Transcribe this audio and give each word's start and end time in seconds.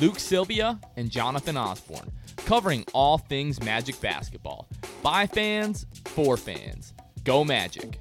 Luke 0.00 0.18
Sylvia 0.18 0.78
and 0.96 1.10
Jonathan 1.10 1.56
Osborne, 1.56 2.10
covering 2.36 2.84
all 2.94 3.18
things 3.18 3.62
Magic 3.62 4.00
basketball. 4.00 4.68
By 5.02 5.26
fans, 5.26 5.86
for 6.04 6.36
fans. 6.36 6.94
Go 7.24 7.44
Magic. 7.44 8.00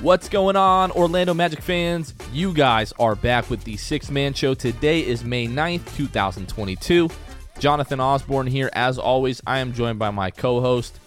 What's 0.00 0.28
going 0.28 0.56
on, 0.56 0.90
Orlando 0.90 1.32
Magic 1.32 1.62
fans? 1.62 2.12
You 2.32 2.52
guys 2.52 2.92
are 2.98 3.14
back 3.14 3.48
with 3.48 3.64
the 3.64 3.76
Sixth 3.76 4.10
Man 4.10 4.34
Show. 4.34 4.52
Today 4.52 5.00
is 5.00 5.24
May 5.24 5.46
9th, 5.46 5.96
2022. 5.96 7.08
Jonathan 7.58 8.00
Osborne 8.00 8.46
here. 8.46 8.68
As 8.74 8.98
always, 8.98 9.40
I 9.46 9.60
am 9.60 9.72
joined 9.72 9.98
by 9.98 10.10
my 10.10 10.30
co 10.30 10.60
host, 10.60 10.98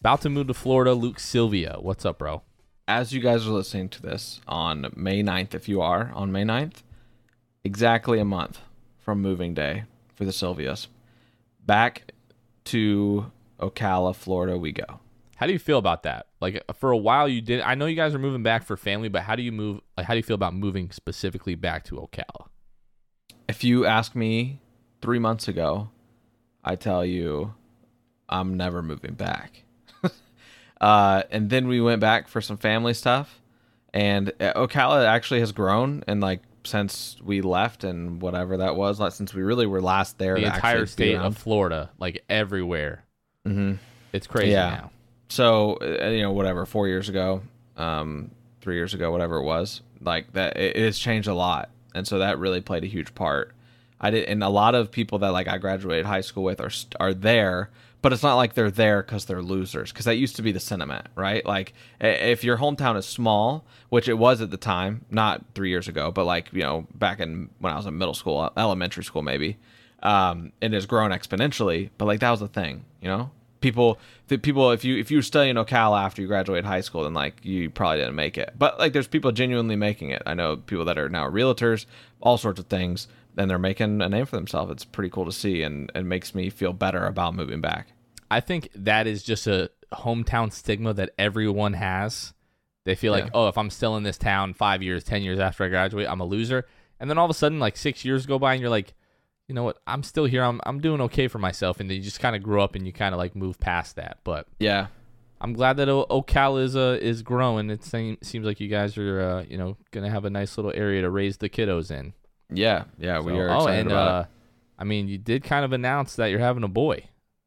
about 0.00 0.22
to 0.22 0.30
move 0.30 0.48
to 0.48 0.54
Florida, 0.54 0.94
Luke 0.94 1.20
Sylvia. 1.20 1.76
What's 1.78 2.04
up, 2.04 2.18
bro? 2.18 2.42
As 2.88 3.12
you 3.12 3.20
guys 3.20 3.46
are 3.46 3.50
listening 3.50 3.90
to 3.90 4.00
this 4.00 4.40
on 4.48 4.90
May 4.96 5.22
9th, 5.22 5.52
if 5.52 5.68
you 5.68 5.82
are 5.82 6.10
on 6.14 6.32
May 6.32 6.44
9th, 6.44 6.82
exactly 7.62 8.18
a 8.18 8.24
month 8.24 8.60
from 8.98 9.20
moving 9.20 9.52
day 9.52 9.84
for 10.14 10.24
the 10.24 10.30
Sylvias. 10.30 10.86
Back 11.66 12.12
to 12.64 13.30
Ocala, 13.60 14.16
Florida, 14.16 14.56
we 14.56 14.72
go. 14.72 15.00
How 15.36 15.46
do 15.46 15.52
you 15.52 15.58
feel 15.58 15.76
about 15.76 16.04
that? 16.04 16.28
Like 16.40 16.64
for 16.76 16.90
a 16.90 16.96
while 16.96 17.28
you 17.28 17.42
did 17.42 17.60
I 17.60 17.74
know 17.74 17.84
you 17.84 17.94
guys 17.94 18.14
are 18.14 18.18
moving 18.18 18.42
back 18.42 18.64
for 18.64 18.74
family, 18.78 19.10
but 19.10 19.20
how 19.20 19.36
do 19.36 19.42
you 19.42 19.52
move 19.52 19.82
like 19.98 20.06
how 20.06 20.14
do 20.14 20.16
you 20.16 20.22
feel 20.22 20.34
about 20.34 20.54
moving 20.54 20.90
specifically 20.90 21.56
back 21.56 21.84
to 21.84 21.96
Ocala? 21.96 22.46
If 23.50 23.64
you 23.64 23.84
ask 23.84 24.14
me 24.14 24.62
3 25.02 25.18
months 25.18 25.46
ago, 25.46 25.90
I 26.64 26.74
tell 26.74 27.04
you 27.04 27.52
I'm 28.30 28.56
never 28.56 28.82
moving 28.82 29.12
back. 29.12 29.64
Uh, 30.80 31.22
and 31.30 31.50
then 31.50 31.68
we 31.68 31.80
went 31.80 32.00
back 32.00 32.28
for 32.28 32.40
some 32.40 32.56
family 32.56 32.94
stuff, 32.94 33.40
and 33.92 34.30
uh, 34.40 34.52
Ocala 34.54 35.06
actually 35.06 35.40
has 35.40 35.52
grown 35.52 36.04
and 36.06 36.20
like 36.20 36.40
since 36.64 37.16
we 37.24 37.40
left 37.40 37.82
and 37.84 38.20
whatever 38.20 38.58
that 38.58 38.76
was, 38.76 39.00
like 39.00 39.12
since 39.12 39.32
we 39.32 39.42
really 39.42 39.66
were 39.66 39.80
last 39.80 40.18
there. 40.18 40.34
The 40.34 40.44
entire 40.44 40.86
state 40.86 41.16
of 41.16 41.36
Florida, 41.38 41.90
like 41.98 42.24
everywhere. 42.28 43.04
Mhm. 43.46 43.78
It's 44.12 44.26
crazy 44.26 44.52
Yeah. 44.52 44.68
now. 44.70 44.90
so 45.28 45.78
uh, 45.80 46.08
you 46.08 46.22
know 46.22 46.32
whatever 46.32 46.64
four 46.66 46.88
years 46.88 47.08
ago 47.08 47.42
um 47.76 48.30
three 48.62 48.74
years 48.76 48.94
ago 48.94 49.12
whatever 49.12 49.36
it 49.36 49.42
was 49.44 49.82
like 50.00 50.32
that 50.32 50.56
it, 50.56 50.76
it 50.76 50.84
has 50.84 50.98
changed 50.98 51.28
a 51.28 51.34
lot 51.34 51.68
and 51.94 52.06
so 52.06 52.18
that 52.18 52.38
really 52.38 52.60
played 52.62 52.82
a 52.82 52.86
huge 52.86 53.14
part 53.14 53.52
i 54.00 54.08
did 54.10 54.24
and 54.24 54.42
a 54.42 54.48
lot 54.48 54.74
of 54.74 54.90
people 54.90 55.18
that 55.18 55.28
like 55.30 55.46
i 55.46 55.58
graduated 55.58 56.06
high 56.06 56.22
school 56.22 56.42
with 56.44 56.60
are 56.60 56.70
are 56.98 57.12
there 57.14 57.68
but 58.00 58.12
it's 58.12 58.22
not 58.22 58.36
like 58.36 58.54
they're 58.54 58.70
there 58.70 59.02
because 59.02 59.24
they're 59.24 59.42
losers 59.42 59.92
because 59.92 60.04
that 60.04 60.16
used 60.16 60.36
to 60.36 60.42
be 60.42 60.52
the 60.52 60.60
sentiment 60.60 61.06
right 61.14 61.44
like 61.44 61.72
if 62.00 62.44
your 62.44 62.58
hometown 62.58 62.96
is 62.96 63.06
small 63.06 63.64
which 63.88 64.08
it 64.08 64.14
was 64.14 64.40
at 64.40 64.50
the 64.50 64.56
time 64.56 65.04
not 65.10 65.44
three 65.54 65.68
years 65.70 65.88
ago 65.88 66.10
but 66.10 66.24
like 66.24 66.52
you 66.52 66.62
know 66.62 66.86
back 66.94 67.20
in 67.20 67.48
when 67.58 67.72
i 67.72 67.76
was 67.76 67.86
in 67.86 67.96
middle 67.98 68.14
school 68.14 68.52
elementary 68.56 69.04
school 69.04 69.22
maybe 69.22 69.56
um, 70.02 70.52
it 70.60 70.72
has 70.72 70.86
grown 70.86 71.10
exponentially. 71.10 71.90
But 71.98 72.06
like 72.06 72.20
that 72.20 72.30
was 72.30 72.40
the 72.40 72.48
thing, 72.48 72.84
you 73.00 73.08
know. 73.08 73.30
People, 73.60 73.98
the 74.28 74.38
people, 74.38 74.70
if 74.70 74.84
you 74.84 74.96
if 74.96 75.10
you 75.10 75.18
were 75.18 75.22
studying 75.22 75.56
Ocala 75.56 76.04
after 76.04 76.22
you 76.22 76.28
graduated 76.28 76.64
high 76.64 76.80
school, 76.80 77.02
then 77.02 77.14
like 77.14 77.44
you 77.44 77.70
probably 77.70 77.98
didn't 77.98 78.14
make 78.14 78.38
it. 78.38 78.54
But 78.56 78.78
like 78.78 78.92
there's 78.92 79.08
people 79.08 79.32
genuinely 79.32 79.74
making 79.74 80.10
it. 80.10 80.22
I 80.26 80.34
know 80.34 80.58
people 80.58 80.84
that 80.84 80.96
are 80.96 81.08
now 81.08 81.28
realtors, 81.28 81.84
all 82.20 82.38
sorts 82.38 82.60
of 82.60 82.66
things, 82.66 83.08
and 83.38 83.50
they're 83.50 83.58
making 83.58 84.02
a 84.02 84.08
name 84.08 84.26
for 84.26 84.36
themselves. 84.36 84.70
It's 84.72 84.84
pretty 84.84 85.10
cool 85.10 85.24
to 85.24 85.32
see, 85.32 85.62
and 85.62 85.90
it 85.94 86.04
makes 86.04 86.34
me 86.34 86.50
feel 86.50 86.72
better 86.72 87.06
about 87.06 87.34
moving 87.34 87.60
back. 87.60 87.88
I 88.30 88.40
think 88.40 88.68
that 88.74 89.06
is 89.06 89.22
just 89.22 89.46
a 89.46 89.70
hometown 89.92 90.52
stigma 90.52 90.92
that 90.94 91.10
everyone 91.18 91.72
has. 91.72 92.34
They 92.84 92.94
feel 92.94 93.12
like, 93.12 93.30
oh, 93.34 93.48
if 93.48 93.56
I'm 93.56 93.70
still 93.70 93.96
in 93.96 94.02
this 94.02 94.18
town 94.18 94.54
five 94.54 94.82
years, 94.82 95.04
ten 95.04 95.22
years 95.22 95.38
after 95.38 95.64
I 95.64 95.68
graduate, 95.68 96.08
I'm 96.08 96.20
a 96.20 96.24
loser. 96.24 96.66
And 97.00 97.08
then 97.08 97.16
all 97.16 97.24
of 97.24 97.30
a 97.30 97.34
sudden, 97.34 97.58
like 97.58 97.76
six 97.76 98.04
years 98.04 98.26
go 98.26 98.38
by, 98.38 98.52
and 98.54 98.60
you're 98.60 98.70
like, 98.70 98.94
you 99.46 99.54
know 99.54 99.62
what? 99.62 99.78
I'm 99.86 100.02
still 100.02 100.24
here. 100.24 100.42
I'm 100.42 100.60
I'm 100.64 100.80
doing 100.80 101.00
okay 101.02 101.28
for 101.28 101.38
myself. 101.38 101.80
And 101.80 101.88
then 101.88 101.96
you 101.96 102.02
just 102.02 102.20
kind 102.20 102.36
of 102.36 102.42
grow 102.42 102.62
up 102.62 102.74
and 102.74 102.86
you 102.86 102.92
kind 102.92 103.14
of 103.14 103.18
like 103.18 103.34
move 103.36 103.58
past 103.60 103.96
that. 103.96 104.18
But 104.24 104.46
Yeah, 104.58 104.88
I'm 105.40 105.52
glad 105.52 105.76
that 105.78 105.88
o- 105.88 106.06
Ocala 106.10 106.62
is 106.62 106.76
uh, 106.76 106.98
is 107.00 107.22
growing. 107.22 107.70
It 107.70 107.84
seem, 107.84 108.18
seems 108.22 108.44
like 108.44 108.60
you 108.60 108.68
guys 108.68 108.98
are 108.98 109.20
uh, 109.20 109.44
you 109.48 109.56
know 109.56 109.76
gonna 109.90 110.10
have 110.10 110.24
a 110.24 110.30
nice 110.30 110.56
little 110.58 110.72
area 110.74 111.02
to 111.02 111.10
raise 111.10 111.38
the 111.38 111.48
kiddos 111.48 111.90
in. 111.90 112.12
Yeah, 112.52 112.84
yeah. 112.98 113.20
we 113.20 113.32
So- 113.32 113.38
are 113.38 113.50
oh, 113.50 113.66
and 113.68 113.92
uh. 113.92 114.24
I 114.80 114.84
mean, 114.84 115.08
you 115.08 115.18
did 115.18 115.42
kind 115.42 115.64
of 115.64 115.72
announce 115.72 116.14
that 116.16 116.26
you're 116.26 116.38
having 116.38 116.62
a 116.62 116.68
boy. 116.68 117.04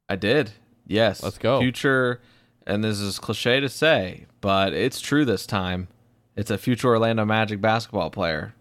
I 0.08 0.16
did. 0.16 0.50
Yes. 0.86 1.22
Let's 1.22 1.38
go. 1.38 1.60
Future, 1.60 2.20
and 2.66 2.84
this 2.84 3.00
is 3.00 3.18
cliche 3.18 3.58
to 3.60 3.70
say, 3.70 4.26
but 4.42 4.74
it's 4.74 5.00
true 5.00 5.24
this 5.24 5.46
time. 5.46 5.88
It's 6.36 6.50
a 6.50 6.58
future 6.58 6.88
Orlando 6.88 7.24
Magic 7.24 7.60
basketball 7.60 8.10
player 8.10 8.54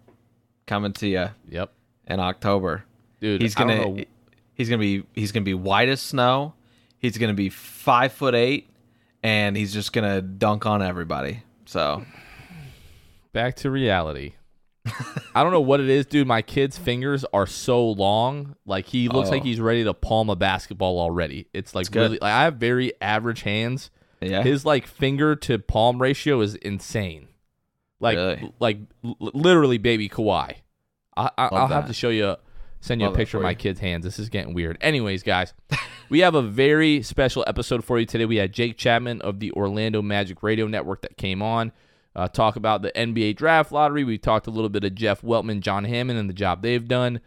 coming 0.68 0.94
to 0.94 1.07
you 1.07 1.29
Yep, 1.50 1.74
in 2.07 2.19
October. 2.22 2.85
dude. 3.19 3.41
He's 3.41 3.58
I 3.58 3.59
don't 3.66 3.68
gonna 3.78 3.97
know- 3.97 4.03
he's 4.53 4.69
gonna 4.69 4.79
be 4.79 5.03
he's 5.13 5.31
gonna 5.34 5.44
be 5.44 5.53
white 5.53 5.90
as 5.90 6.00
snow. 6.02 6.53
He's 6.97 7.18
gonna 7.18 7.34
be 7.34 7.50
five 7.50 8.13
foot 8.13 8.35
eight, 8.35 8.69
and 9.23 9.58
he's 9.58 9.73
just 9.73 9.91
gonna 9.91 10.22
dunk 10.22 10.66
on 10.66 10.81
everybody. 10.81 11.44
So 11.66 12.06
back 13.34 13.56
to 13.58 13.69
reality. 13.72 14.34
I 15.35 15.43
don't 15.43 15.51
know 15.51 15.61
what 15.61 15.79
it 15.79 15.89
is, 15.89 16.05
dude. 16.05 16.27
My 16.27 16.41
kid's 16.41 16.77
fingers 16.77 17.23
are 17.33 17.45
so 17.45 17.85
long. 17.89 18.55
Like 18.65 18.85
he 18.87 19.09
looks 19.09 19.29
Oh. 19.29 19.31
like 19.33 19.43
he's 19.43 19.59
ready 19.59 19.83
to 19.83 19.93
palm 19.93 20.29
a 20.29 20.35
basketball 20.35 20.99
already. 20.99 21.47
It's 21.53 21.75
like 21.75 21.91
good. 21.91 21.99
really 22.01 22.19
like 22.21 22.31
I 22.33 22.43
have 22.45 22.55
very 22.55 22.93
average 23.01 23.41
hands. 23.43 23.91
yeah, 24.22 24.41
His 24.43 24.66
like 24.66 24.87
finger 24.87 25.35
to 25.35 25.59
palm 25.59 26.01
ratio 26.01 26.41
is 26.41 26.55
insane. 26.55 27.28
Like 27.99 28.17
Really? 28.17 28.53
like 28.59 28.79
l- 29.05 29.16
literally 29.19 29.78
baby 29.78 30.09
Kawhi. 30.09 30.55
I, 31.16 31.29
I 31.37 31.45
I'll 31.51 31.67
have 31.67 31.87
to 31.87 31.93
show 31.93 32.09
you 32.09 32.35
send 32.79 32.99
you 33.01 33.05
Love 33.05 33.13
a 33.13 33.17
picture 33.17 33.37
of 33.37 33.43
my 33.43 33.51
you. 33.51 33.55
kid's 33.55 33.79
hands. 33.79 34.03
This 34.03 34.17
is 34.17 34.29
getting 34.29 34.55
weird. 34.55 34.77
Anyways, 34.81 35.22
guys, 35.22 35.53
we 36.09 36.22
have 36.22 36.34
a 36.34 36.41
very 36.41 37.03
special 37.03 37.43
episode 37.45 37.84
for 37.84 37.99
you 37.99 38.07
today. 38.07 38.25
We 38.25 38.37
had 38.37 38.51
Jake 38.53 38.77
Chapman 38.77 39.22
of 39.22 39.39
the 39.39 39.51
Orlando 39.51 40.01
Magic 40.01 40.41
Radio 40.41 40.66
Network 40.66 41.03
that 41.03 41.17
came 41.17 41.43
on. 41.43 41.72
Uh, 42.16 42.28
talk 42.28 42.55
about 42.55 42.81
the 42.81 42.91
NBA 42.91 43.37
draft 43.37 43.72
lottery. 43.72 44.03
We 44.03 44.17
talked 44.17 44.47
a 44.47 44.52
little 44.52 44.69
bit 44.69 44.84
of 44.84 44.96
Jeff 44.96 45.22
Weltman, 45.22 45.61
John 45.61 45.85
Hammond, 45.85 46.19
and 46.19 46.29
the 46.29 46.34
job 46.34 46.61
they've 46.61 46.87
done. 46.87 47.22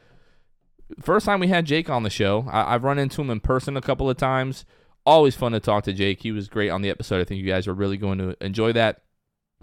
First 1.00 1.26
time 1.26 1.40
we 1.40 1.48
had 1.48 1.64
Jake 1.64 1.88
on 1.88 2.02
the 2.02 2.10
show. 2.10 2.46
I, 2.50 2.74
I've 2.74 2.84
run 2.84 2.98
into 2.98 3.22
him 3.22 3.30
in 3.30 3.40
person 3.40 3.76
a 3.76 3.82
couple 3.82 4.10
of 4.10 4.16
times. 4.16 4.64
Always 5.06 5.34
fun 5.34 5.52
to 5.52 5.60
talk 5.60 5.84
to 5.84 5.92
Jake. 5.92 6.22
He 6.22 6.32
was 6.32 6.48
great 6.48 6.70
on 6.70 6.82
the 6.82 6.90
episode. 6.90 7.20
I 7.20 7.24
think 7.24 7.40
you 7.40 7.46
guys 7.46 7.66
are 7.66 7.74
really 7.74 7.96
going 7.96 8.18
to 8.18 8.36
enjoy 8.44 8.72
that. 8.74 9.02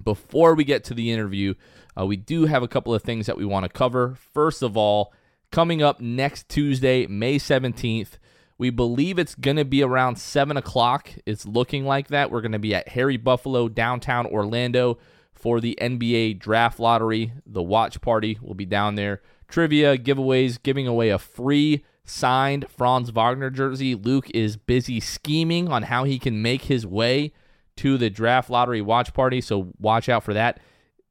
Before 0.03 0.55
we 0.55 0.63
get 0.63 0.83
to 0.85 0.95
the 0.95 1.11
interview, 1.11 1.53
uh, 1.99 2.05
we 2.05 2.15
do 2.15 2.45
have 2.45 2.63
a 2.63 2.67
couple 2.67 2.93
of 2.93 3.03
things 3.03 3.27
that 3.27 3.37
we 3.37 3.45
want 3.45 3.63
to 3.63 3.69
cover. 3.69 4.17
First 4.33 4.63
of 4.63 4.75
all, 4.75 5.13
coming 5.51 5.83
up 5.83 5.99
next 5.99 6.49
Tuesday, 6.49 7.05
May 7.05 7.37
17th, 7.37 8.17
We 8.61 8.69
believe 8.69 9.17
it's 9.17 9.33
going 9.33 9.57
to 9.57 9.65
be 9.65 9.81
around 9.81 10.19
7 10.19 10.55
o'clock. 10.55 11.11
It's 11.25 11.47
looking 11.47 11.83
like 11.83 12.09
that. 12.09 12.29
We're 12.29 12.41
going 12.41 12.51
to 12.51 12.59
be 12.59 12.75
at 12.75 12.89
Harry 12.89 13.17
Buffalo, 13.17 13.67
downtown 13.67 14.27
Orlando, 14.27 14.99
for 15.33 15.59
the 15.59 15.75
NBA 15.81 16.37
draft 16.37 16.79
lottery. 16.79 17.33
The 17.43 17.63
watch 17.63 18.01
party 18.01 18.37
will 18.39 18.53
be 18.53 18.67
down 18.67 18.93
there. 18.93 19.23
Trivia, 19.47 19.97
giveaways, 19.97 20.61
giving 20.61 20.85
away 20.85 21.09
a 21.09 21.17
free 21.17 21.83
signed 22.05 22.67
Franz 22.69 23.09
Wagner 23.09 23.49
jersey. 23.49 23.95
Luke 23.95 24.29
is 24.29 24.57
busy 24.57 24.99
scheming 24.99 25.67
on 25.69 25.81
how 25.81 26.03
he 26.03 26.19
can 26.19 26.43
make 26.43 26.65
his 26.65 26.85
way 26.85 27.33
to 27.77 27.97
the 27.97 28.11
draft 28.11 28.51
lottery 28.51 28.83
watch 28.83 29.11
party, 29.11 29.41
so 29.41 29.71
watch 29.79 30.07
out 30.07 30.23
for 30.23 30.35
that. 30.35 30.59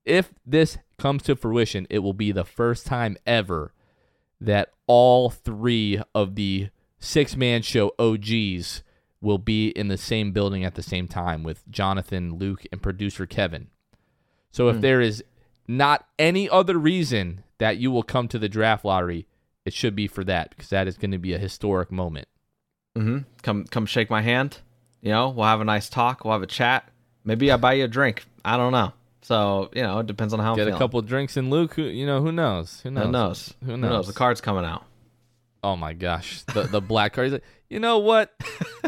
If 0.04 0.32
this 0.46 0.78
comes 0.98 1.24
to 1.24 1.34
fruition, 1.34 1.88
it 1.90 1.98
will 1.98 2.14
be 2.14 2.30
the 2.30 2.44
first 2.44 2.86
time 2.86 3.16
ever 3.26 3.74
that 4.40 4.70
all 4.86 5.30
three 5.30 6.00
of 6.14 6.36
the 6.36 6.68
six 7.00 7.34
man 7.34 7.62
show 7.62 7.92
OGs 7.98 8.82
will 9.20 9.38
be 9.38 9.68
in 9.70 9.88
the 9.88 9.98
same 9.98 10.32
building 10.32 10.64
at 10.64 10.76
the 10.76 10.82
same 10.82 11.08
time 11.08 11.42
with 11.42 11.68
Jonathan, 11.68 12.36
Luke, 12.36 12.64
and 12.70 12.80
producer 12.80 13.26
Kevin. 13.26 13.68
So 14.52 14.68
if 14.68 14.80
there 14.80 15.00
is 15.00 15.22
not 15.68 16.06
any 16.18 16.48
other 16.48 16.76
reason 16.78 17.44
that 17.58 17.76
you 17.76 17.90
will 17.90 18.02
come 18.02 18.26
to 18.28 18.38
the 18.38 18.48
draft 18.48 18.84
lottery, 18.84 19.26
it 19.64 19.72
should 19.72 19.94
be 19.94 20.08
for 20.08 20.24
that 20.24 20.50
because 20.50 20.70
that 20.70 20.88
is 20.88 20.96
going 20.96 21.12
to 21.12 21.18
be 21.18 21.34
a 21.34 21.38
historic 21.38 21.92
moment. 21.92 22.26
Mm-hmm. 22.96 23.18
Come 23.42 23.64
come 23.66 23.86
shake 23.86 24.10
my 24.10 24.22
hand. 24.22 24.58
You 25.00 25.10
know, 25.10 25.28
we'll 25.28 25.46
have 25.46 25.60
a 25.60 25.64
nice 25.64 25.88
talk. 25.88 26.24
We'll 26.24 26.32
have 26.32 26.42
a 26.42 26.46
chat. 26.46 26.88
Maybe 27.24 27.52
I 27.52 27.56
buy 27.56 27.74
you 27.74 27.84
a 27.84 27.88
drink. 27.88 28.24
I 28.44 28.56
don't 28.56 28.72
know. 28.72 28.92
So 29.22 29.70
you 29.74 29.82
know, 29.82 30.00
it 30.00 30.06
depends 30.06 30.34
on 30.34 30.40
how 30.40 30.56
Get 30.56 30.62
I'm 30.62 30.68
a 30.68 30.70
feeling. 30.70 30.78
couple 30.78 31.02
drinks 31.02 31.36
in 31.36 31.50
Luke. 31.50 31.74
Who, 31.74 31.82
you 31.82 32.06
know, 32.06 32.20
who 32.20 32.32
knows? 32.32 32.80
Who 32.80 32.90
knows? 32.90 33.04
Who 33.04 33.12
knows? 33.12 33.54
Who 33.64 33.76
knows? 33.76 34.06
The 34.08 34.12
card's 34.12 34.40
coming 34.40 34.64
out. 34.64 34.84
Oh 35.62 35.76
my 35.76 35.92
gosh, 35.92 36.42
the 36.54 36.62
the 36.62 36.80
black 36.80 37.12
card. 37.12 37.26
He's 37.26 37.32
like, 37.34 37.44
you 37.68 37.80
know 37.80 37.98
what? 37.98 38.32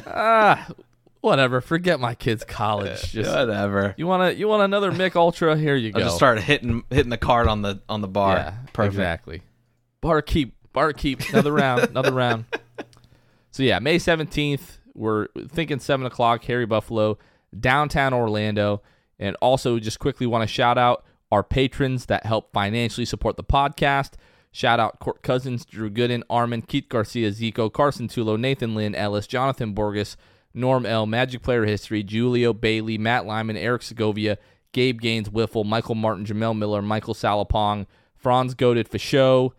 ah, 0.06 0.69
whatever. 1.20 1.60
Forget 1.60 2.00
my 2.00 2.14
kid's 2.14 2.44
college. 2.44 3.12
Just 3.12 3.30
Whatever. 3.30 3.94
you 3.98 4.06
want 4.06 4.32
to 4.32 4.38
you 4.38 4.48
want 4.48 4.62
another 4.62 4.90
Mick 4.92 5.14
Ultra? 5.16 5.56
Here 5.56 5.76
you 5.76 5.92
go. 5.92 5.98
I'll 6.00 6.04
just 6.06 6.16
start 6.16 6.40
hitting 6.40 6.82
hitting 6.90 7.10
the 7.10 7.19
card 7.19 7.46
on 7.48 7.62
the 7.62 7.80
on 7.88 8.00
the 8.00 8.08
bar. 8.08 8.36
Yeah, 8.36 8.54
Perfect. 8.72 8.94
exactly. 8.94 9.42
Barkeep, 10.00 10.54
barkeep. 10.72 11.28
Another 11.30 11.52
round, 11.52 11.82
another 11.84 12.12
round. 12.12 12.44
So 13.50 13.62
yeah, 13.62 13.78
May 13.78 13.98
seventeenth. 13.98 14.78
We're 14.94 15.28
thinking 15.48 15.78
seven 15.78 16.06
o'clock. 16.06 16.44
Harry 16.44 16.66
Buffalo, 16.66 17.19
downtown 17.58 18.12
Orlando, 18.14 18.82
and 19.19 19.36
also 19.42 19.78
just 19.78 19.98
quickly 19.98 20.26
want 20.26 20.42
to 20.42 20.46
shout 20.52 20.76
out 20.78 21.04
our 21.30 21.42
patrons 21.42 22.06
that 22.06 22.26
help 22.26 22.52
financially 22.52 23.04
support 23.06 23.36
the 23.36 23.44
podcast. 23.44 24.12
Shout 24.52 24.78
out 24.78 25.00
Court 25.00 25.22
Cousins, 25.22 25.64
Drew 25.64 25.90
Gooden, 25.90 26.22
Armin, 26.28 26.62
Keith 26.62 26.88
Garcia, 26.90 27.31
Zico, 27.31 27.72
Carson 27.72 28.06
Tulo, 28.06 28.38
Nathan 28.38 28.75
Lynn, 28.75 28.94
Ellis, 28.94 29.26
Jonathan 29.26 29.72
Borges, 29.72 30.16
Norm 30.52 30.84
L, 30.84 31.06
Magic 31.06 31.43
Player 31.43 31.64
History, 31.64 32.02
Julio 32.02 32.52
Bailey, 32.52 32.99
Matt 32.99 33.25
Lyman, 33.25 33.56
Eric 33.56 33.82
Segovia, 33.82 34.37
Gabe 34.72 35.00
Gaines, 35.00 35.31
Wiffle, 35.31 35.64
Michael 35.64 35.94
Martin, 35.94 36.26
Jamel 36.26 36.56
Miller, 36.56 36.82
Michael 36.82 37.14
Salapong, 37.14 37.87
Franz 38.14 38.52
Goaded 38.52 38.88
for 38.88 38.99
show, 38.99 39.54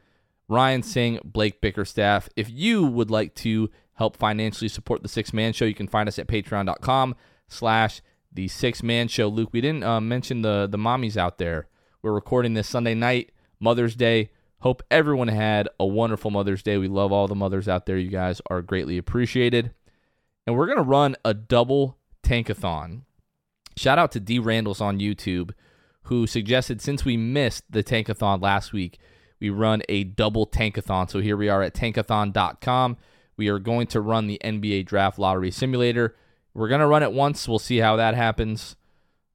Ryan 0.48 0.84
Singh, 0.84 1.20
Blake 1.24 1.60
Bickerstaff. 1.60 2.30
If 2.36 2.52
you 2.52 2.86
would 2.86 3.10
like 3.10 3.34
to 3.36 3.72
help 3.96 4.16
financially 4.16 4.70
support 4.70 5.02
the 5.02 5.10
Sixth 5.10 5.34
Man 5.34 5.54
Show, 5.54 5.66
you 5.66 5.74
can 5.74 5.88
find 5.88 6.08
us 6.08 6.20
at 6.20 6.28
patreon.com 6.28 7.16
slash 7.48 8.02
the 8.32 8.48
Sixth 8.48 8.84
Man 8.84 9.08
Show. 9.08 9.28
Luke, 9.28 9.50
we 9.52 9.62
didn't 9.62 9.84
uh, 9.84 10.00
mention 10.02 10.44
the, 10.44 10.68
the 10.70 10.78
mommies 10.78 11.18
out 11.18 11.40
there. 11.40 11.68
We're 12.04 12.14
recording 12.14 12.54
this 12.54 12.68
Sunday 12.68 12.94
night, 12.94 13.32
Mother's 13.60 13.96
Day. 13.96 14.30
Hope 14.64 14.82
everyone 14.90 15.28
had 15.28 15.68
a 15.78 15.86
wonderful 15.86 16.32
Mother's 16.32 16.64
Day. 16.64 16.78
We 16.78 16.88
love 16.88 17.12
all 17.12 17.28
the 17.28 17.36
mothers 17.36 17.68
out 17.68 17.86
there. 17.86 17.98
You 17.98 18.10
guys 18.10 18.42
are 18.50 18.62
greatly 18.62 18.98
appreciated. 18.98 19.74
And 20.48 20.56
we're 20.56 20.68
going 20.68 20.78
to 20.78 20.84
run 20.84 21.18
a 21.26 21.34
double 21.34 21.98
tankathon. 22.24 23.02
Shout 23.76 24.00
out 24.00 24.14
to 24.14 24.22
D 24.22 24.40
Randalls 24.40 24.80
on 24.80 25.00
YouTube, 25.00 25.52
who 26.04 26.26
suggested 26.26 26.80
since 26.80 27.04
we 27.04 27.18
missed 27.18 27.66
the 27.70 27.84
tankathon 27.84 28.42
last 28.42 28.72
week, 28.72 29.00
we 29.42 29.50
run 29.50 29.82
a 29.90 30.06
double 30.06 30.48
tankathon. 30.48 31.10
So 31.10 31.20
here 31.20 31.36
we 31.36 31.50
are 31.50 31.62
at 31.62 31.74
tankathon.com. 31.74 32.96
We 33.36 33.50
are 33.50 33.60
going 33.60 33.88
to 33.88 34.00
run 34.00 34.28
the 34.28 34.40
NBA 34.46 34.86
Draft 34.86 35.20
Lottery 35.20 35.52
Simulator. 35.52 36.16
We're 36.54 36.70
going 36.70 36.80
to 36.80 36.88
run 36.88 37.04
it 37.04 37.12
once. 37.12 37.50
We'll 37.50 37.60
see 37.60 37.80
how 37.80 37.98
that 37.98 38.16
happens. 38.16 38.78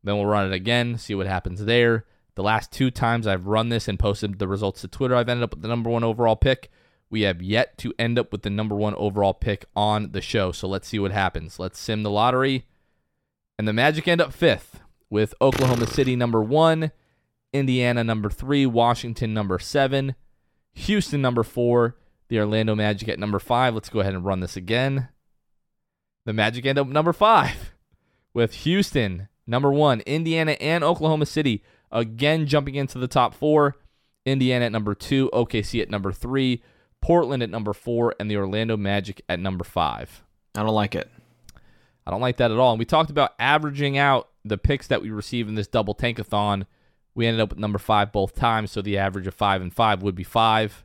Then 0.02 0.16
we'll 0.16 0.24
run 0.24 0.46
it 0.46 0.54
again, 0.54 0.96
see 0.96 1.14
what 1.14 1.26
happens 1.26 1.66
there. 1.66 2.06
The 2.38 2.44
last 2.44 2.70
two 2.70 2.92
times 2.92 3.26
I've 3.26 3.48
run 3.48 3.68
this 3.68 3.88
and 3.88 3.98
posted 3.98 4.38
the 4.38 4.46
results 4.46 4.82
to 4.82 4.88
Twitter, 4.88 5.16
I've 5.16 5.28
ended 5.28 5.42
up 5.42 5.50
with 5.50 5.62
the 5.62 5.66
number 5.66 5.90
one 5.90 6.04
overall 6.04 6.36
pick. 6.36 6.70
We 7.10 7.22
have 7.22 7.42
yet 7.42 7.76
to 7.78 7.92
end 7.98 8.16
up 8.16 8.30
with 8.30 8.42
the 8.42 8.48
number 8.48 8.76
one 8.76 8.94
overall 8.94 9.34
pick 9.34 9.64
on 9.74 10.12
the 10.12 10.20
show. 10.20 10.52
So 10.52 10.68
let's 10.68 10.86
see 10.86 11.00
what 11.00 11.10
happens. 11.10 11.58
Let's 11.58 11.80
sim 11.80 12.04
the 12.04 12.12
lottery. 12.12 12.64
And 13.58 13.66
the 13.66 13.72
Magic 13.72 14.06
end 14.06 14.20
up 14.20 14.32
fifth 14.32 14.78
with 15.10 15.34
Oklahoma 15.40 15.88
City 15.88 16.14
number 16.14 16.40
one, 16.40 16.92
Indiana 17.52 18.04
number 18.04 18.30
three, 18.30 18.66
Washington 18.66 19.34
number 19.34 19.58
seven, 19.58 20.14
Houston 20.74 21.20
number 21.20 21.42
four, 21.42 21.96
the 22.28 22.38
Orlando 22.38 22.76
Magic 22.76 23.08
at 23.08 23.18
number 23.18 23.40
five. 23.40 23.74
Let's 23.74 23.88
go 23.88 23.98
ahead 23.98 24.14
and 24.14 24.24
run 24.24 24.38
this 24.38 24.56
again. 24.56 25.08
The 26.24 26.32
Magic 26.32 26.64
end 26.66 26.78
up 26.78 26.86
number 26.86 27.12
five 27.12 27.74
with 28.32 28.54
Houston 28.62 29.26
number 29.44 29.72
one, 29.72 30.02
Indiana 30.02 30.52
and 30.60 30.84
Oklahoma 30.84 31.26
City 31.26 31.64
again 31.90 32.46
jumping 32.46 32.74
into 32.74 32.98
the 32.98 33.08
top 33.08 33.34
four. 33.34 33.76
Indiana 34.24 34.66
at 34.66 34.72
number 34.72 34.94
two, 34.94 35.30
OKC 35.32 35.80
at 35.80 35.90
number 35.90 36.12
three, 36.12 36.62
Portland 37.00 37.42
at 37.42 37.50
number 37.50 37.72
four, 37.72 38.14
and 38.20 38.30
the 38.30 38.36
Orlando 38.36 38.76
Magic 38.76 39.22
at 39.28 39.40
number 39.40 39.64
five. 39.64 40.22
I 40.54 40.62
don't 40.62 40.74
like 40.74 40.94
it. 40.94 41.10
I 42.06 42.10
don't 42.10 42.20
like 42.20 42.38
that 42.38 42.50
at 42.50 42.58
all. 42.58 42.72
And 42.72 42.78
we 42.78 42.84
talked 42.84 43.10
about 43.10 43.34
averaging 43.38 43.98
out 43.98 44.28
the 44.44 44.58
picks 44.58 44.86
that 44.88 45.02
we 45.02 45.10
receive 45.10 45.48
in 45.48 45.54
this 45.54 45.66
double 45.66 45.94
tankathon. 45.94 46.66
We 47.14 47.26
ended 47.26 47.40
up 47.40 47.50
with 47.50 47.58
number 47.58 47.78
five 47.78 48.12
both 48.12 48.34
times, 48.34 48.70
so 48.70 48.82
the 48.82 48.98
average 48.98 49.26
of 49.26 49.34
five 49.34 49.62
and 49.62 49.72
five 49.72 50.02
would 50.02 50.14
be 50.14 50.24
five. 50.24 50.84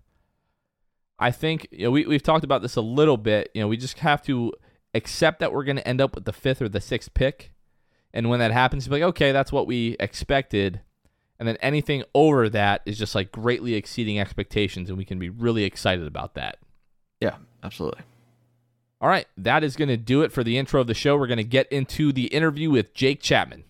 I 1.20 1.32
think 1.32 1.68
you 1.72 1.86
know, 1.86 1.92
we, 1.92 2.06
we've 2.06 2.24
talked 2.24 2.44
about 2.44 2.62
this 2.62 2.76
a 2.76 2.82
little 2.82 3.18
bit. 3.18 3.52
You 3.54 3.62
know, 3.62 3.68
we 3.68 3.78
just 3.78 4.00
have 4.00 4.22
to 4.24 4.52
accept 4.94 5.40
that 5.40 5.54
we're 5.54 5.64
going 5.64 5.78
to 5.78 5.88
end 5.88 6.02
up 6.02 6.16
with 6.16 6.26
the 6.26 6.34
fifth 6.34 6.62
or 6.62 6.70
the 6.70 6.82
sixth 6.82 7.14
pick. 7.14 7.52
And 8.14 8.30
when 8.30 8.40
that 8.40 8.52
happens, 8.52 8.88
be 8.88 8.96
like, 8.96 9.04
okay, 9.04 9.32
that's 9.32 9.52
what 9.52 9.66
we 9.66 9.96
expected. 10.00 10.82
And 11.40 11.48
then 11.48 11.58
anything 11.58 12.04
over 12.14 12.48
that 12.50 12.82
is 12.86 12.98
just 12.98 13.16
like 13.16 13.32
greatly 13.32 13.74
exceeding 13.74 14.20
expectations, 14.20 14.90
and 14.90 14.98
we 14.98 15.06
can 15.06 15.20
be 15.20 15.30
really 15.30 15.64
excited 15.64 16.08
about 16.08 16.36
that. 16.36 16.58
Yeah, 17.20 17.36
absolutely. 17.64 18.02
All 19.02 19.10
right, 19.10 19.28
that 19.38 19.64
is 19.64 19.76
going 19.76 19.90
to 19.90 19.98
do 19.98 20.22
it 20.22 20.32
for 20.32 20.44
the 20.44 20.58
intro 20.58 20.80
of 20.80 20.88
the 20.88 20.94
show. 20.94 21.18
We're 21.18 21.28
going 21.28 21.38
to 21.38 21.44
get 21.44 21.70
into 21.72 22.14
the 22.14 22.28
interview 22.28 22.70
with 22.70 22.94
Jake 22.94 23.22
Chapman. 23.22 23.66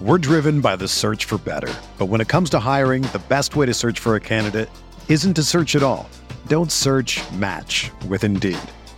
We're 0.00 0.18
driven 0.18 0.60
by 0.60 0.76
the 0.76 0.86
search 0.86 1.24
for 1.24 1.38
better. 1.38 1.72
But 1.98 2.06
when 2.06 2.20
it 2.20 2.28
comes 2.28 2.50
to 2.50 2.58
hiring, 2.58 3.02
the 3.02 3.22
best 3.28 3.56
way 3.56 3.66
to 3.66 3.74
search 3.74 3.98
for 4.00 4.16
a 4.16 4.20
candidate 4.20 4.68
isn't 5.08 5.34
to 5.34 5.42
search 5.42 5.74
at 5.74 5.82
all. 5.82 6.08
Don't 6.46 6.70
search 6.70 7.20
match 7.32 7.90
with 8.06 8.22
Indeed. 8.22 8.58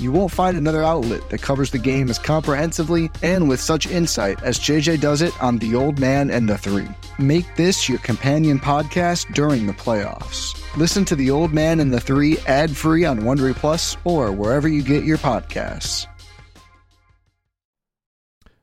You 0.00 0.10
won't 0.10 0.32
find 0.32 0.56
another 0.56 0.82
outlet 0.82 1.30
that 1.30 1.40
covers 1.40 1.70
the 1.70 1.78
game 1.78 2.10
as 2.10 2.18
comprehensively 2.18 3.10
and 3.22 3.48
with 3.48 3.60
such 3.60 3.86
insight 3.86 4.42
as 4.42 4.58
JJ 4.58 5.00
does 5.00 5.22
it 5.22 5.32
on 5.42 5.58
The 5.58 5.76
Old 5.76 6.00
Man 6.00 6.30
and 6.30 6.48
the 6.48 6.58
Three. 6.58 6.88
Make 7.18 7.54
this 7.54 7.88
your 7.88 7.98
companion 7.98 8.58
podcast 8.58 9.32
during 9.34 9.66
the 9.66 9.72
playoffs. 9.72 10.60
Listen 10.76 11.04
to 11.04 11.14
The 11.14 11.30
Old 11.30 11.52
Man 11.52 11.78
and 11.78 11.92
the 11.92 12.00
Three 12.00 12.38
ad 12.46 12.76
free 12.76 13.04
on 13.04 13.20
Wondery 13.20 13.54
Plus 13.54 13.96
or 14.04 14.32
wherever 14.32 14.66
you 14.66 14.82
get 14.82 15.04
your 15.04 15.18
podcasts. 15.18 16.06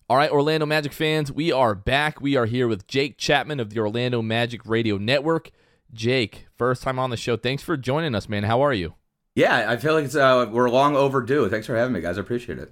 All 0.10 0.18
right, 0.18 0.30
Orlando 0.30 0.66
Magic 0.66 0.92
fans, 0.92 1.32
we 1.32 1.54
are 1.54 1.74
back. 1.74 2.20
We 2.20 2.36
are 2.36 2.46
here 2.46 2.68
with 2.68 2.86
Jake 2.86 3.18
Chapman 3.18 3.62
of 3.62 3.70
the 3.70 3.80
Orlando 3.80 4.22
Magic 4.22 4.66
Radio 4.66 4.98
Network. 4.98 5.52
Jake, 5.94 6.48
first 6.58 6.84
time 6.84 7.00
on 7.00 7.12
the 7.12 7.16
show. 7.16 7.38
Thanks 7.38 7.64
for 7.64 7.78
joining 7.78 8.14
us, 8.14 8.28
man. 8.28 8.44
How 8.44 8.60
are 8.60 8.74
you? 8.74 8.96
Yeah, 9.42 9.72
I 9.72 9.78
feel 9.78 9.96
like 9.96 10.06
it's 10.06 10.16
uh, 10.16 10.48
we're 10.52 10.70
long 10.70 10.96
overdue. 10.96 11.50
Thanks 11.50 11.66
for 11.66 11.76
having 11.76 11.94
me, 11.94 12.02
guys. 12.02 12.20
I 12.20 12.22
appreciate 12.22 12.60
it. 12.60 12.72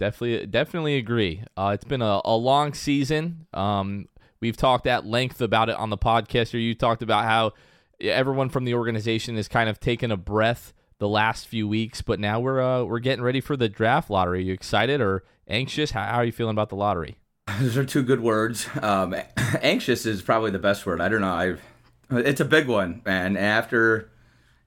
Definitely, 0.00 0.46
definitely 0.46 0.96
agree. 0.96 1.44
Uh, 1.54 1.72
it's 1.74 1.84
been 1.84 2.00
a, 2.00 2.22
a 2.24 2.34
long 2.34 2.72
season. 2.72 3.46
Um, 3.52 4.08
we've 4.40 4.56
talked 4.56 4.86
at 4.86 5.04
length 5.04 5.42
about 5.42 5.68
it 5.68 5.76
on 5.76 5.90
the 5.90 5.98
podcast. 5.98 6.54
Or 6.54 6.56
you 6.56 6.74
talked 6.74 7.02
about 7.02 7.24
how 7.24 7.52
everyone 8.00 8.48
from 8.48 8.64
the 8.64 8.72
organization 8.72 9.36
has 9.36 9.48
kind 9.48 9.68
of 9.68 9.80
taken 9.80 10.10
a 10.10 10.16
breath 10.16 10.72
the 10.98 11.08
last 11.08 11.46
few 11.46 11.68
weeks, 11.68 12.00
but 12.00 12.18
now 12.18 12.40
we're 12.40 12.62
uh, 12.62 12.84
we're 12.84 12.98
getting 12.98 13.22
ready 13.22 13.42
for 13.42 13.54
the 13.54 13.68
draft 13.68 14.08
lottery. 14.08 14.38
Are 14.38 14.42
you 14.42 14.54
excited 14.54 15.02
or 15.02 15.24
anxious? 15.46 15.90
How, 15.90 16.06
how 16.06 16.16
are 16.16 16.24
you 16.24 16.32
feeling 16.32 16.54
about 16.54 16.70
the 16.70 16.76
lottery? 16.76 17.18
Those 17.60 17.76
are 17.76 17.84
two 17.84 18.02
good 18.02 18.20
words. 18.20 18.66
Um, 18.80 19.14
anxious 19.60 20.06
is 20.06 20.22
probably 20.22 20.52
the 20.52 20.58
best 20.58 20.86
word. 20.86 21.02
I 21.02 21.10
don't 21.10 21.20
know. 21.20 21.34
I 21.34 21.56
it's 22.18 22.40
a 22.40 22.46
big 22.46 22.66
one, 22.66 23.02
man. 23.04 23.36
After 23.36 24.10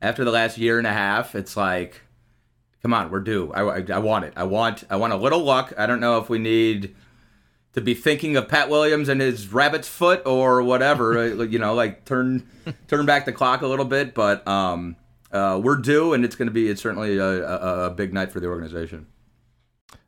after 0.01 0.23
the 0.23 0.31
last 0.31 0.57
year 0.57 0.77
and 0.77 0.87
a 0.87 0.93
half, 0.93 1.35
it's 1.35 1.57
like, 1.57 2.01
come 2.81 2.93
on, 2.93 3.09
we're 3.09 3.19
due. 3.19 3.51
I, 3.53 3.79
I, 3.79 3.85
I, 3.93 3.99
want 3.99 4.25
it. 4.25 4.33
I 4.35 4.43
want 4.43 4.83
I 4.89 4.95
want 4.95 5.13
a 5.13 5.17
little 5.17 5.43
luck. 5.43 5.73
I 5.77 5.85
don't 5.85 5.99
know 5.99 6.19
if 6.19 6.29
we 6.29 6.37
need 6.37 6.95
to 7.73 7.81
be 7.81 7.93
thinking 7.93 8.37
of 8.37 8.47
Pat 8.47 8.69
Williams 8.69 9.09
and 9.09 9.19
his 9.19 9.51
rabbit's 9.51 9.87
foot 9.87 10.21
or 10.25 10.63
whatever. 10.63 11.15
Uh, 11.15 11.43
you 11.43 11.59
know, 11.59 11.73
like 11.73 12.05
turn 12.05 12.47
turn 12.87 13.05
back 13.05 13.25
the 13.25 13.31
clock 13.31 13.61
a 13.61 13.67
little 13.67 13.85
bit, 13.85 14.13
but 14.13 14.47
um, 14.47 14.95
uh, 15.31 15.59
we're 15.61 15.75
due, 15.75 16.13
and 16.13 16.23
it's 16.23 16.35
going 16.35 16.47
to 16.47 16.53
be 16.53 16.69
it's 16.69 16.81
certainly 16.81 17.17
a, 17.17 17.45
a, 17.45 17.85
a, 17.85 17.89
big 17.89 18.13
night 18.13 18.31
for 18.31 18.39
the 18.39 18.47
organization. 18.47 19.07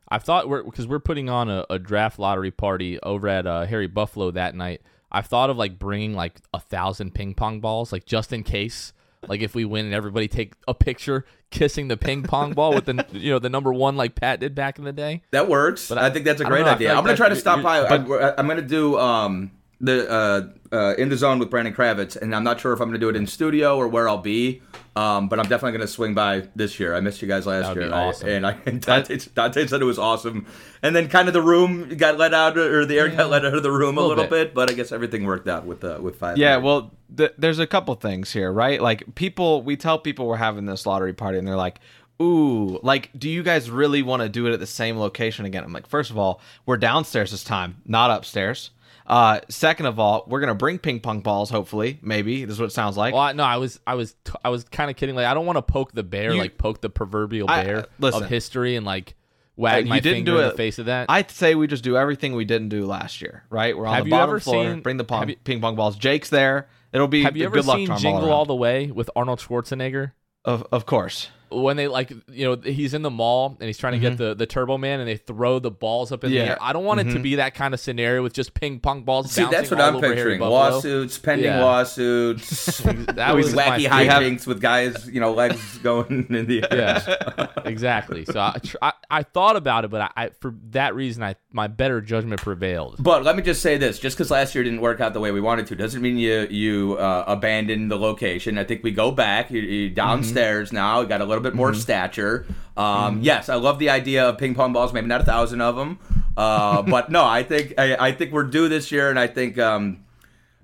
I 0.08 0.18
thought 0.18 0.48
we're 0.48 0.62
because 0.62 0.86
we're 0.86 1.00
putting 1.00 1.28
on 1.28 1.50
a, 1.50 1.66
a, 1.68 1.78
draft 1.78 2.18
lottery 2.18 2.50
party 2.50 2.98
over 3.02 3.28
at 3.28 3.46
uh, 3.46 3.66
Harry 3.66 3.86
Buffalo 3.86 4.30
that 4.30 4.54
night. 4.54 4.82
I've 5.10 5.26
thought 5.26 5.50
of 5.50 5.56
like 5.56 5.78
bringing 5.78 6.14
like 6.14 6.40
a 6.54 6.60
thousand 6.60 7.14
ping 7.14 7.34
pong 7.34 7.60
balls, 7.60 7.92
like 7.92 8.06
just 8.06 8.32
in 8.32 8.42
case 8.42 8.92
like 9.26 9.40
if 9.40 9.54
we 9.54 9.64
win 9.64 9.86
and 9.86 9.94
everybody 9.94 10.28
take 10.28 10.54
a 10.66 10.74
picture 10.74 11.24
kissing 11.50 11.88
the 11.88 11.96
ping 11.96 12.22
pong 12.22 12.52
ball 12.52 12.74
with 12.74 12.84
the 12.84 13.04
you 13.12 13.30
know 13.30 13.38
the 13.38 13.48
number 13.48 13.72
one 13.72 13.96
like 13.96 14.14
Pat 14.14 14.40
did 14.40 14.54
back 14.54 14.78
in 14.78 14.84
the 14.84 14.92
day. 14.92 15.22
That 15.30 15.48
works. 15.48 15.88
But 15.88 15.98
I, 15.98 16.06
I 16.06 16.10
think 16.10 16.24
that's 16.24 16.40
a 16.40 16.44
great 16.44 16.64
know, 16.64 16.72
idea. 16.72 16.88
Like 16.88 16.98
I'm 16.98 17.04
gonna 17.04 17.16
try 17.16 17.28
to 17.28 17.36
stop 17.36 17.62
by. 17.62 17.88
But, 17.88 18.38
I'm 18.38 18.46
gonna 18.46 18.62
do 18.62 18.98
um 18.98 19.50
the 19.80 20.10
uh, 20.10 20.48
uh, 20.72 20.94
in 20.96 21.08
the 21.08 21.16
zone 21.16 21.38
with 21.38 21.50
Brandon 21.50 21.74
Kravitz, 21.74 22.16
and 22.16 22.34
I'm 22.34 22.44
not 22.44 22.60
sure 22.60 22.72
if 22.72 22.80
I'm 22.80 22.88
gonna 22.88 22.98
do 22.98 23.08
it 23.08 23.16
in 23.16 23.26
studio 23.26 23.76
or 23.76 23.88
where 23.88 24.08
I'll 24.08 24.18
be. 24.18 24.62
Um, 24.98 25.28
but 25.28 25.38
I'm 25.38 25.44
definitely 25.44 25.78
going 25.78 25.86
to 25.86 25.92
swing 25.92 26.12
by 26.14 26.48
this 26.56 26.80
year. 26.80 26.92
I 26.92 26.98
missed 26.98 27.22
you 27.22 27.28
guys 27.28 27.46
last 27.46 27.76
year, 27.76 27.92
awesome. 27.92 28.28
and 28.28 28.44
I 28.44 28.56
and 28.66 28.80
Dante, 28.80 29.16
Dante, 29.32 29.64
said 29.68 29.80
it 29.80 29.84
was 29.84 29.98
awesome. 29.98 30.46
And 30.82 30.96
then 30.96 31.08
kind 31.08 31.28
of 31.28 31.34
the 31.34 31.42
room 31.42 31.88
got 31.90 32.18
let 32.18 32.34
out, 32.34 32.58
or 32.58 32.84
the 32.84 32.98
air 32.98 33.06
yeah. 33.06 33.18
got 33.18 33.30
let 33.30 33.44
out 33.44 33.54
of 33.54 33.62
the 33.62 33.70
room 33.70 33.96
a, 33.96 34.00
a 34.00 34.02
little, 34.02 34.24
bit. 34.24 34.30
bit. 34.30 34.54
But 34.54 34.70
I 34.70 34.72
guess 34.72 34.90
everything 34.90 35.24
worked 35.24 35.46
out 35.46 35.66
with 35.66 35.84
uh, 35.84 35.98
with 36.00 36.16
five. 36.16 36.36
Yeah, 36.36 36.56
well, 36.56 36.90
th- 37.16 37.32
there's 37.38 37.60
a 37.60 37.66
couple 37.66 37.94
things 37.94 38.32
here, 38.32 38.50
right? 38.50 38.82
Like 38.82 39.14
people, 39.14 39.62
we 39.62 39.76
tell 39.76 40.00
people 40.00 40.26
we're 40.26 40.36
having 40.36 40.66
this 40.66 40.84
lottery 40.84 41.12
party, 41.12 41.38
and 41.38 41.46
they're 41.46 41.54
like, 41.54 41.78
ooh, 42.20 42.80
like, 42.82 43.10
do 43.16 43.30
you 43.30 43.44
guys 43.44 43.70
really 43.70 44.02
want 44.02 44.22
to 44.22 44.28
do 44.28 44.48
it 44.48 44.52
at 44.52 44.58
the 44.58 44.66
same 44.66 44.98
location 44.98 45.44
again? 45.44 45.62
I'm 45.62 45.72
like, 45.72 45.86
first 45.86 46.10
of 46.10 46.18
all, 46.18 46.40
we're 46.66 46.76
downstairs 46.76 47.30
this 47.30 47.44
time, 47.44 47.82
not 47.86 48.10
upstairs. 48.10 48.70
Uh, 49.08 49.40
second 49.48 49.86
of 49.86 49.98
all, 49.98 50.24
we're 50.28 50.40
gonna 50.40 50.54
bring 50.54 50.78
ping 50.78 51.00
pong 51.00 51.20
balls. 51.20 51.48
Hopefully, 51.48 51.98
maybe 52.02 52.44
this 52.44 52.54
is 52.54 52.60
what 52.60 52.66
it 52.66 52.72
sounds 52.72 52.94
like. 52.96 53.14
Well, 53.14 53.22
I, 53.22 53.32
no, 53.32 53.42
I 53.42 53.56
was, 53.56 53.80
I 53.86 53.94
was, 53.94 54.14
t- 54.22 54.34
I 54.44 54.50
was 54.50 54.64
kind 54.64 54.90
of 54.90 54.96
kidding. 54.96 55.14
Like, 55.14 55.24
I 55.24 55.32
don't 55.32 55.46
want 55.46 55.56
to 55.56 55.62
poke 55.62 55.92
the 55.92 56.02
bear, 56.02 56.34
you, 56.34 56.38
like 56.38 56.58
poke 56.58 56.82
the 56.82 56.90
proverbial 56.90 57.46
bear 57.46 57.76
I, 57.76 57.80
uh, 57.80 57.86
listen, 57.98 58.24
of 58.24 58.28
history, 58.28 58.76
and 58.76 58.84
like 58.84 59.14
wag 59.56 59.86
uh, 59.86 59.88
my 59.88 60.00
finger 60.02 60.32
do 60.32 60.38
it, 60.38 60.42
in 60.42 60.48
the 60.50 60.56
face 60.56 60.78
of 60.78 60.86
that. 60.86 61.06
I'd 61.08 61.30
say 61.30 61.54
we 61.54 61.66
just 61.66 61.82
do 61.82 61.96
everything 61.96 62.34
we 62.34 62.44
didn't 62.44 62.68
do 62.68 62.84
last 62.84 63.22
year. 63.22 63.44
Right? 63.48 63.76
We're 63.76 63.86
on 63.86 63.94
have 63.94 64.04
the 64.04 64.10
bottom 64.10 64.40
floor. 64.40 64.64
Seen, 64.74 64.82
bring 64.82 64.98
the 64.98 65.04
pong, 65.04 65.30
you, 65.30 65.36
ping 65.36 65.62
pong 65.62 65.74
balls. 65.74 65.96
Jake's 65.96 66.28
there. 66.28 66.68
It'll 66.92 67.08
be. 67.08 67.22
Have 67.22 67.36
you 67.36 67.46
ever 67.46 67.62
seen 67.62 67.86
Jingle 67.96 68.26
all, 68.26 68.32
all 68.32 68.44
the 68.44 68.54
Way 68.54 68.90
with 68.90 69.08
Arnold 69.16 69.38
Schwarzenegger? 69.40 70.12
Of 70.44 70.66
of 70.70 70.84
course 70.84 71.30
when 71.50 71.76
they 71.76 71.88
like 71.88 72.10
you 72.30 72.44
know 72.44 72.56
he's 72.56 72.94
in 72.94 73.02
the 73.02 73.10
mall 73.10 73.56
and 73.58 73.66
he's 73.66 73.78
trying 73.78 73.92
to 73.92 73.98
mm-hmm. 73.98 74.16
get 74.16 74.18
the 74.18 74.34
the 74.34 74.46
turbo 74.46 74.76
man 74.76 75.00
and 75.00 75.08
they 75.08 75.16
throw 75.16 75.58
the 75.58 75.70
balls 75.70 76.12
up 76.12 76.24
in 76.24 76.32
yeah. 76.32 76.42
the 76.42 76.50
air 76.50 76.58
i 76.60 76.72
don't 76.72 76.84
want 76.84 77.00
mm-hmm. 77.00 77.08
it 77.08 77.12
to 77.12 77.18
mm-hmm. 77.18 77.22
be 77.22 77.34
that 77.36 77.54
kind 77.54 77.74
of 77.74 77.80
scenario 77.80 78.22
with 78.22 78.32
just 78.32 78.54
ping 78.54 78.80
pong 78.80 79.02
balls 79.02 79.30
see 79.30 79.44
that's 79.44 79.70
what 79.70 79.80
i'm 79.80 80.00
picturing 80.00 80.40
lawsuits 80.40 81.18
pending 81.18 81.46
yeah. 81.46 81.62
lawsuits 81.62 82.78
that 83.14 83.34
was 83.34 83.54
wacky 83.54 83.86
hijinks 83.86 84.46
with 84.46 84.60
guys 84.60 85.08
you 85.08 85.20
know 85.20 85.32
legs 85.32 85.78
going 85.82 86.26
in 86.30 86.46
the 86.46 86.64
air 86.70 87.02
yeah 87.06 87.46
exactly 87.64 88.24
so 88.24 88.40
I, 88.40 88.60
I, 88.82 88.92
I, 89.10 89.22
thought 89.22 89.56
about 89.56 89.84
it 89.84 89.90
but 89.90 90.00
I, 90.00 90.10
I, 90.16 90.28
for 90.40 90.54
that 90.70 90.94
reason 90.94 91.22
i 91.22 91.36
my 91.52 91.66
better 91.66 92.00
judgment 92.00 92.40
prevailed 92.40 92.96
but 92.98 93.24
let 93.24 93.36
me 93.36 93.42
just 93.42 93.62
say 93.62 93.76
this 93.76 93.98
just 93.98 94.16
because 94.16 94.30
last 94.30 94.54
year 94.54 94.64
didn't 94.64 94.80
work 94.80 95.00
out 95.00 95.12
the 95.12 95.20
way 95.20 95.30
we 95.30 95.40
wanted 95.40 95.66
to 95.68 95.76
doesn't 95.76 96.02
mean 96.02 96.18
you 96.18 96.46
you 96.50 96.96
uh, 96.98 97.24
abandon 97.26 97.88
the 97.88 97.98
location 97.98 98.58
i 98.58 98.64
think 98.64 98.82
we 98.82 98.90
go 98.90 99.10
back 99.10 99.50
you, 99.50 99.60
you 99.60 99.90
downstairs 99.90 100.68
mm-hmm. 100.68 100.76
now 100.76 101.00
we 101.00 101.06
got 101.06 101.20
a 101.20 101.24
little 101.24 101.37
little 101.38 101.50
bit 101.50 101.56
more 101.56 101.70
mm-hmm. 101.70 101.80
stature. 101.80 102.46
Um, 102.76 103.16
mm-hmm. 103.16 103.22
Yes, 103.22 103.48
I 103.48 103.54
love 103.54 103.78
the 103.78 103.90
idea 103.90 104.28
of 104.28 104.38
ping 104.38 104.54
pong 104.54 104.72
balls. 104.72 104.92
Maybe 104.92 105.06
not 105.06 105.20
a 105.20 105.24
thousand 105.24 105.60
of 105.60 105.76
them, 105.76 105.98
uh, 106.36 106.82
but 106.90 107.10
no, 107.10 107.24
I 107.24 107.42
think 107.42 107.74
I, 107.78 107.96
I, 108.08 108.12
think 108.12 108.32
we're 108.32 108.44
due 108.44 108.68
this 108.68 108.92
year, 108.92 109.10
and 109.10 109.18
I 109.18 109.26
think 109.26 109.58
um, 109.58 110.04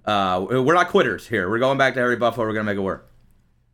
uh, 0.04 0.45
we're 0.49 0.75
not 0.75 0.88
quitters 0.88 1.26
here. 1.26 1.49
We're 1.49 1.59
going 1.59 1.78
back 1.78 1.95
to 1.95 2.00
Harry 2.00 2.16
Buffalo. 2.16 2.47
We're 2.47 2.54
gonna 2.54 2.64
make 2.64 2.76
it 2.76 2.81
work. 2.81 3.11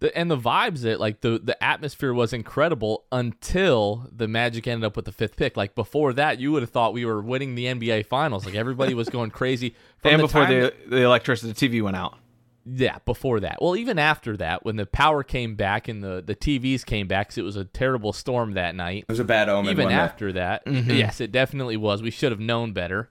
The, 0.01 0.17
and 0.17 0.31
the 0.31 0.39
vibes 0.39 0.87
it 0.87 0.99
like 0.99 1.21
the 1.21 1.39
the 1.43 1.63
atmosphere 1.63 2.15
was 2.15 2.33
incredible 2.33 3.05
until 3.13 4.09
the 4.11 4.27
Magic 4.27 4.67
ended 4.67 4.87
up 4.87 4.97
with 4.97 5.05
the 5.05 5.13
fifth 5.13 5.37
pick. 5.37 5.59
Like 5.59 5.75
before 5.75 6.15
that, 6.15 6.41
you 6.41 6.53
would 6.53 6.63
have 6.63 6.71
thought 6.71 6.95
we 6.95 7.05
were 7.05 7.21
winning 7.21 7.55
the 7.55 7.67
NBA 7.67 8.07
Finals. 8.07 8.47
Like 8.47 8.55
everybody 8.55 8.95
was 8.95 9.11
going 9.11 9.31
crazy. 9.31 9.77
From 10.03 10.13
and 10.13 10.21
the 10.21 10.25
before 10.25 10.47
the 10.47 10.73
the 10.87 11.03
electricity, 11.03 11.53
the 11.53 11.81
TV 11.81 11.83
went 11.83 11.97
out. 11.97 12.17
Yeah, 12.73 12.99
before 13.05 13.41
that. 13.41 13.59
Well, 13.61 13.77
even 13.77 13.99
after 13.99 14.37
that, 14.37 14.65
when 14.65 14.77
the 14.77 14.87
power 14.87 15.23
came 15.23 15.57
back 15.57 15.89
and 15.89 16.05
the, 16.05 16.23
the 16.25 16.37
TVs 16.37 16.85
came 16.85 17.09
back, 17.09 17.29
because 17.29 17.39
it 17.39 17.43
was 17.43 17.57
a 17.57 17.65
terrible 17.65 18.13
storm 18.13 18.53
that 18.53 18.75
night. 18.75 19.05
It 19.09 19.13
was 19.13 19.19
a 19.19 19.25
bad 19.25 19.49
omen. 19.49 19.73
Even 19.73 19.91
after 19.91 20.33
that, 20.33 20.65
mm-hmm. 20.67 20.91
yes, 20.91 21.21
it 21.21 21.33
definitely 21.33 21.77
was. 21.77 22.03
We 22.03 22.11
should 22.11 22.31
have 22.33 22.41
known 22.41 22.73
better. 22.73 23.11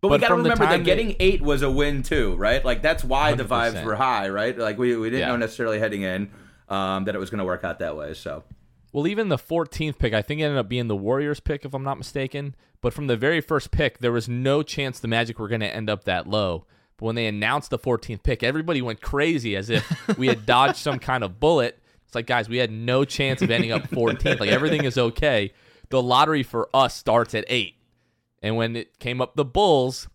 But, 0.00 0.08
but 0.08 0.12
we 0.12 0.18
got 0.18 0.28
to 0.28 0.34
remember 0.36 0.66
that 0.66 0.84
getting 0.84 1.16
eight 1.20 1.40
was 1.40 1.62
a 1.62 1.70
win 1.70 2.02
too, 2.02 2.34
right? 2.36 2.64
Like 2.64 2.82
that's 2.82 3.02
why 3.02 3.32
100%. 3.32 3.36
the 3.36 3.44
vibes 3.44 3.84
were 3.84 3.94
high, 3.94 4.28
right? 4.28 4.56
Like 4.56 4.78
we, 4.78 4.96
we 4.96 5.10
didn't 5.10 5.20
yeah. 5.20 5.28
know 5.28 5.36
necessarily 5.36 5.78
heading 5.78 6.02
in 6.02 6.30
um, 6.68 7.04
that 7.04 7.14
it 7.14 7.18
was 7.18 7.30
going 7.30 7.38
to 7.38 7.44
work 7.44 7.64
out 7.64 7.78
that 7.78 7.96
way. 7.96 8.14
So, 8.14 8.44
well, 8.92 9.06
even 9.06 9.28
the 9.28 9.38
14th 9.38 9.98
pick, 9.98 10.12
I 10.12 10.22
think 10.22 10.40
ended 10.40 10.58
up 10.58 10.68
being 10.68 10.88
the 10.88 10.96
Warriors 10.96 11.40
pick, 11.40 11.64
if 11.64 11.72
I'm 11.72 11.84
not 11.84 11.98
mistaken. 11.98 12.54
But 12.80 12.92
from 12.92 13.06
the 13.06 13.16
very 13.16 13.40
first 13.40 13.70
pick, 13.70 13.98
there 13.98 14.12
was 14.12 14.28
no 14.28 14.62
chance 14.62 14.98
the 14.98 15.08
Magic 15.08 15.38
were 15.38 15.48
going 15.48 15.60
to 15.60 15.72
end 15.72 15.88
up 15.88 16.04
that 16.04 16.26
low. 16.26 16.66
But 17.02 17.06
when 17.06 17.14
they 17.16 17.26
announced 17.26 17.70
the 17.70 17.80
14th 17.80 18.22
pick, 18.22 18.44
everybody 18.44 18.80
went 18.80 19.00
crazy 19.00 19.56
as 19.56 19.70
if 19.70 20.16
we 20.16 20.28
had 20.28 20.46
dodged 20.46 20.76
some 20.76 21.00
kind 21.00 21.24
of 21.24 21.40
bullet. 21.40 21.82
It's 22.06 22.14
like, 22.14 22.28
guys, 22.28 22.48
we 22.48 22.58
had 22.58 22.70
no 22.70 23.04
chance 23.04 23.42
of 23.42 23.50
ending 23.50 23.72
up 23.72 23.82
14th. 23.90 24.38
Like 24.38 24.50
everything 24.50 24.84
is 24.84 24.96
okay. 24.96 25.52
The 25.88 26.00
lottery 26.00 26.44
for 26.44 26.68
us 26.72 26.94
starts 26.94 27.34
at 27.34 27.44
eight. 27.48 27.74
And 28.40 28.54
when 28.54 28.76
it 28.76 29.00
came 29.00 29.20
up 29.20 29.34
the 29.34 29.44
Bulls, 29.44 30.06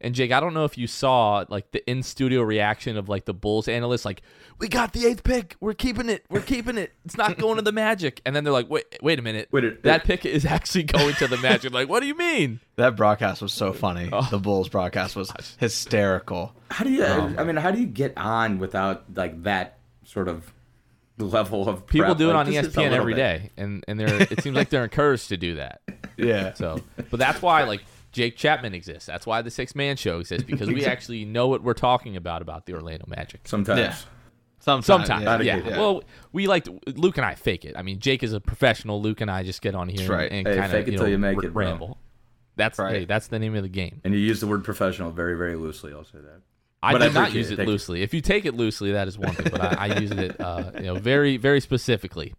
And 0.00 0.14
Jake, 0.14 0.30
I 0.30 0.40
don't 0.40 0.52
know 0.52 0.64
if 0.64 0.76
you 0.76 0.86
saw 0.86 1.44
like 1.48 1.70
the 1.72 1.88
in 1.90 2.02
studio 2.02 2.42
reaction 2.42 2.98
of 2.98 3.08
like 3.08 3.24
the 3.24 3.32
Bulls 3.32 3.66
analysts, 3.66 4.04
like, 4.04 4.20
"We 4.58 4.68
got 4.68 4.92
the 4.92 5.06
eighth 5.06 5.24
pick. 5.24 5.56
We're 5.58 5.72
keeping 5.72 6.10
it. 6.10 6.24
We're 6.28 6.42
keeping 6.42 6.76
it. 6.76 6.92
It's 7.06 7.16
not 7.16 7.38
going 7.38 7.56
to 7.56 7.62
the 7.62 7.72
Magic." 7.72 8.20
And 8.26 8.36
then 8.36 8.44
they're 8.44 8.52
like, 8.52 8.68
"Wait, 8.68 8.84
wait 9.00 9.18
a 9.18 9.22
minute. 9.22 9.48
Wait, 9.52 9.64
it- 9.64 9.82
that 9.84 10.04
pick 10.04 10.26
is 10.26 10.44
actually 10.44 10.82
going 10.84 11.14
to 11.14 11.26
the 11.28 11.38
Magic." 11.38 11.72
like, 11.72 11.88
what 11.88 12.00
do 12.00 12.06
you 12.06 12.14
mean? 12.14 12.60
That 12.76 12.94
broadcast 12.94 13.40
was 13.40 13.54
so 13.54 13.72
funny. 13.72 14.10
Oh. 14.12 14.28
The 14.30 14.38
Bulls 14.38 14.68
broadcast 14.68 15.16
was 15.16 15.32
hysterical. 15.58 16.54
How 16.70 16.84
do 16.84 16.90
you? 16.90 17.02
Oh, 17.04 17.34
I 17.38 17.44
mean, 17.44 17.56
how 17.56 17.70
do 17.70 17.80
you 17.80 17.86
get 17.86 18.12
on 18.18 18.58
without 18.58 19.04
like 19.14 19.42
that 19.44 19.78
sort 20.04 20.28
of 20.28 20.52
level 21.18 21.68
of 21.68 21.86
People 21.86 22.08
prep? 22.08 22.18
do 22.18 22.24
it 22.30 22.34
Like, 22.34 22.46
on 22.46 22.52
just- 22.52 22.64
just 22.66 22.76
a 22.76 22.80
ESPN 22.80 22.82
little 22.90 22.98
every 22.98 23.14
bit. 23.14 23.16
day, 23.16 23.50
and 23.56 23.84
and 23.88 23.98
they're 23.98 24.22
it 24.30 24.42
seems 24.42 24.56
like 24.56 24.68
they're 24.68 24.84
encouraged 24.84 25.28
to 25.30 25.36
do 25.38 25.54
that. 25.56 25.80
Yeah. 26.18 26.54
So, 26.54 26.80
but 27.10 27.18
that's 27.20 27.42
why 27.42 27.64
like 27.64 27.82
Jake 28.16 28.36
Chapman 28.38 28.74
exists. 28.74 29.04
That's 29.04 29.26
why 29.26 29.42
the 29.42 29.50
Sixth 29.50 29.76
Man 29.76 29.96
Show 29.96 30.20
exists 30.20 30.42
because 30.44 30.68
we 30.68 30.86
actually 30.94 31.26
know 31.26 31.48
what 31.48 31.62
we're 31.62 31.74
talking 31.74 32.16
about 32.16 32.40
about 32.40 32.64
the 32.64 32.72
Orlando 32.72 33.04
Magic. 33.06 33.46
Sometimes. 33.46 33.78
Yeah. 33.78 33.94
Sometimes. 34.58 34.86
Sometimes, 34.86 35.44
yeah. 35.44 35.54
yeah. 35.54 35.56
occasion. 35.58 35.78
Well, 35.78 36.02
we 36.32 36.46
like 36.46 36.64
to, 36.64 36.80
Luke 36.94 37.18
and 37.18 37.26
I 37.26 37.34
fake 37.34 37.66
it. 37.66 37.76
I 37.76 37.82
mean, 37.82 37.98
Jake 38.00 38.22
is 38.22 38.32
a 38.32 38.40
professional. 38.40 39.02
Luke 39.02 39.20
and 39.20 39.30
I 39.30 39.42
just 39.42 39.60
get 39.60 39.74
on 39.74 39.90
here 39.90 40.10
right. 40.10 40.32
and, 40.32 40.48
Hey, 40.48 40.56
kind 40.56 40.72
fake 40.72 40.82
of 40.84 40.88
it 40.88 40.92
you 40.92 40.96
till 40.96 41.06
know, 41.06 41.10
you 41.12 41.18
make 41.18 41.36
r- 41.36 41.44
it, 41.44 41.52
bro. 41.52 41.66
ramble. 41.66 41.98
That's 42.56 42.78
Right. 42.78 42.94
hey, 43.00 43.04
that's 43.04 43.28
the 43.28 43.38
name 43.38 43.54
of 43.54 43.62
the 43.62 43.68
game. 43.68 44.00
And 44.02 44.14
you 44.14 44.20
use 44.20 44.40
the 44.40 44.46
word 44.46 44.64
professional 44.64 45.10
very, 45.10 45.36
very 45.36 45.56
loosely. 45.56 45.92
I'll 45.92 46.04
say 46.04 46.18
that. 46.18 46.40
I 46.82 46.92
But 46.92 46.98
do 46.98 47.04
I 47.04 47.08
not 47.08 47.16
appreciate 47.28 47.38
use 47.38 47.50
it. 47.50 47.52
it 47.52 47.56
Thank 47.58 47.66
you. 47.66 47.72
loosely. 47.72 48.02
If 48.02 48.14
you 48.14 48.22
take 48.22 48.46
it 48.46 48.54
loosely, 48.54 48.92
that 48.92 49.08
is 49.08 49.18
one 49.18 49.34
thing, 49.34 49.48
but 49.50 49.60
I, 49.60 49.88
I 49.88 49.98
use 50.00 50.10
it, 50.10 50.40
uh, 50.40 50.70
you 50.76 50.84
know, 50.84 50.94
very, 50.94 51.36
very 51.36 51.60
specifically. 51.60 52.32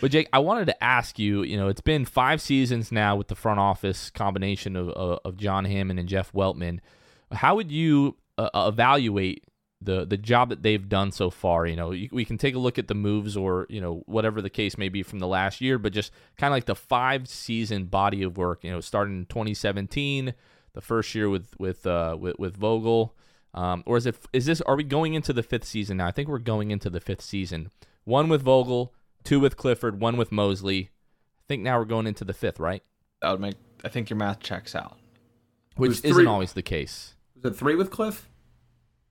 But 0.00 0.10
Jake, 0.10 0.28
I 0.32 0.40
wanted 0.40 0.66
to 0.66 0.84
ask 0.84 1.18
you. 1.18 1.42
You 1.42 1.56
know, 1.56 1.68
it's 1.68 1.80
been 1.80 2.04
five 2.04 2.40
seasons 2.40 2.90
now 2.90 3.16
with 3.16 3.28
the 3.28 3.34
front 3.34 3.60
office 3.60 4.10
combination 4.10 4.76
of 4.76 4.88
of, 4.90 5.20
of 5.24 5.36
John 5.36 5.64
Hammond 5.64 5.98
and 5.98 6.08
Jeff 6.08 6.32
Weltman. 6.32 6.80
How 7.32 7.54
would 7.56 7.70
you 7.70 8.16
uh, 8.36 8.50
evaluate 8.54 9.44
the 9.80 10.04
the 10.04 10.16
job 10.16 10.48
that 10.48 10.62
they've 10.62 10.88
done 10.88 11.12
so 11.12 11.30
far? 11.30 11.66
You 11.66 11.76
know, 11.76 11.92
you, 11.92 12.08
we 12.10 12.24
can 12.24 12.36
take 12.36 12.54
a 12.54 12.58
look 12.58 12.78
at 12.78 12.88
the 12.88 12.94
moves 12.94 13.36
or 13.36 13.66
you 13.68 13.80
know 13.80 14.02
whatever 14.06 14.42
the 14.42 14.50
case 14.50 14.76
may 14.76 14.88
be 14.88 15.02
from 15.02 15.20
the 15.20 15.28
last 15.28 15.60
year, 15.60 15.78
but 15.78 15.92
just 15.92 16.12
kind 16.36 16.52
of 16.52 16.56
like 16.56 16.66
the 16.66 16.74
five 16.74 17.28
season 17.28 17.84
body 17.84 18.22
of 18.22 18.36
work. 18.36 18.64
You 18.64 18.72
know, 18.72 18.80
starting 18.80 19.18
in 19.18 19.26
2017, 19.26 20.34
the 20.72 20.80
first 20.80 21.14
year 21.14 21.28
with 21.28 21.54
with 21.58 21.86
uh, 21.86 22.16
with, 22.18 22.38
with 22.38 22.56
Vogel. 22.56 23.14
Um, 23.54 23.82
or 23.86 23.96
is 23.96 24.04
it 24.04 24.16
is 24.32 24.46
this 24.46 24.60
are 24.62 24.76
we 24.76 24.84
going 24.84 25.14
into 25.14 25.32
the 25.32 25.42
fifth 25.42 25.64
season 25.64 25.98
now? 25.98 26.06
I 26.06 26.10
think 26.10 26.28
we're 26.28 26.38
going 26.38 26.70
into 26.70 26.90
the 26.90 27.00
fifth 27.00 27.22
season. 27.22 27.70
One 28.04 28.28
with 28.28 28.42
Vogel, 28.42 28.92
two 29.26 29.40
with 29.40 29.56
Clifford, 29.56 30.00
one 30.00 30.16
with 30.16 30.32
Mosley. 30.32 30.90
I 31.40 31.44
think 31.48 31.62
now 31.62 31.78
we're 31.78 31.84
going 31.84 32.06
into 32.06 32.24
the 32.24 32.32
fifth, 32.34 32.58
right? 32.58 32.82
That 33.22 33.30
would 33.32 33.40
make. 33.40 33.54
I 33.84 33.88
think 33.88 34.08
your 34.10 34.16
math 34.16 34.40
checks 34.40 34.74
out. 34.74 34.96
Which 35.76 35.92
isn't 35.92 36.12
three- 36.12 36.26
always 36.26 36.54
the 36.54 36.62
case. 36.62 37.14
Was 37.42 37.52
it 37.52 37.56
three 37.58 37.74
with 37.76 37.90
Cliff? 37.90 38.28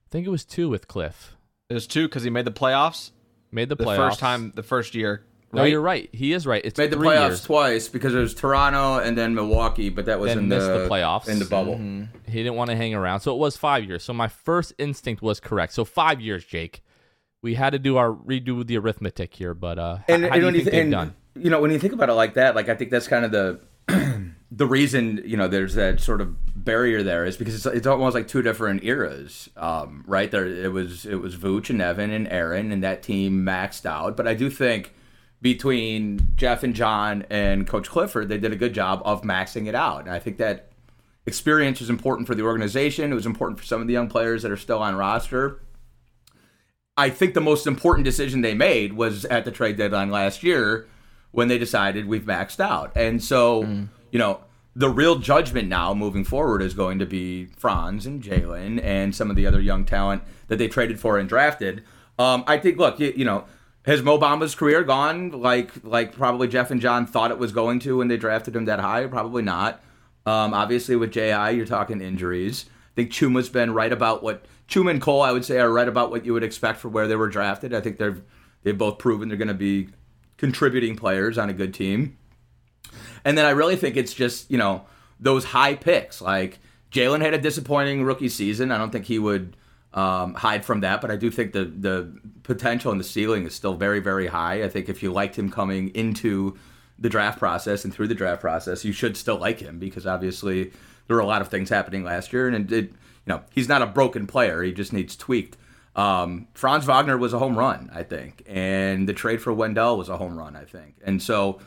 I 0.08 0.10
think 0.12 0.26
it 0.26 0.32
was 0.32 0.44
two 0.46 0.70
with 0.70 0.88
Cliff. 0.88 1.36
It 1.70 1.74
was 1.76 1.86
two 1.88 2.08
because 2.08 2.24
he 2.24 2.30
made 2.30 2.46
the 2.46 2.52
playoffs 2.52 3.12
Made 3.52 3.70
the 3.70 3.76
the 3.76 3.84
playoffs. 3.86 3.98
first 3.98 4.20
time, 4.20 4.52
the 4.56 4.64
first 4.64 4.96
year. 4.96 5.24
No, 5.54 5.64
you're 5.64 5.80
right. 5.82 6.10
He 6.12 6.34
is 6.34 6.46
right. 6.46 6.62
It's 6.66 6.78
Made 6.78 6.92
the 6.92 6.98
playoffs 6.98 7.28
years. 7.30 7.44
twice 7.44 7.88
because 7.88 8.14
it 8.14 8.20
was 8.20 8.34
Toronto 8.34 8.98
and 9.00 9.18
then 9.18 9.34
Milwaukee, 9.34 9.90
but 9.90 10.06
that 10.08 10.20
was 10.20 10.30
Then 10.32 10.40
in 10.40 10.48
missed 10.50 10.68
the, 10.68 10.80
the 10.80 10.90
playoffs. 10.90 11.30
in 11.30 11.40
the 11.40 11.46
bubble. 11.46 11.76
Mm-hmm. 11.76 12.04
He 12.30 12.40
didn't 12.44 12.56
want 12.56 12.72
to 12.72 12.76
hang 12.76 12.94
around, 12.94 13.22
so 13.22 13.34
it 13.34 13.38
was 13.38 13.56
five 13.56 13.86
years. 13.86 14.04
So 14.04 14.12
my 14.12 14.28
first 14.28 14.74
instinct 14.78 15.22
was 15.22 15.40
correct. 15.40 15.72
So 15.72 15.86
five 15.86 16.20
years, 16.20 16.44
Jake. 16.44 16.82
We 17.46 17.54
had 17.54 17.74
to 17.74 17.80
do 17.80 17.98
our 17.98 18.12
redo 18.12 18.66
the 18.66 18.76
arithmetic 18.80 19.36
here, 19.36 19.54
but 19.54 19.78
uh, 19.78 20.00
And, 20.08 20.26
how 20.26 20.32
and 20.32 20.42
do 20.42 20.46
you 20.48 20.52
think 20.52 20.64
th- 20.64 20.72
they've 20.72 20.82
and, 20.82 20.92
done? 20.92 21.16
You 21.36 21.52
know, 21.52 21.62
when 21.62 21.70
you 21.70 21.78
think 21.78 21.94
about 21.94 22.10
it 22.10 22.14
like 22.14 22.34
that, 22.34 22.56
like 22.56 22.70
I 22.70 22.76
think 22.76 22.90
that's 22.90 23.08
kind 23.08 23.24
of 23.24 23.30
the 23.30 23.60
the 24.52 24.66
reason 24.66 25.22
you 25.24 25.38
know 25.38 25.48
there's 25.48 25.76
that 25.76 26.00
sort 26.00 26.22
of 26.22 26.36
barrier 26.56 27.04
there 27.04 27.24
is 27.24 27.38
because 27.38 27.54
it's, 27.54 27.68
it's 27.68 27.86
almost 27.86 28.16
like 28.16 28.28
two 28.28 28.42
different 28.42 28.84
eras, 28.84 29.48
um, 29.58 30.04
right? 30.08 30.32
There 30.32 30.48
it 30.48 30.72
was 30.72 31.06
it 31.06 31.22
was 31.22 31.36
Vooch 31.36 31.70
and 31.70 31.84
Evan 31.84 32.10
and 32.10 32.28
Aaron, 32.30 32.72
and 32.72 32.84
that 32.84 33.04
team 33.04 33.46
maxed 33.46 33.86
out. 33.86 34.18
But 34.18 34.28
I 34.28 34.34
do 34.34 34.50
think 34.50 34.96
between 35.40 36.30
Jeff 36.36 36.64
and 36.64 36.74
John 36.74 37.28
and 37.30 37.68
Coach 37.68 37.92
Clifford, 37.92 38.28
they 38.28 38.40
did 38.40 38.54
a 38.54 38.56
good 38.56 38.74
job 38.74 39.04
of 39.06 39.22
maxing 39.22 39.68
it 39.68 39.76
out, 39.76 40.06
and 40.06 40.10
I 40.10 40.18
think 40.18 40.38
that 40.40 40.72
experience 41.28 41.80
was 41.80 41.92
important 41.92 42.26
for 42.26 42.34
the 42.34 42.42
organization. 42.42 43.12
It 43.12 43.16
was 43.16 43.28
important 43.28 43.60
for 43.60 43.66
some 43.66 43.82
of 43.82 43.88
the 43.88 43.94
young 43.94 44.10
players 44.10 44.42
that 44.42 44.52
are 44.52 44.58
still 44.58 44.80
on 44.80 44.96
roster. 44.96 45.60
I 46.98 47.10
think 47.10 47.34
the 47.34 47.42
most 47.42 47.68
important 47.68 48.06
decision 48.06 48.42
they 48.42 48.54
made 48.54 48.94
was 48.94 49.26
at 49.26 49.46
the 49.46 49.52
trade 49.52 49.78
deadline 49.78 50.12
last 50.12 50.44
year 50.44 50.88
when 51.32 51.50
they 51.50 51.58
decided 51.58 52.08
we've 52.08 52.24
maxed 52.24 52.60
out. 52.62 52.92
And 52.96 53.22
so, 53.22 53.64
you 54.12 54.20
know, 54.20 54.40
the 54.76 54.90
real 54.90 55.18
judgment 55.18 55.68
now 55.68 55.94
moving 55.94 56.24
forward 56.24 56.62
is 56.62 56.74
going 56.74 57.00
to 57.00 57.06
be 57.06 57.48
Franz 57.58 58.06
and 58.06 58.22
Jalen 58.24 58.82
and 58.84 59.14
some 59.16 59.30
of 59.30 59.36
the 59.36 59.46
other 59.46 59.62
young 59.62 59.86
talent 59.86 60.24
that 60.48 60.58
they 60.58 60.68
traded 60.68 61.00
for 61.00 61.18
and 61.18 61.28
drafted. 61.28 61.84
Um, 62.18 62.44
I 62.48 62.58
think, 62.58 62.78
look, 62.78 63.00
you, 63.00 63.14
you 63.16 63.26
know, 63.26 63.46
has 63.86 64.02
Mo 64.02 64.18
Bamba's 64.18 64.56
career 64.56 64.84
gone 64.84 65.32
like 65.32 65.72
like 65.84 66.14
probably 66.14 66.48
Jeff 66.48 66.72
and 66.72 66.82
John 66.82 67.06
thought 67.06 67.32
it 67.32 67.38
was 67.38 67.52
going 67.52 67.80
to 67.80 67.98
when 67.98 68.08
they 68.08 68.18
drafted 68.18 68.56
him 68.56 68.66
that 68.66 68.80
high? 68.80 69.06
Probably 69.08 69.44
not. 69.44 69.82
Um, 70.26 70.54
obviously, 70.54 70.96
with 70.96 71.12
Ji, 71.12 71.28
you're 71.28 71.66
talking 71.66 72.02
injuries. 72.02 72.66
I 72.96 73.02
think 73.02 73.12
Chuma's 73.12 73.50
been 73.50 73.74
right 73.74 73.92
about 73.92 74.24
what 74.24 74.46
Chuma 74.70 74.92
and 74.92 75.02
Cole, 75.02 75.22
I 75.22 75.34
would 75.34 75.44
say, 75.44 75.60
are 75.60 75.72
right 75.72 75.88
about 75.88 76.12
what 76.12 76.26
you 76.26 76.32
would 76.32 76.44
expect 76.44 76.80
for 76.80 76.88
where 76.88 77.10
they 77.10 77.18
were 77.18 77.28
drafted. 77.28 77.74
I 77.74 77.82
think 77.82 77.98
they've 77.98 78.22
they've 78.64 78.78
both 78.78 79.00
proven 79.00 79.28
they're 79.28 79.38
going 79.38 79.50
to 79.50 79.54
be 79.54 79.90
contributing 80.38 80.96
players 80.96 81.38
on 81.38 81.50
a 81.50 81.54
good 81.54 81.74
team. 81.74 82.18
And 83.26 83.38
then 83.38 83.46
I 83.46 83.50
really 83.50 83.76
think 83.76 83.98
it's 83.98 84.14
just 84.14 84.50
you 84.50 84.58
know 84.58 84.86
those 85.20 85.44
high 85.44 85.76
picks. 85.76 86.22
Like 86.22 86.60
Jalen 86.90 87.20
had 87.20 87.34
a 87.34 87.38
disappointing 87.38 88.04
rookie 88.04 88.30
season. 88.30 88.72
I 88.72 88.78
don't 88.78 88.92
think 88.92 89.06
he 89.06 89.20
would 89.20 89.58
um, 89.94 90.34
hide 90.34 90.64
from 90.64 90.80
that, 90.80 91.02
but 91.02 91.12
I 91.12 91.18
do 91.18 91.30
think 91.30 91.52
the 91.52 91.66
the 91.66 92.18
potential 92.44 92.92
and 92.94 93.00
the 93.00 93.06
ceiling 93.06 93.46
is 93.46 93.54
still 93.54 93.74
very 93.74 94.00
very 94.00 94.28
high. 94.28 94.64
I 94.64 94.70
think 94.70 94.88
if 94.88 95.04
you 95.04 95.12
liked 95.12 95.38
him 95.38 95.52
coming 95.52 95.90
into 95.90 96.58
the 96.98 97.10
draft 97.10 97.40
process 97.40 97.84
and 97.84 97.94
through 97.94 98.08
the 98.08 98.16
draft 98.16 98.40
process, 98.40 98.86
you 98.86 98.94
should 98.94 99.18
still 99.18 99.38
like 99.38 99.60
him 99.60 99.80
because 99.80 100.08
obviously 100.08 100.72
there 101.08 101.16
were 101.16 101.22
a 101.22 101.28
lot 101.28 101.42
of 101.42 101.48
things 101.50 101.70
happening 101.70 102.04
last 102.04 102.34
year, 102.34 102.48
and 102.48 102.72
it, 102.72 102.86
you 102.86 102.92
know 103.28 103.42
he's 103.52 103.68
not 103.68 103.82
a 103.82 103.86
broken 103.86 104.28
player. 104.28 104.62
He 104.64 104.72
just 104.72 104.94
needs 104.94 105.16
tweaked. 105.16 105.58
Um, 105.96 106.48
Franz 106.54 106.86
Wagner 106.86 107.18
was 107.18 107.34
a 107.34 107.40
home 107.40 107.58
run, 107.58 107.90
I 107.94 108.04
think, 108.04 108.44
and 108.46 109.08
the 109.08 109.14
trade 109.14 109.42
for 109.42 109.54
Wendell 109.54 109.98
was 109.98 110.10
a 110.10 110.18
home 110.18 110.38
run, 110.38 110.56
I 110.56 110.66
think. 110.66 110.96
And 111.06 111.22
so 111.22 111.60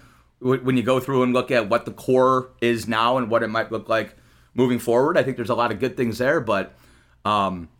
w- 0.42 0.62
when 0.62 0.76
you 0.76 0.82
go 0.82 1.00
through 1.00 1.22
and 1.22 1.32
look 1.32 1.50
at 1.50 1.70
what 1.70 1.86
the 1.86 1.92
core 1.92 2.50
is 2.60 2.86
now 2.86 3.16
and 3.16 3.30
what 3.30 3.42
it 3.42 3.48
might 3.48 3.72
look 3.72 3.88
like 3.88 4.16
moving 4.54 4.78
forward, 4.78 5.16
I 5.16 5.22
think 5.22 5.36
there's 5.36 5.48
a 5.48 5.54
lot 5.54 5.72
of 5.72 5.80
good 5.80 5.96
things 5.96 6.18
there, 6.18 6.40
but 6.40 6.74
um, 7.24 7.70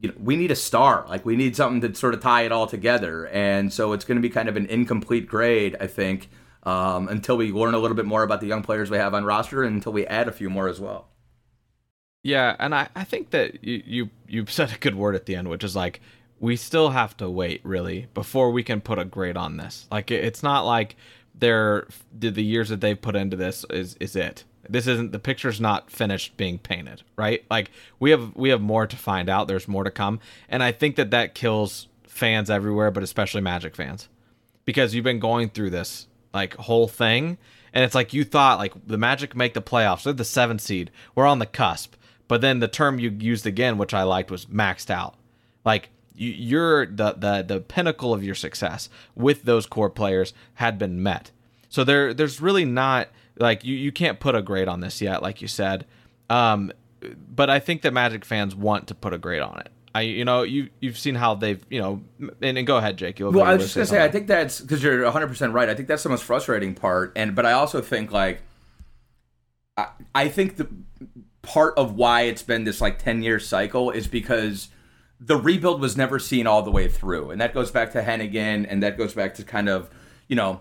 you 0.00 0.08
know, 0.08 0.14
we 0.18 0.36
need 0.36 0.50
a 0.50 0.56
star. 0.56 1.04
Like 1.08 1.24
we 1.24 1.36
need 1.36 1.56
something 1.56 1.80
to 1.88 1.96
sort 1.96 2.14
of 2.14 2.20
tie 2.20 2.42
it 2.42 2.52
all 2.52 2.66
together. 2.66 3.26
And 3.28 3.72
so 3.72 3.92
it's 3.92 4.04
going 4.04 4.16
to 4.16 4.22
be 4.22 4.30
kind 4.30 4.48
of 4.48 4.56
an 4.56 4.66
incomplete 4.66 5.26
grade, 5.26 5.76
I 5.80 5.86
think, 5.86 6.28
um, 6.64 7.08
until 7.08 7.36
we 7.36 7.52
learn 7.52 7.74
a 7.74 7.78
little 7.78 7.96
bit 7.96 8.06
more 8.06 8.22
about 8.22 8.40
the 8.40 8.46
young 8.46 8.62
players 8.62 8.90
we 8.90 8.96
have 8.98 9.14
on 9.14 9.24
roster 9.24 9.62
and 9.62 9.74
until 9.76 9.92
we 9.92 10.06
add 10.06 10.28
a 10.28 10.32
few 10.32 10.50
more 10.50 10.68
as 10.68 10.80
well. 10.80 11.08
Yeah, 12.22 12.56
and 12.58 12.74
I, 12.74 12.88
I 12.94 13.04
think 13.04 13.30
that 13.30 13.62
you, 13.64 13.82
you 13.86 14.10
you 14.28 14.46
said 14.46 14.72
a 14.72 14.78
good 14.78 14.94
word 14.96 15.14
at 15.14 15.26
the 15.26 15.36
end, 15.36 15.48
which 15.48 15.64
is 15.64 15.76
like 15.76 16.00
we 16.40 16.56
still 16.56 16.90
have 16.90 17.16
to 17.18 17.30
wait 17.30 17.60
really 17.64 18.06
before 18.14 18.50
we 18.50 18.62
can 18.62 18.80
put 18.80 18.98
a 18.98 19.04
grade 19.04 19.36
on 19.36 19.56
this. 19.56 19.86
Like 19.90 20.10
it- 20.10 20.24
it's 20.24 20.42
not 20.42 20.62
like 20.66 20.96
they're 21.34 21.86
the 22.16 22.30
the 22.30 22.42
years 22.42 22.68
that 22.68 22.80
they've 22.80 23.00
put 23.00 23.16
into 23.16 23.36
this 23.36 23.64
is 23.70 23.94
is 24.00 24.16
it. 24.16 24.44
This 24.68 24.86
isn't 24.86 25.12
the 25.12 25.18
picture's 25.18 25.60
not 25.60 25.90
finished 25.90 26.36
being 26.36 26.58
painted, 26.58 27.02
right? 27.16 27.44
Like 27.48 27.70
we 28.00 28.10
have 28.10 28.34
we 28.34 28.50
have 28.50 28.60
more 28.60 28.86
to 28.86 28.96
find 28.96 29.30
out. 29.30 29.48
There's 29.48 29.68
more 29.68 29.84
to 29.84 29.90
come, 29.90 30.18
and 30.48 30.62
I 30.62 30.72
think 30.72 30.96
that 30.96 31.10
that 31.12 31.34
kills 31.34 31.86
fans 32.02 32.50
everywhere, 32.50 32.90
but 32.90 33.04
especially 33.04 33.40
Magic 33.40 33.76
fans, 33.76 34.08
because 34.64 34.92
you've 34.94 35.04
been 35.04 35.20
going 35.20 35.48
through 35.50 35.70
this 35.70 36.07
like 36.32 36.54
whole 36.56 36.88
thing, 36.88 37.38
and 37.72 37.84
it's 37.84 37.94
like 37.94 38.12
you 38.12 38.24
thought 38.24 38.58
like 38.58 38.72
the 38.86 38.98
Magic 38.98 39.36
make 39.36 39.54
the 39.54 39.62
playoffs. 39.62 40.04
They're 40.04 40.12
the 40.12 40.24
seventh 40.24 40.60
seed. 40.60 40.90
We're 41.14 41.26
on 41.26 41.38
the 41.38 41.46
cusp. 41.46 41.94
But 42.28 42.42
then 42.42 42.60
the 42.60 42.68
term 42.68 42.98
you 42.98 43.10
used 43.10 43.46
again, 43.46 43.78
which 43.78 43.94
I 43.94 44.02
liked, 44.02 44.30
was 44.30 44.46
maxed 44.46 44.90
out. 44.90 45.14
Like 45.64 45.88
you, 46.14 46.30
you're 46.30 46.86
the 46.86 47.14
the 47.14 47.42
the 47.46 47.60
pinnacle 47.60 48.12
of 48.12 48.22
your 48.22 48.34
success 48.34 48.88
with 49.14 49.42
those 49.44 49.66
core 49.66 49.90
players 49.90 50.34
had 50.54 50.78
been 50.78 51.02
met. 51.02 51.30
So 51.68 51.84
there 51.84 52.12
there's 52.12 52.40
really 52.40 52.64
not 52.64 53.08
like 53.38 53.64
you 53.64 53.74
you 53.74 53.92
can't 53.92 54.20
put 54.20 54.34
a 54.34 54.42
grade 54.42 54.68
on 54.68 54.80
this 54.80 55.00
yet, 55.00 55.22
like 55.22 55.40
you 55.40 55.48
said. 55.48 55.86
Um, 56.28 56.72
but 57.34 57.48
I 57.48 57.58
think 57.58 57.82
that 57.82 57.92
Magic 57.92 58.24
fans 58.24 58.54
want 58.54 58.88
to 58.88 58.94
put 58.94 59.14
a 59.14 59.18
grade 59.18 59.42
on 59.42 59.60
it. 59.60 59.70
I 59.98 60.02
you 60.02 60.24
know 60.24 60.42
you 60.42 60.70
you've 60.80 60.98
seen 60.98 61.14
how 61.14 61.34
they've 61.34 61.64
you 61.68 61.80
know 61.80 62.00
and, 62.40 62.56
and 62.56 62.66
go 62.66 62.76
ahead, 62.76 62.96
Jake. 62.96 63.18
You'll 63.18 63.32
Well, 63.32 63.44
I 63.44 63.54
was 63.54 63.64
just 63.64 63.74
gonna 63.74 63.86
say, 63.86 64.04
I 64.04 64.08
think 64.08 64.26
that's 64.26 64.60
because 64.60 64.82
you're 64.82 65.02
100 65.02 65.26
percent 65.26 65.52
right. 65.52 65.68
I 65.68 65.74
think 65.74 65.88
that's 65.88 66.02
the 66.02 66.08
most 66.08 66.24
frustrating 66.24 66.74
part, 66.74 67.12
and 67.16 67.34
but 67.34 67.44
I 67.44 67.52
also 67.52 67.80
think 67.80 68.12
like, 68.12 68.42
I, 69.76 69.88
I 70.14 70.28
think 70.28 70.56
the 70.56 70.68
part 71.42 71.76
of 71.76 71.94
why 71.94 72.22
it's 72.22 72.42
been 72.42 72.64
this 72.64 72.80
like 72.80 72.98
10 72.98 73.22
year 73.22 73.40
cycle 73.40 73.90
is 73.90 74.06
because 74.06 74.68
the 75.20 75.36
rebuild 75.36 75.80
was 75.80 75.96
never 75.96 76.18
seen 76.18 76.46
all 76.46 76.62
the 76.62 76.70
way 76.70 76.88
through, 76.88 77.30
and 77.30 77.40
that 77.40 77.52
goes 77.52 77.70
back 77.70 77.92
to 77.92 78.02
Hennigan, 78.02 78.66
and 78.68 78.82
that 78.82 78.96
goes 78.96 79.14
back 79.14 79.34
to 79.34 79.44
kind 79.44 79.68
of 79.68 79.90
you 80.28 80.36
know 80.36 80.60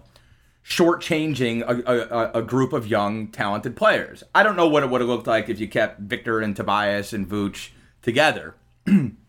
shortchanging 0.65 1.62
a, 1.62 2.36
a, 2.36 2.39
a 2.39 2.41
group 2.41 2.73
of 2.73 2.88
young, 2.88 3.28
talented 3.28 3.76
players. 3.76 4.23
I 4.36 4.43
don't 4.43 4.56
know 4.56 4.67
what 4.67 4.84
it 4.84 4.89
would 4.89 5.00
have 5.00 5.10
looked 5.10 5.28
like 5.28 5.47
if 5.47 5.60
you 5.60 5.67
kept 5.67 6.02
Victor 6.02 6.41
and 6.41 6.56
Tobias 6.56 7.13
and 7.13 7.30
Vooch 7.30 7.69
together. 8.02 8.56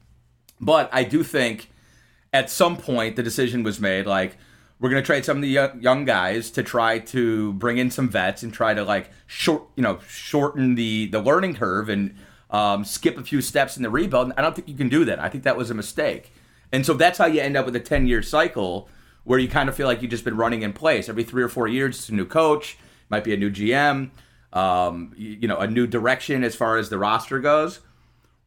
but 0.61 0.88
I 0.92 1.05
do 1.05 1.23
think 1.23 1.71
at 2.33 2.51
some 2.51 2.77
point 2.77 3.16
the 3.16 3.23
decision 3.23 3.62
was 3.62 3.81
made 3.81 4.07
like 4.07 4.37
we're 4.81 4.90
going 4.90 5.03
to 5.03 5.07
trade 5.07 5.25
some 5.25 5.38
of 5.38 5.42
the 5.42 5.73
young 5.81 6.05
guys 6.05 6.51
to 6.53 6.62
try 6.62 6.99
to 7.01 7.53
bring 7.55 7.79
in 7.79 7.90
some 7.90 8.09
vets 8.09 8.42
and 8.42 8.53
try 8.53 8.75
to 8.75 8.85
like 8.85 9.11
short 9.27 9.64
you 9.77 9.83
know 9.83 9.99
shorten 10.07 10.75
the 10.75 11.07
the 11.07 11.21
learning 11.21 11.55
curve 11.55 11.88
and 11.88 12.14
um, 12.51 12.85
skip 12.85 13.18
a 13.18 13.23
few 13.23 13.40
steps 13.40 13.77
in 13.77 13.83
the 13.83 13.90
rebuild. 13.90 14.33
I 14.37 14.42
don't 14.42 14.55
think 14.55 14.68
you 14.68 14.77
can 14.77 14.88
do 14.88 15.05
that. 15.05 15.18
I 15.18 15.29
think 15.29 15.44
that 15.44 15.57
was 15.57 15.71
a 15.71 15.75
mistake. 15.75 16.33
And 16.73 16.85
so 16.85 16.94
that's 16.94 17.18
how 17.18 17.27
you 17.27 17.40
end 17.40 17.57
up 17.57 17.66
with 17.66 17.77
a 17.77 17.81
10 17.81 18.07
year 18.07 18.23
cycle 18.23 18.88
where 19.25 19.38
you 19.38 19.49
kind 19.49 19.68
of 19.68 19.77
feel 19.77 19.87
like 19.87 20.01
you've 20.01 20.11
just 20.11 20.25
been 20.25 20.37
running 20.37 20.62
in 20.62 20.73
place. 20.73 21.09
Every 21.09 21.25
three 21.25 21.42
or 21.42 21.49
four 21.49 21.68
years, 21.68 21.97
it's 21.99 22.09
a 22.09 22.14
new 22.14 22.25
coach, 22.25 22.79
might 23.11 23.25
be 23.25 23.35
a 23.35 23.37
new 23.37 23.51
GM, 23.51 24.11
um, 24.53 25.12
you, 25.16 25.38
you 25.42 25.49
know, 25.49 25.59
a 25.59 25.66
new 25.66 25.87
direction 25.87 26.44
as 26.44 26.55
far 26.55 26.79
as 26.79 26.88
the 26.88 26.99
roster 26.99 27.38
goes. 27.38 27.81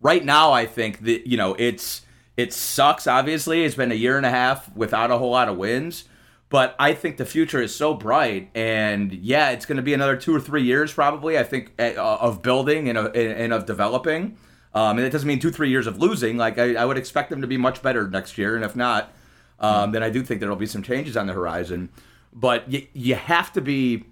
Right 0.02 0.26
now, 0.26 0.52
I 0.52 0.66
think 0.66 1.04
that, 1.06 1.28
you 1.28 1.38
know, 1.38 1.56
it's, 1.60 2.02
it 2.36 2.54
sucks, 2.54 3.08
obviously. 3.08 3.64
It's 3.64 3.76
been 3.76 3.92
a 3.92 3.96
year 3.96 4.18
and 4.18 4.26
a 4.26 4.32
half 4.32 4.76
without 4.76 5.12
a 5.12 5.18
whole 5.18 5.32
lot 5.32 5.48
of 5.48 5.58
wins. 5.58 6.06
But 6.52 6.76
I 6.78 6.94
think 6.94 7.16
the 7.16 7.26
future 7.26 7.62
is 7.62 7.74
so 7.74 7.94
bright, 7.94 8.50
and 8.54 9.14
yeah, 9.14 9.52
it's 9.52 9.66
going 9.66 9.78
to 9.78 9.82
be 9.82 9.94
another 9.94 10.18
two 10.18 10.36
or 10.36 10.40
three 10.42 10.64
years 10.64 10.92
probably. 10.92 11.40
I 11.40 11.44
think 11.44 11.72
uh, 11.80 11.94
of 11.96 12.42
building 12.42 12.90
and 12.90 12.98
of, 12.98 13.16
and 13.16 13.54
of 13.54 13.66
developing, 13.66 14.36
um, 14.74 14.98
and 14.98 15.08
it 15.08 15.12
doesn't 15.12 15.30
mean 15.30 15.40
two 15.40 15.50
three 15.50 15.70
years 15.70 15.88
of 15.88 16.00
losing. 16.00 16.36
Like 16.36 16.60
I, 16.60 16.76
I, 16.76 16.84
would 16.84 16.98
expect 16.98 17.30
them 17.30 17.40
to 17.40 17.48
be 17.48 17.56
much 17.56 17.82
better 17.82 18.10
next 18.10 18.38
year, 18.38 18.58
and 18.58 18.66
if 18.66 18.76
not, 18.76 19.14
um, 19.62 19.94
then 19.94 20.04
I 20.04 20.10
do 20.10 20.24
think 20.24 20.42
there'll 20.42 20.58
be 20.58 20.66
some 20.66 20.84
changes 20.84 21.16
on 21.16 21.26
the 21.26 21.32
horizon. 21.32 21.88
But 22.34 22.66
you 22.94 23.16
have 23.16 23.54
to 23.54 23.62
be 23.62 24.04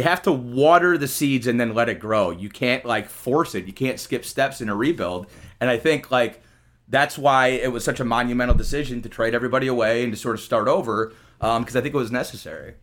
you 0.00 0.08
have 0.08 0.22
to 0.22 0.32
water 0.32 0.96
the 0.96 1.06
seeds 1.06 1.46
and 1.46 1.60
then 1.60 1.74
let 1.74 1.90
it 1.90 2.00
grow. 2.00 2.30
You 2.30 2.48
can't 2.48 2.86
like 2.86 3.06
force 3.06 3.54
it. 3.54 3.66
You 3.66 3.74
can't 3.74 4.00
skip 4.00 4.24
steps 4.24 4.62
in 4.62 4.70
a 4.70 4.74
rebuild. 4.74 5.26
And 5.60 5.68
I 5.68 5.76
think 5.76 6.10
like 6.10 6.42
that's 6.88 7.18
why 7.18 7.48
it 7.48 7.70
was 7.70 7.84
such 7.84 8.00
a 8.00 8.04
monumental 8.04 8.54
decision 8.54 9.02
to 9.02 9.10
trade 9.10 9.34
everybody 9.34 9.66
away 9.66 10.02
and 10.02 10.10
to 10.10 10.16
sort 10.16 10.36
of 10.36 10.40
start 10.40 10.68
over 10.68 11.12
because 11.38 11.54
um, 11.58 11.64
I 11.66 11.82
think 11.82 11.94
it 11.94 11.98
was 11.98 12.10
necessary. 12.10 12.76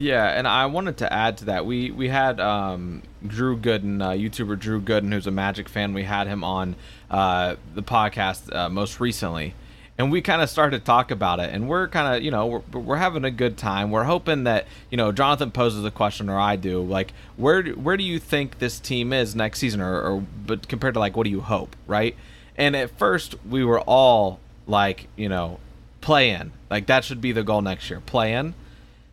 Yeah, 0.00 0.26
and 0.26 0.48
I 0.48 0.64
wanted 0.66 0.96
to 0.98 1.12
add 1.12 1.36
to 1.38 1.44
that. 1.44 1.66
We 1.66 1.90
we 1.90 2.08
had 2.08 2.40
um, 2.40 3.02
Drew 3.26 3.58
Gooden, 3.58 4.02
uh, 4.02 4.10
YouTuber 4.12 4.58
Drew 4.58 4.80
Gooden, 4.80 5.12
who's 5.12 5.26
a 5.26 5.30
Magic 5.30 5.68
fan. 5.68 5.92
We 5.92 6.04
had 6.04 6.26
him 6.26 6.42
on 6.42 6.76
uh, 7.10 7.56
the 7.74 7.82
podcast 7.82 8.54
uh, 8.56 8.70
most 8.70 9.00
recently, 9.00 9.54
and 9.98 10.10
we 10.10 10.22
kind 10.22 10.42
of 10.42 10.48
started 10.48 10.78
to 10.78 10.84
talk 10.84 11.10
about 11.10 11.38
it. 11.38 11.50
And 11.52 11.68
we're 11.68 11.86
kind 11.88 12.16
of, 12.16 12.22
you 12.22 12.30
know, 12.30 12.46
we're, 12.46 12.80
we're 12.80 12.96
having 12.96 13.24
a 13.24 13.30
good 13.30 13.56
time. 13.56 13.90
We're 13.90 14.04
hoping 14.04 14.44
that, 14.44 14.66
you 14.90 14.96
know, 14.96 15.12
Jonathan 15.12 15.50
poses 15.50 15.84
a 15.84 15.90
question, 15.90 16.28
or 16.28 16.38
I 16.40 16.56
do, 16.56 16.82
like, 16.82 17.12
where 17.36 17.62
where 17.62 17.96
do 17.96 18.04
you 18.04 18.18
think 18.18 18.58
this 18.58 18.80
team 18.80 19.12
is 19.12 19.34
next 19.34 19.58
season, 19.58 19.80
or, 19.80 20.00
or 20.00 20.24
but 20.46 20.68
compared 20.68 20.94
to 20.94 21.00
like, 21.00 21.16
what 21.16 21.24
do 21.24 21.30
you 21.30 21.42
hope, 21.42 21.76
right? 21.86 22.16
And 22.56 22.74
at 22.76 22.90
first, 22.98 23.36
we 23.48 23.64
were 23.64 23.80
all 23.80 24.40
like, 24.66 25.08
you 25.16 25.28
know, 25.28 25.58
play 26.00 26.30
in. 26.30 26.52
Like 26.70 26.86
that 26.86 27.04
should 27.04 27.20
be 27.20 27.32
the 27.32 27.42
goal 27.42 27.62
next 27.62 27.88
year. 27.90 28.00
Play 28.00 28.34
in. 28.34 28.54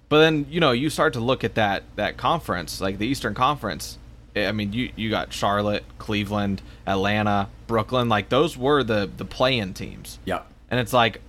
But 0.09 0.21
then, 0.21 0.47
you 0.49 0.59
know, 0.59 0.71
you 0.71 0.89
start 0.89 1.13
to 1.13 1.19
look 1.19 1.43
at 1.43 1.55
that 1.55 1.83
that 1.95 2.17
conference, 2.17 2.81
like 2.81 2.97
the 2.97 3.05
Eastern 3.07 3.35
Conference. 3.35 3.97
Eh, 4.35 4.47
I 4.47 4.51
mean, 4.51 4.73
you 4.73 4.91
you 4.95 5.09
got 5.09 5.31
Charlotte, 5.31 5.83
Cleveland, 5.99 6.61
Atlanta, 6.87 7.49
Brooklyn, 7.67 8.09
like 8.09 8.29
those 8.29 8.57
were 8.57 8.83
the 8.83 9.09
the 9.15 9.25
play-in 9.25 9.73
teams. 9.73 10.19
Yeah. 10.25 10.41
And 10.69 10.79
it's 10.79 10.93
like 10.93 11.21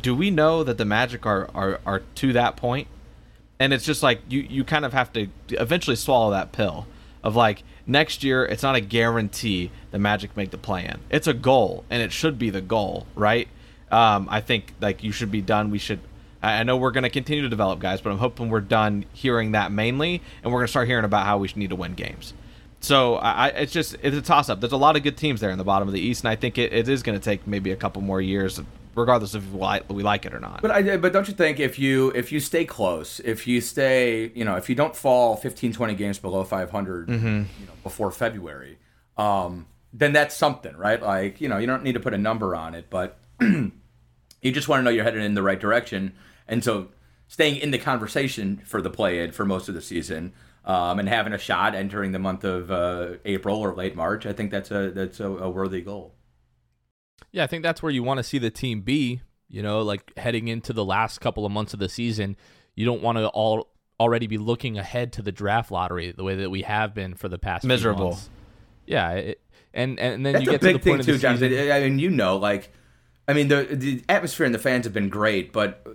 do 0.00 0.14
we 0.14 0.30
know 0.30 0.64
that 0.64 0.78
the 0.78 0.84
Magic 0.84 1.26
are 1.26 1.48
are 1.54 1.80
are 1.84 2.00
to 2.16 2.32
that 2.32 2.56
point? 2.56 2.88
And 3.60 3.72
it's 3.72 3.84
just 3.84 4.02
like 4.02 4.20
you 4.28 4.40
you 4.40 4.64
kind 4.64 4.84
of 4.84 4.92
have 4.92 5.12
to 5.14 5.28
eventually 5.50 5.96
swallow 5.96 6.30
that 6.30 6.52
pill 6.52 6.86
of 7.22 7.34
like 7.34 7.64
next 7.86 8.22
year 8.22 8.44
it's 8.44 8.62
not 8.62 8.76
a 8.76 8.80
guarantee 8.80 9.70
the 9.90 9.98
Magic 9.98 10.36
make 10.36 10.50
the 10.50 10.58
play-in. 10.58 11.00
It's 11.10 11.26
a 11.26 11.34
goal 11.34 11.84
and 11.90 12.02
it 12.02 12.12
should 12.12 12.38
be 12.38 12.50
the 12.50 12.60
goal, 12.60 13.06
right? 13.14 13.48
Um, 13.90 14.28
I 14.30 14.40
think 14.40 14.74
like 14.80 15.02
you 15.02 15.12
should 15.12 15.30
be 15.30 15.42
done. 15.42 15.70
We 15.70 15.78
should. 15.78 16.00
I 16.40 16.62
know 16.62 16.76
we're 16.76 16.92
going 16.92 17.02
to 17.02 17.10
continue 17.10 17.42
to 17.42 17.48
develop 17.48 17.80
guys, 17.80 18.00
but 18.00 18.10
I'm 18.10 18.18
hoping 18.18 18.48
we're 18.48 18.60
done 18.60 19.06
hearing 19.12 19.52
that 19.52 19.72
mainly, 19.72 20.22
and 20.44 20.52
we're 20.52 20.60
going 20.60 20.68
to 20.68 20.70
start 20.70 20.86
hearing 20.86 21.04
about 21.04 21.26
how 21.26 21.38
we 21.38 21.50
need 21.56 21.70
to 21.70 21.76
win 21.76 21.94
games. 21.94 22.32
So 22.78 23.16
I, 23.16 23.48
it's 23.48 23.72
just 23.72 23.96
it's 24.02 24.16
a 24.16 24.22
toss 24.22 24.48
up. 24.48 24.60
There's 24.60 24.72
a 24.72 24.76
lot 24.76 24.94
of 24.94 25.02
good 25.02 25.16
teams 25.16 25.40
there 25.40 25.50
in 25.50 25.58
the 25.58 25.64
bottom 25.64 25.88
of 25.88 25.94
the 25.94 26.00
East, 26.00 26.22
and 26.22 26.28
I 26.28 26.36
think 26.36 26.56
it, 26.56 26.72
it 26.72 26.88
is 26.88 27.02
going 27.02 27.18
to 27.18 27.24
take 27.24 27.44
maybe 27.44 27.72
a 27.72 27.76
couple 27.76 28.02
more 28.02 28.20
years, 28.20 28.60
regardless 28.98 29.34
of 29.34 29.46
if 29.46 29.52
we 29.52 29.58
like, 29.58 29.92
we 29.92 30.02
like 30.02 30.26
it 30.26 30.34
or 30.34 30.40
not. 30.40 30.60
But 30.60 30.70
I, 30.70 30.96
but 30.96 31.12
don't 31.12 31.28
you 31.28 31.34
think 31.34 31.60
if 31.60 31.78
you 31.78 32.10
if 32.14 32.32
you 32.32 32.40
stay 32.40 32.64
close, 32.64 33.20
if 33.20 33.46
you 33.46 33.60
stay, 33.60 34.30
you 34.34 34.44
know, 34.44 34.56
if 34.56 34.68
you 34.68 34.74
don't 34.74 34.94
fall 34.94 35.36
15, 35.36 35.72
20 35.72 35.94
games 35.94 36.18
below 36.18 36.44
500, 36.44 37.08
mm-hmm. 37.08 37.26
you 37.26 37.66
know, 37.66 37.72
before 37.82 38.10
February, 38.10 38.78
um, 39.16 39.66
then 39.92 40.12
that's 40.12 40.36
something, 40.36 40.76
right? 40.76 41.00
Like 41.00 41.40
you 41.40 41.48
know, 41.48 41.58
you 41.58 41.66
don't 41.66 41.82
need 41.82 41.94
to 41.94 42.00
put 42.00 42.14
a 42.14 42.18
number 42.18 42.54
on 42.54 42.74
it, 42.74 42.90
but 42.90 43.18
you 43.40 43.72
just 44.42 44.68
want 44.68 44.80
to 44.80 44.84
know 44.84 44.90
you're 44.90 45.04
headed 45.04 45.22
in 45.22 45.34
the 45.34 45.42
right 45.42 45.58
direction. 45.58 46.14
And 46.46 46.62
so 46.62 46.88
staying 47.26 47.56
in 47.56 47.70
the 47.70 47.78
conversation 47.78 48.62
for 48.64 48.80
the 48.82 48.90
play 48.90 49.20
in 49.20 49.32
for 49.32 49.44
most 49.44 49.68
of 49.68 49.74
the 49.74 49.82
season 49.82 50.32
um, 50.64 50.98
and 50.98 51.08
having 51.08 51.32
a 51.32 51.38
shot 51.38 51.74
entering 51.74 52.12
the 52.12 52.18
month 52.18 52.44
of 52.44 52.70
uh, 52.70 53.14
April 53.24 53.58
or 53.58 53.74
late 53.74 53.96
March, 53.96 54.26
I 54.26 54.32
think 54.32 54.50
that's 54.50 54.70
a 54.70 54.90
that's 54.90 55.20
a, 55.20 55.28
a 55.28 55.50
worthy 55.50 55.80
goal. 55.80 56.14
Yeah, 57.38 57.44
I 57.44 57.46
think 57.46 57.62
that's 57.62 57.80
where 57.80 57.92
you 57.92 58.02
want 58.02 58.18
to 58.18 58.24
see 58.24 58.38
the 58.38 58.50
team 58.50 58.80
be. 58.80 59.20
You 59.48 59.62
know, 59.62 59.82
like 59.82 60.12
heading 60.18 60.48
into 60.48 60.72
the 60.72 60.84
last 60.84 61.20
couple 61.20 61.46
of 61.46 61.52
months 61.52 61.72
of 61.72 61.78
the 61.78 61.88
season, 61.88 62.36
you 62.74 62.84
don't 62.84 63.00
want 63.00 63.16
to 63.16 63.28
all 63.28 63.68
already 64.00 64.26
be 64.26 64.38
looking 64.38 64.76
ahead 64.76 65.12
to 65.12 65.22
the 65.22 65.30
draft 65.30 65.70
lottery 65.70 66.10
the 66.10 66.24
way 66.24 66.34
that 66.34 66.50
we 66.50 66.62
have 66.62 66.94
been 66.94 67.14
for 67.14 67.28
the 67.28 67.38
past 67.38 67.64
miserable. 67.64 68.18
Yeah, 68.86 69.12
it, 69.12 69.40
and 69.72 70.00
and 70.00 70.26
then 70.26 70.32
that's 70.32 70.44
you 70.44 70.50
get 70.50 70.62
a 70.62 70.64
big 70.64 70.72
to 70.74 70.84
the 70.84 70.90
point 70.90 71.04
thing 71.04 71.14
too, 71.14 71.18
the 71.18 71.38
season. 71.38 71.70
I 71.70 71.80
mean, 71.80 72.00
you 72.00 72.10
know, 72.10 72.38
like 72.38 72.72
I 73.28 73.34
mean, 73.34 73.46
the 73.46 73.68
the 73.70 74.02
atmosphere 74.08 74.44
and 74.44 74.54
the 74.54 74.58
fans 74.58 74.84
have 74.84 74.92
been 74.92 75.08
great, 75.08 75.52
but 75.52 75.86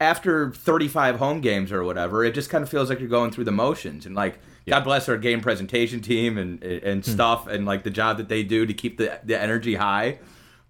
after 0.00 0.50
35 0.50 1.20
home 1.20 1.40
games 1.40 1.70
or 1.70 1.84
whatever, 1.84 2.24
it 2.24 2.34
just 2.34 2.50
kind 2.50 2.64
of 2.64 2.68
feels 2.68 2.90
like 2.90 2.98
you're 2.98 3.08
going 3.08 3.30
through 3.30 3.44
the 3.44 3.52
motions. 3.52 4.04
And 4.04 4.16
like, 4.16 4.40
yeah. 4.66 4.78
God 4.78 4.84
bless 4.84 5.08
our 5.08 5.16
game 5.16 5.42
presentation 5.42 6.00
team 6.00 6.38
and 6.38 6.60
and 6.64 7.04
hmm. 7.04 7.10
stuff, 7.10 7.46
and 7.46 7.66
like 7.66 7.84
the 7.84 7.90
job 7.90 8.16
that 8.16 8.28
they 8.28 8.42
do 8.42 8.66
to 8.66 8.74
keep 8.74 8.98
the 8.98 9.20
the 9.22 9.40
energy 9.40 9.76
high. 9.76 10.18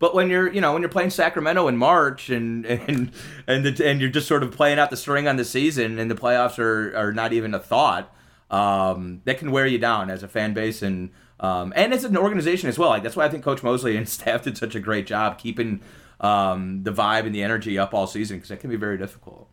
But 0.03 0.17
when 0.17 0.31
you're, 0.31 0.53
you 0.53 0.61
know, 0.61 0.73
when 0.73 0.83
you're 0.83 0.89
playing 0.89 1.11
Sacramento 1.11 1.69
in 1.69 1.77
March 1.77 2.29
and 2.29 2.67
and 2.67 3.13
and 3.47 3.65
the, 3.65 3.89
and 3.89 4.01
you're 4.01 4.11
just 4.11 4.27
sort 4.27 4.43
of 4.43 4.51
playing 4.51 4.81
out 4.81 4.91
the 4.91 4.97
string 4.97 5.29
on 5.29 5.37
the 5.37 5.45
season, 5.45 6.01
and 6.01 6.11
the 6.11 6.17
playoffs 6.17 6.59
are 6.59 6.93
are 6.97 7.13
not 7.13 7.33
even 7.33 7.55
a 7.55 7.61
thought, 7.61 8.13
um, 8.51 9.21
that 9.27 9.39
can 9.39 9.53
wear 9.53 9.65
you 9.65 9.79
down 9.79 10.11
as 10.11 10.25
a 10.25 10.29
fan 10.29 10.55
base 10.55 10.83
and 10.83 11.11
um, 11.39 11.73
and 11.77 11.95
as 11.95 12.03
an 12.03 12.17
organization 12.17 12.69
as 12.69 12.81
well. 12.81 12.89
Like 12.89 13.05
that's 13.05 13.15
why 13.15 13.27
I 13.27 13.29
think 13.29 13.45
Coach 13.45 13.63
Mosley 13.63 13.97
and 13.97 14.09
staff 14.09 14.43
did 14.43 14.59
such 14.59 14.75
a 14.75 14.81
great 14.81 15.07
job 15.07 15.39
keeping 15.39 15.83
um, 16.21 16.83
the 16.83 16.93
vibe 16.93 17.25
and 17.25 17.33
the 17.33 17.45
energy 17.45 17.79
up 17.79 17.95
all 17.95 18.09
season 18.09 18.39
because 18.39 18.51
it 18.51 18.57
can 18.57 18.71
be 18.71 18.77
very 18.77 18.99
difficult. 18.99 19.49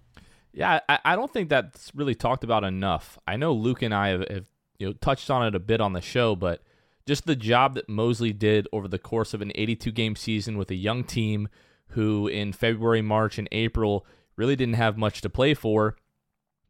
Yeah, 0.52 0.80
I, 0.90 1.00
I, 1.06 1.16
don't 1.16 1.32
think 1.32 1.50
that's 1.50 1.92
really 1.94 2.16
talked 2.16 2.44
about 2.44 2.64
enough. 2.64 3.20
I 3.28 3.38
know 3.38 3.54
Luke 3.54 3.84
and 3.84 3.94
I 3.94 4.08
have, 4.08 4.28
have 4.28 4.46
you 4.80 4.88
know 4.88 4.94
touched 4.94 5.30
on 5.30 5.46
it 5.46 5.54
a 5.54 5.60
bit 5.60 5.80
on 5.80 5.94
the 5.94 6.02
show, 6.02 6.36
but 6.36 6.64
just 7.10 7.26
the 7.26 7.36
job 7.36 7.74
that 7.74 7.90
Mosley 7.90 8.32
did 8.32 8.68
over 8.72 8.88
the 8.88 9.00
course 9.00 9.34
of 9.34 9.42
an 9.42 9.52
82 9.56 9.92
game 9.92 10.16
season 10.16 10.58
with 10.60 10.70
a 10.70 10.76
young 10.76 11.04
team 11.04 11.50
who 11.90 12.28
in 12.28 12.54
February, 12.54 13.02
March, 13.02 13.40
and 13.40 13.50
April 13.52 14.06
really 14.36 14.56
didn't 14.56 14.76
have 14.76 14.96
much 14.96 15.20
to 15.22 15.30
play 15.30 15.56
for 15.56 15.96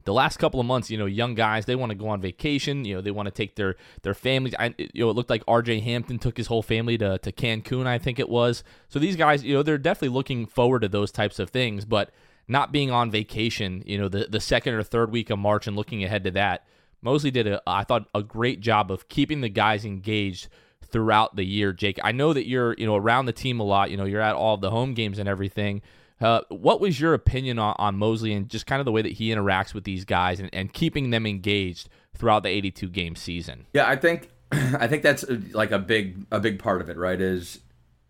the 0.06 0.13
last 0.13 0.38
couple 0.38 0.62
of 0.62 0.65
months, 0.65 0.89
you 0.89 0.97
know, 0.97 1.06
young 1.06 1.36
guys 1.36 1.65
they 1.65 1.75
want 1.75 1.89
to 1.89 1.95
go 1.95 2.08
on 2.08 2.21
vacation. 2.21 2.86
You 2.86 2.95
know, 2.95 3.02
they 3.02 3.12
want 3.12 3.28
to 3.28 3.32
take 3.32 3.58
their 3.58 3.75
their 4.04 4.13
families. 4.13 4.56
I, 4.58 4.73
you 4.78 5.04
know, 5.04 5.10
it 5.10 5.13
looked 5.13 5.30
like 5.30 5.43
R.J. 5.45 5.82
Hampton 5.82 6.19
took 6.19 6.38
his 6.38 6.47
whole 6.47 6.62
family 6.62 6.97
to 6.99 7.17
to 7.17 7.32
Cancun, 7.34 7.86
I 7.86 7.97
think 7.97 8.17
it 8.17 8.30
was. 8.30 8.63
So 8.88 8.97
these 8.97 9.17
guys, 9.17 9.43
you 9.43 9.54
know, 9.54 9.62
they're 9.62 9.78
definitely 9.78 10.15
looking 10.15 10.47
forward 10.47 10.84
to 10.84 10.88
those 10.88 11.12
types 11.12 11.38
of 11.38 11.49
things, 11.49 11.84
but 11.84 12.12
not 12.47 12.71
being 12.71 12.91
on 12.91 13.12
vacation. 13.12 13.84
You 13.86 13.97
know, 13.97 14.08
the 14.08 14.25
the 14.30 14.39
second 14.39 14.73
or 14.73 14.84
third 14.84 15.12
week 15.12 15.30
of 15.30 15.38
March 15.38 15.67
and 15.67 15.75
looking 15.75 16.02
ahead 16.02 16.23
to 16.23 16.32
that. 16.32 16.65
Mosley 17.02 17.32
did 17.32 17.48
a, 17.48 17.62
I 17.66 17.84
thought, 17.84 18.08
a 18.14 18.24
great 18.24 18.60
job 18.60 18.92
of 18.92 19.08
keeping 19.10 19.42
the 19.42 19.50
guys 19.50 19.86
engaged 19.86 20.50
throughout 20.92 21.36
the 21.36 21.46
year. 21.46 21.72
Jake, 21.72 22.00
I 22.04 22.12
know 22.12 22.34
that 22.34 22.48
you're, 22.48 22.74
you 22.78 22.86
know, 22.86 22.96
around 22.96 23.26
the 23.26 23.34
team 23.34 23.60
a 23.60 23.64
lot. 23.64 23.92
You 23.92 23.98
know, 23.98 24.06
you're 24.06 24.22
at 24.22 24.36
all 24.36 24.58
the 24.58 24.72
home 24.72 24.94
games 24.94 25.20
and 25.20 25.30
everything. 25.30 25.82
Uh, 26.22 26.42
what 26.50 26.82
was 26.82 27.00
your 27.00 27.14
opinion 27.14 27.60
on, 27.60 27.76
on, 27.80 27.96
Mosley 27.96 28.34
and 28.34 28.50
just 28.50 28.66
kind 28.66 28.82
of 28.82 28.86
the 28.86 28.92
way 28.92 29.02
that 29.02 29.14
he 29.14 29.30
interacts 29.30 29.74
with 29.74 29.86
these 29.86 30.04
guys 30.04 30.42
and, 30.42 30.50
and 30.52 30.74
keeping 30.74 31.12
them 31.12 31.26
engaged 31.26 31.88
throughout 32.14 32.44
the 32.44 32.50
82 32.50 32.90
game 32.90 33.16
season? 33.16 33.68
Yeah, 33.74 33.88
I 33.88 33.96
think 33.96 34.30
I 34.52 34.88
think 34.88 35.04
that's 35.04 35.24
uh, 35.24 35.40
like 35.54 35.72
a 35.72 35.80
big 35.80 36.26
a 36.32 36.40
big 36.40 36.60
part 36.60 36.82
of 36.82 36.90
it, 36.90 36.98
right? 36.98 37.20
Is 37.20 37.62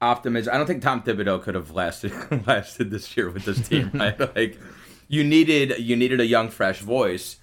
optimism. 0.01 0.53
I 0.53 0.57
don't 0.57 0.65
think 0.65 0.81
Tom 0.81 1.03
Thibodeau 1.03 1.41
could 1.41 1.53
have 1.55 1.71
lasted 1.71 2.11
lasted 2.47 2.89
this 2.89 3.15
year 3.15 3.29
with 3.29 3.45
this 3.45 3.67
team, 3.67 3.91
right? 3.93 4.19
like 4.35 4.57
you 5.07 5.23
needed 5.23 5.79
you 5.79 5.95
needed 5.95 6.19
a 6.19 6.25
young, 6.25 6.49
fresh 6.49 6.79
voice. 6.79 7.37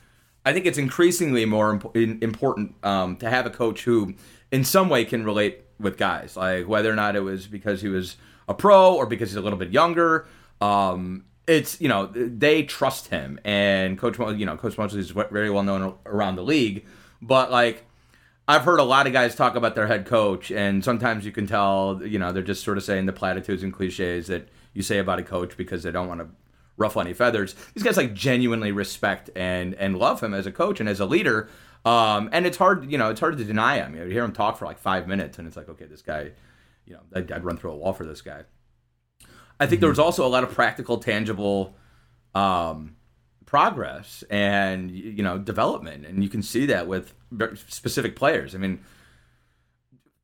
I 0.47 0.55
think 0.55 0.65
it's 0.65 0.79
increasingly 0.79 1.45
more 1.45 1.73
imp- 1.73 2.23
important 2.23 2.75
um, 2.83 3.17
to 3.17 3.29
have 3.29 3.45
a 3.45 3.51
coach 3.51 3.83
who, 3.85 4.15
in 4.51 4.65
some 4.65 4.89
way, 4.89 5.05
can 5.05 5.25
relate 5.25 5.65
with 5.79 5.99
guys. 5.99 6.37
Like 6.37 6.67
whether 6.67 6.91
or 6.91 6.95
not 6.95 7.17
it 7.17 7.21
was 7.21 7.47
because 7.47 7.83
he 7.83 7.89
was 7.89 8.17
a 8.49 8.55
pro 8.55 8.95
or 8.95 9.05
because 9.05 9.31
he's 9.31 9.37
a 9.37 9.43
little 9.43 9.59
bit 9.59 9.71
younger 9.71 10.27
um, 10.61 11.25
it's 11.47 11.81
you 11.81 11.89
know 11.89 12.07
they 12.07 12.63
trust 12.63 13.09
him, 13.09 13.39
and 13.45 13.99
Coach 13.99 14.19
you 14.39 14.47
know 14.47 14.57
Coach 14.57 14.77
Mosley 14.79 15.01
is 15.01 15.11
very 15.11 15.51
well 15.51 15.63
known 15.63 15.95
around 16.05 16.37
the 16.37 16.45
league, 16.45 16.87
but 17.21 17.51
like. 17.51 17.85
I've 18.49 18.63
heard 18.63 18.79
a 18.79 18.85
lot 18.85 19.09
of 19.09 19.13
guys 19.13 19.35
talk 19.35 19.57
about 19.57 19.75
their 19.75 19.89
head 19.89 20.07
coach, 20.07 20.53
and 20.53 20.85
sometimes 20.85 21.25
you 21.25 21.33
can 21.33 21.49
tell, 21.49 22.01
you 22.05 22.17
know, 22.17 22.31
they're 22.31 22.45
just 22.45 22.63
sort 22.63 22.79
of 22.79 22.85
saying 22.85 23.07
the 23.07 23.13
platitudes 23.13 23.65
and 23.65 23.73
cliches 23.73 24.29
that 24.29 24.47
you 24.73 24.83
say 24.83 24.99
about 24.99 25.19
a 25.19 25.25
coach 25.25 25.57
because 25.57 25.83
they 25.83 25.91
don't 25.91 26.07
want 26.07 26.21
to 26.21 26.29
ruffle 26.77 27.01
any 27.01 27.13
feathers. 27.13 27.55
These 27.75 27.83
guys 27.83 27.97
like 27.97 28.15
genuinely 28.15 28.73
respect 28.73 29.31
and 29.35 29.75
and 29.75 29.99
love 29.99 30.23
him 30.23 30.35
as 30.35 30.47
a 30.47 30.53
coach 30.53 30.81
and 30.81 30.89
as 30.89 31.01
a 31.01 31.07
leader. 31.07 31.49
Um, 31.85 32.29
and 32.33 32.47
it's 32.47 32.57
hard, 32.57 32.91
you 32.91 32.99
know, 32.99 33.11
it's 33.11 33.21
hard 33.21 33.39
to 33.39 33.45
deny 33.45 33.77
him. 33.77 33.95
You, 33.95 34.05
hear 34.07 34.25
him 34.25 34.33
talk 34.33 34.59
for 34.59 34.65
like 34.65 34.79
five 34.79 35.07
minutes, 35.07 35.39
and 35.39 35.47
it's 35.47 35.57
like, 35.57 35.69
okay, 35.69 35.85
this 35.85 36.03
guy, 36.03 36.33
you 36.85 36.95
know, 36.95 37.01
I'd, 37.15 37.31
I'd 37.31 37.45
run 37.45 37.57
through 37.57 37.71
a 37.71 37.77
wall 37.77 37.93
for 37.93 38.05
this 38.05 38.23
guy. 38.23 38.43
I 39.61 39.67
think 39.67 39.81
there 39.81 39.89
was 39.89 40.01
also 40.01 40.27
a 40.27 40.29
lot 40.29 40.43
of 40.43 40.51
practical, 40.51 40.99
tangible 40.99 41.77
um, 42.35 42.97
progress 43.47 44.25
and 44.29 44.91
you 44.91 45.23
know 45.23 45.39
development, 45.39 46.05
and 46.05 46.23
you 46.23 46.29
can 46.29 46.43
see 46.43 46.67
that 46.67 46.89
with 46.89 47.15
specific 47.55 48.17
players. 48.17 48.55
I 48.55 48.59
mean, 48.59 48.81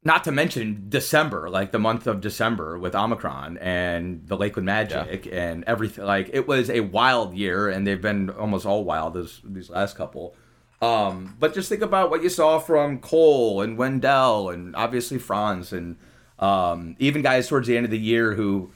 not 0.05 0.25
to 0.25 0.33
mention 0.33 0.87
December, 0.89 1.49
like 1.49 1.71
the 1.71 1.79
month 1.79 2.07
of 2.07 2.21
December 2.21 2.79
with 2.79 2.95
Omicron 2.95 3.59
and 3.59 4.27
the 4.27 4.37
Lakeland 4.37 4.67
Magic 4.67 5.27
yeah. 5.27 5.51
and 5.51 5.65
everything. 5.65 6.05
Like 6.05 6.31
it 6.33 6.49
was 6.49 6.71
a 6.71 6.81
wild 6.81 7.35
year, 7.35 7.69
and 7.69 7.87
they've 7.87 8.01
been 8.01 8.31
almost 8.31 8.67
all 8.67 8.85
wild 8.85 9.15
this, 9.15 9.41
these 9.45 9.71
last 9.71 9.97
couple. 9.97 10.35
Um, 10.81 11.37
but 11.39 11.55
just 11.55 11.69
think 11.69 11.83
about 11.83 12.11
what 12.11 12.25
you 12.25 12.29
saw 12.29 12.59
from 12.59 12.99
Cole 12.99 13.63
and 13.63 13.79
Wendell, 13.79 14.51
and 14.51 14.75
obviously 14.75 15.19
Franz, 15.19 15.73
and 15.73 15.97
um, 16.41 16.97
even 16.99 17.23
guys 17.23 17.47
towards 17.47 17.69
the 17.69 17.77
end 17.77 17.85
of 17.85 17.93
the 17.93 17.99
year 17.99 18.35
who 18.35 18.73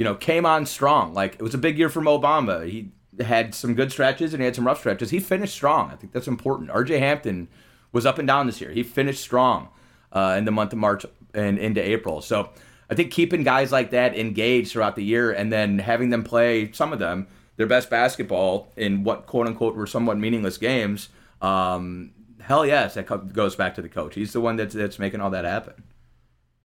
you 0.00 0.04
know, 0.04 0.14
came 0.14 0.46
on 0.46 0.64
strong. 0.64 1.12
Like 1.12 1.34
it 1.34 1.42
was 1.42 1.52
a 1.52 1.58
big 1.58 1.76
year 1.76 1.90
from 1.90 2.04
Mo 2.04 2.18
Bamba. 2.18 2.66
He 2.66 2.90
had 3.22 3.54
some 3.54 3.74
good 3.74 3.92
stretches 3.92 4.32
and 4.32 4.40
he 4.40 4.46
had 4.46 4.56
some 4.56 4.66
rough 4.66 4.78
stretches. 4.78 5.10
He 5.10 5.20
finished 5.20 5.52
strong. 5.52 5.90
I 5.90 5.96
think 5.96 6.14
that's 6.14 6.26
important. 6.26 6.70
RJ 6.70 6.98
Hampton 7.00 7.48
was 7.92 8.06
up 8.06 8.18
and 8.18 8.26
down 8.26 8.46
this 8.46 8.62
year. 8.62 8.70
He 8.70 8.82
finished 8.82 9.20
strong 9.20 9.68
uh, 10.12 10.34
in 10.38 10.44
the 10.44 10.50
month 10.50 10.72
of 10.72 10.78
March 10.78 11.04
and 11.34 11.58
into 11.58 11.80
April. 11.80 12.20
So 12.20 12.50
I 12.88 12.94
think 12.94 13.12
keeping 13.12 13.44
guys 13.44 13.70
like 13.70 13.90
that 13.90 14.16
engaged 14.18 14.72
throughout 14.72 14.96
the 14.96 15.04
year 15.04 15.30
and 15.30 15.52
then 15.52 15.78
having 15.78 16.10
them 16.10 16.24
play 16.24 16.72
some 16.72 16.92
of 16.92 16.98
them 16.98 17.26
their 17.60 17.66
best 17.66 17.90
basketball 17.90 18.72
in 18.74 19.04
what 19.04 19.26
quote 19.26 19.46
unquote 19.46 19.76
were 19.76 19.86
somewhat 19.86 20.16
meaningless 20.16 20.56
games. 20.56 21.10
Um, 21.42 22.12
hell 22.40 22.64
yes, 22.64 22.94
that 22.94 23.04
goes 23.34 23.54
back 23.54 23.74
to 23.74 23.82
the 23.82 23.88
coach. 23.90 24.14
He's 24.14 24.32
the 24.32 24.40
one 24.40 24.56
that's 24.56 24.74
that's 24.74 24.98
making 24.98 25.20
all 25.20 25.28
that 25.28 25.44
happen. 25.44 25.82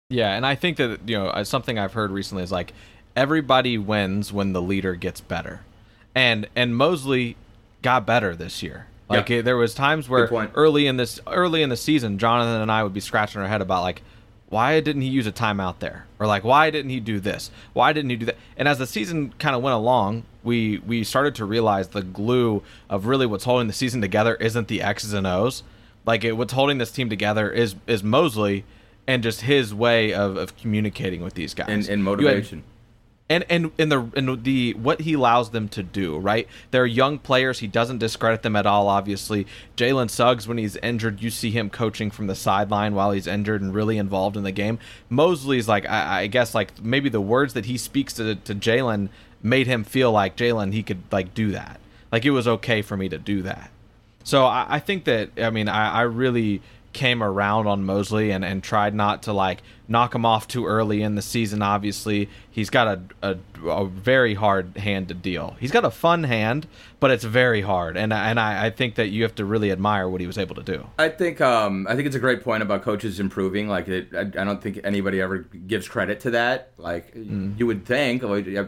Yeah, 0.08 0.34
and 0.34 0.44
I 0.44 0.56
think 0.56 0.78
that 0.78 1.08
you 1.08 1.16
know 1.16 1.42
something 1.44 1.78
I've 1.78 1.92
heard 1.92 2.10
recently 2.10 2.42
is 2.42 2.50
like 2.50 2.72
everybody 3.14 3.78
wins 3.78 4.32
when 4.32 4.52
the 4.52 4.60
leader 4.60 4.96
gets 4.96 5.20
better. 5.20 5.60
And 6.12 6.48
and 6.56 6.76
Mosley 6.76 7.36
got 7.82 8.04
better 8.04 8.34
this 8.34 8.60
year. 8.60 8.88
Like 9.10 9.28
yeah. 9.28 9.38
it, 9.38 9.42
there 9.42 9.56
was 9.56 9.74
times 9.74 10.08
where 10.08 10.28
early 10.54 10.86
in 10.86 10.96
this 10.96 11.18
early 11.26 11.62
in 11.62 11.68
the 11.68 11.76
season, 11.76 12.16
Jonathan 12.18 12.62
and 12.62 12.70
I 12.70 12.84
would 12.84 12.94
be 12.94 13.00
scratching 13.00 13.42
our 13.42 13.48
head 13.48 13.60
about 13.60 13.82
like 13.82 14.02
why 14.48 14.80
didn't 14.80 15.02
he 15.02 15.08
use 15.08 15.26
a 15.26 15.32
timeout 15.32 15.80
there? 15.80 16.06
Or 16.20 16.26
like 16.26 16.44
why 16.44 16.70
didn't 16.70 16.90
he 16.90 17.00
do 17.00 17.18
this? 17.18 17.50
Why 17.72 17.92
didn't 17.92 18.10
he 18.10 18.16
do 18.16 18.26
that? 18.26 18.36
And 18.56 18.68
as 18.68 18.78
the 18.78 18.86
season 18.86 19.32
kind 19.38 19.56
of 19.56 19.62
went 19.62 19.74
along, 19.74 20.24
we 20.44 20.78
we 20.78 21.02
started 21.02 21.34
to 21.36 21.44
realize 21.44 21.88
the 21.88 22.02
glue 22.02 22.62
of 22.88 23.06
really 23.06 23.26
what's 23.26 23.44
holding 23.44 23.66
the 23.66 23.72
season 23.72 24.00
together 24.00 24.36
isn't 24.36 24.68
the 24.68 24.80
X's 24.80 25.12
and 25.12 25.26
O's. 25.26 25.64
Like 26.06 26.22
it, 26.22 26.32
what's 26.32 26.52
holding 26.52 26.78
this 26.78 26.92
team 26.92 27.10
together 27.10 27.50
is 27.50 27.74
is 27.88 28.04
Mosley 28.04 28.64
and 29.08 29.24
just 29.24 29.40
his 29.40 29.74
way 29.74 30.14
of, 30.14 30.36
of 30.36 30.56
communicating 30.56 31.24
with 31.24 31.34
these 31.34 31.52
guys 31.52 31.68
and, 31.68 31.88
and 31.88 32.04
motivation 32.04 32.62
and 33.30 33.44
and 33.48 33.70
in 33.78 33.88
the 33.88 34.10
in 34.16 34.42
the 34.42 34.74
what 34.74 35.00
he 35.00 35.14
allows 35.14 35.50
them 35.50 35.68
to 35.70 35.82
do, 35.82 36.18
right? 36.18 36.48
They're 36.72 36.84
young 36.84 37.18
players. 37.18 37.60
He 37.60 37.68
doesn't 37.68 37.98
discredit 37.98 38.42
them 38.42 38.56
at 38.56 38.66
all. 38.66 38.88
Obviously, 38.88 39.46
Jalen 39.76 40.10
Suggs, 40.10 40.48
when 40.48 40.58
he's 40.58 40.76
injured, 40.76 41.22
you 41.22 41.30
see 41.30 41.52
him 41.52 41.70
coaching 41.70 42.10
from 42.10 42.26
the 42.26 42.34
sideline 42.34 42.94
while 42.94 43.12
he's 43.12 43.28
injured 43.28 43.62
and 43.62 43.72
really 43.72 43.96
involved 43.96 44.36
in 44.36 44.42
the 44.42 44.52
game. 44.52 44.80
Mosley's 45.08 45.68
like, 45.68 45.88
I, 45.88 46.22
I 46.22 46.26
guess, 46.26 46.54
like 46.54 46.82
maybe 46.82 47.08
the 47.08 47.20
words 47.20 47.54
that 47.54 47.66
he 47.66 47.78
speaks 47.78 48.12
to 48.14 48.34
to 48.34 48.54
Jalen 48.54 49.08
made 49.42 49.68
him 49.68 49.84
feel 49.84 50.10
like 50.10 50.36
Jalen 50.36 50.72
he 50.72 50.82
could 50.82 51.02
like 51.12 51.32
do 51.32 51.52
that. 51.52 51.80
Like 52.10 52.24
it 52.24 52.32
was 52.32 52.48
okay 52.48 52.82
for 52.82 52.96
me 52.96 53.08
to 53.08 53.18
do 53.18 53.42
that. 53.42 53.70
So 54.24 54.44
I, 54.44 54.66
I 54.68 54.78
think 54.80 55.04
that 55.04 55.30
I 55.38 55.50
mean 55.50 55.68
I, 55.68 55.92
I 55.92 56.02
really 56.02 56.62
came 56.92 57.22
around 57.22 57.66
on 57.66 57.84
Mosley 57.84 58.30
and, 58.30 58.44
and 58.44 58.62
tried 58.62 58.94
not 58.94 59.22
to 59.24 59.32
like 59.32 59.62
knock 59.86 60.14
him 60.14 60.24
off 60.24 60.48
too 60.48 60.66
early 60.66 61.02
in 61.02 61.14
the 61.14 61.22
season. 61.22 61.62
Obviously, 61.62 62.28
he's 62.50 62.70
got 62.70 62.86
a, 62.88 63.02
a, 63.22 63.68
a, 63.68 63.86
very 63.86 64.34
hard 64.34 64.76
hand 64.76 65.08
to 65.08 65.14
deal. 65.14 65.56
He's 65.60 65.70
got 65.70 65.84
a 65.84 65.90
fun 65.90 66.24
hand, 66.24 66.66
but 66.98 67.10
it's 67.10 67.24
very 67.24 67.62
hard, 67.62 67.96
and 67.96 68.12
and 68.12 68.40
I, 68.40 68.66
I 68.66 68.70
think 68.70 68.96
that 68.96 69.08
you 69.08 69.22
have 69.22 69.34
to 69.36 69.44
really 69.44 69.70
admire 69.70 70.08
what 70.08 70.20
he 70.20 70.26
was 70.26 70.38
able 70.38 70.54
to 70.56 70.62
do. 70.62 70.86
I 70.98 71.08
think 71.08 71.40
um 71.40 71.86
I 71.88 71.94
think 71.94 72.06
it's 72.06 72.16
a 72.16 72.20
great 72.20 72.42
point 72.42 72.62
about 72.62 72.82
coaches 72.82 73.20
improving. 73.20 73.68
Like 73.68 73.88
it, 73.88 74.08
I, 74.14 74.20
I 74.20 74.44
don't 74.44 74.62
think 74.62 74.80
anybody 74.82 75.20
ever 75.20 75.38
gives 75.38 75.88
credit 75.88 76.20
to 76.20 76.30
that. 76.32 76.72
Like 76.76 77.14
mm. 77.14 77.58
you 77.58 77.66
would 77.66 77.84
think 77.84 78.22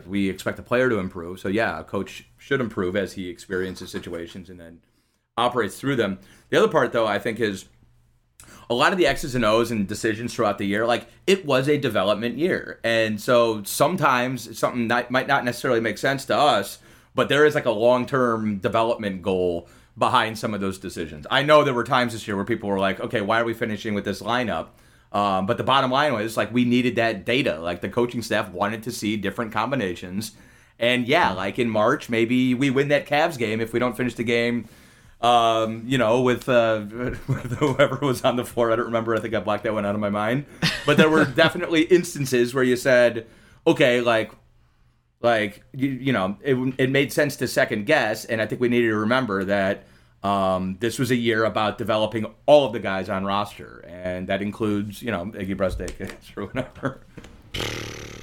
we 0.07 0.29
expect 0.29 0.59
a 0.59 0.63
player 0.63 0.89
to 0.89 0.99
improve, 0.99 1.41
so 1.41 1.49
yeah, 1.49 1.81
a 1.81 1.85
coach 1.85 2.27
should 2.39 2.61
improve 2.61 2.97
as 2.97 3.15
he 3.15 3.29
experiences 3.29 3.91
situations 3.91 4.51
and 4.51 4.61
then 4.61 4.81
operates 5.37 5.79
through 5.79 5.97
them. 5.97 6.19
The 6.51 6.59
other 6.59 6.69
part, 6.69 6.93
though, 6.93 7.07
I 7.07 7.19
think 7.19 7.41
is 7.41 7.67
a 8.73 8.75
lot 8.75 8.93
of 8.93 8.99
the 8.99 9.07
X's 9.07 9.35
and 9.35 9.45
O's 9.45 9.71
and 9.71 9.87
decisions 9.87 10.35
throughout 10.35 10.59
the 10.59 10.67
year, 10.67 10.87
like 10.87 11.07
it 11.27 11.45
was 11.45 11.69
a 11.69 11.79
development 11.79 12.39
year. 12.39 12.81
And 12.83 13.21
so 13.21 13.63
sometimes 13.65 14.59
something 14.59 14.89
that 14.89 15.11
might 15.11 15.27
not 15.27 15.45
necessarily 15.45 15.81
make 15.81 15.99
sense 15.99 16.25
to 16.27 16.37
us, 16.37 16.79
but 17.15 17.29
there 17.29 17.45
is 17.45 17.55
like 17.55 17.67
a 17.67 17.71
long 17.71 18.07
term 18.07 18.59
development 18.59 19.23
goal 19.23 19.69
behind 19.97 20.39
some 20.39 20.55
of 20.55 20.61
those 20.61 20.79
decisions. 20.79 21.27
I 21.31 21.43
know 21.43 21.63
there 21.63 21.75
were 21.75 21.85
times 21.85 22.15
this 22.15 22.27
year 22.27 22.37
where 22.37 22.45
people 22.45 22.69
were 22.69 22.79
like, 22.79 22.99
okay, 23.01 23.21
why 23.21 23.41
are 23.41 23.45
we 23.45 23.55
finishing 23.55 23.95
with 23.95 24.05
this 24.05 24.23
lineup? 24.23 24.69
Um, 25.13 25.45
but 25.45 25.59
the 25.59 25.65
bottom 25.65 25.91
line 25.91 26.15
was 26.15 26.37
like 26.37 26.53
we 26.53 26.65
needed 26.65 26.97
that 26.97 27.27
data. 27.27 27.61
Like 27.61 27.83
the 27.83 27.91
coaching 27.91 28.23
staff 28.23 28.49
wanted 28.51 28.83
to 28.85 28.91
see 28.91 29.17
different 29.17 29.53
combinations. 29.53 30.33
And 30.79 31.07
yeah, 31.07 31.33
like 31.33 31.59
in 31.59 31.69
March, 31.69 32.09
maybe 32.09 32.55
we 32.55 32.71
win 32.71 32.89
that 32.89 33.07
Cavs 33.07 33.39
game 33.39 33.61
if 33.61 33.73
we 33.73 33.79
don't 33.79 33.97
finish 33.97 34.15
the 34.15 34.25
game 34.25 34.69
um, 35.23 35.85
you 35.87 35.99
know, 35.99 36.21
with, 36.21 36.49
uh, 36.49 36.85
with 36.91 37.53
whoever 37.59 37.99
was 38.05 38.23
on 38.25 38.37
the 38.37 38.45
floor. 38.45 38.73
I 38.73 38.77
don't 38.77 38.87
remember. 38.87 39.15
I 39.15 39.21
think 39.21 39.35
I 39.35 39.41
blacked 39.41 39.65
that 39.65 39.73
one 39.73 39.87
out 39.87 39.95
of 39.95 40.01
my 40.01 40.11
mind. 40.11 40.47
But 40.85 40.97
there 40.97 41.09
were 41.09 41.25
definitely 41.43 41.83
instances 41.83 42.53
where 42.53 42.65
you 42.65 42.77
said, 42.77 43.27
okay, 43.67 44.01
like, 44.01 44.33
like 45.21 45.63
you, 45.73 45.89
you 45.89 46.13
know, 46.13 46.37
it, 46.43 46.57
it 46.79 46.91
made 46.91 47.13
sense 47.13 47.37
to 47.37 47.49
second 47.49 47.87
guess, 47.87 48.25
and 48.25 48.43
I 48.43 48.47
think 48.47 48.61
we 48.61 48.69
needed 48.69 48.89
to 48.89 48.97
remember 48.97 49.45
that 49.45 49.85
um, 50.25 50.77
this 50.81 50.99
was 50.99 51.11
a 51.11 51.17
year 51.17 51.45
about 51.45 51.79
developing 51.79 52.27
all 52.47 52.67
of 52.67 52.73
the 52.73 52.81
guys 52.81 53.09
on 53.09 53.25
roster, 53.25 53.85
and 53.87 54.29
that 54.29 54.43
includes, 54.43 55.03
you 55.03 55.11
know, 55.11 55.27
Iggy 55.27 55.57
Brazdeikis 55.57 56.37
or 56.37 56.47
whatever. 56.47 57.01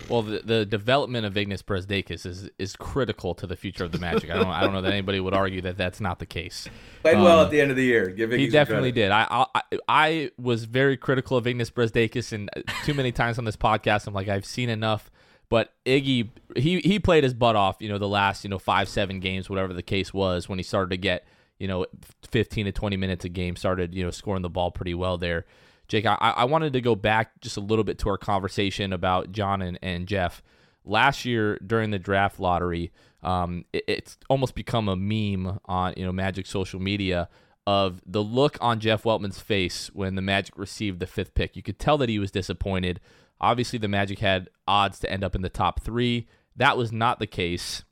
Well, 0.10 0.24
the, 0.24 0.40
the 0.40 0.66
development 0.66 1.26
of 1.26 1.34
Ignas 1.34 1.62
Brazdeikis 1.62 2.26
is 2.26 2.50
is 2.58 2.76
critical 2.76 3.36
to 3.36 3.46
the 3.46 3.56
future 3.56 3.84
of 3.84 3.92
the 3.92 4.00
Magic. 4.00 4.32
I 4.32 4.36
don't 4.36 4.48
I 4.48 4.62
don't 4.62 4.74
know 4.74 4.82
that 4.82 4.92
anybody 4.92 5.20
would 5.20 5.34
argue 5.34 5.62
that 5.62 5.78
that's 5.78 6.02
not 6.02 6.20
the 6.20 6.26
case. 6.26 6.68
Played 7.04 7.18
um, 7.18 7.24
well 7.24 7.42
at 7.42 7.52
the 7.52 7.62
end 7.62 7.72
of 7.72 7.78
the 7.78 7.84
year. 7.84 8.10
Give 8.10 8.32
he 8.32 8.50
definitely 8.50 8.92
did. 8.92 9.12
I, 9.12 9.46
I 9.54 9.62
I 9.88 10.32
was 10.38 10.66
very 10.66 10.98
critical 10.98 11.38
of 11.38 11.46
Ignas 11.46 11.72
Brazdeikis, 11.72 12.34
and 12.34 12.50
too 12.84 12.94
many 12.94 13.12
times 13.12 13.38
on 13.38 13.46
this 13.46 13.56
podcast, 13.56 14.08
I'm 14.08 14.14
like 14.14 14.28
I've 14.28 14.46
seen 14.46 14.70
enough. 14.70 15.12
But 15.50 15.74
Iggy, 15.86 16.30
he 16.56 16.80
he 16.80 17.00
played 17.00 17.24
his 17.24 17.34
butt 17.34 17.56
off. 17.56 17.78
You 17.80 17.90
know, 17.90 17.98
the 17.98 18.08
last 18.08 18.44
you 18.44 18.50
know 18.50 18.60
five 18.60 18.90
seven 18.90 19.20
games, 19.20 19.50
whatever 19.50 19.74
the 19.74 19.84
case 19.84 20.14
was, 20.14 20.50
when 20.50 20.60
he 20.60 20.64
started 20.64 20.90
to 20.92 20.98
get 20.98 21.26
you 21.60 21.68
know 21.68 21.86
15 22.32 22.66
to 22.66 22.72
20 22.72 22.98
minutes 22.98 23.26
a 23.26 23.30
game, 23.30 23.56
started 23.56 23.94
you 23.94 24.04
know 24.04 24.12
scoring 24.12 24.42
the 24.42 24.50
ball 24.50 24.72
pretty 24.72 24.94
well 24.94 25.18
there. 25.18 25.46
Jake, 25.90 26.06
I, 26.06 26.16
I 26.20 26.46
wanted 26.46 26.74
to 26.74 26.82
go 26.82 26.96
back 26.96 27.42
just 27.42 27.58
a 27.58 27.62
little 27.62 27.84
bit 27.84 27.98
to 28.00 28.10
our 28.10 28.18
conversation 28.18 28.94
about 28.94 29.32
John 29.32 29.62
and, 29.62 29.78
and 29.82 30.08
Jeff. 30.08 30.42
Last 30.86 31.26
year 31.26 31.58
during 31.66 31.90
the 31.90 32.00
draft 32.00 32.40
lottery, 32.40 32.92
um, 33.24 33.66
it, 33.74 33.84
it's 33.88 34.18
almost 34.30 34.56
become 34.56 34.88
a 34.88 34.96
meme 34.96 35.60
on 35.66 35.94
you 35.98 36.06
know 36.06 36.14
Magic 36.14 36.46
social 36.46 36.80
media 36.80 37.28
of 37.68 38.02
the 38.06 38.24
look 38.24 38.58
on 38.62 38.80
Jeff 38.80 39.04
Weltman's 39.04 39.40
face 39.40 39.90
when 39.94 40.16
the 40.16 40.22
Magic 40.22 40.58
received 40.58 41.00
the 41.00 41.08
fifth 41.08 41.34
pick. 41.34 41.56
You 41.56 41.64
could 41.64 41.80
tell 41.80 41.98
that 41.98 42.10
he 42.10 42.20
was 42.20 42.32
disappointed. 42.32 43.00
Obviously, 43.42 43.80
the 43.80 43.88
Magic 43.88 44.20
had 44.20 44.50
odds 44.68 45.00
to 45.00 45.12
end 45.12 45.24
up 45.24 45.36
in 45.36 45.42
the 45.42 45.50
top 45.50 45.82
three. 45.82 46.28
That 46.56 46.78
was 46.78 46.92
not 46.92 47.20
the 47.20 47.28
case. 47.28 47.84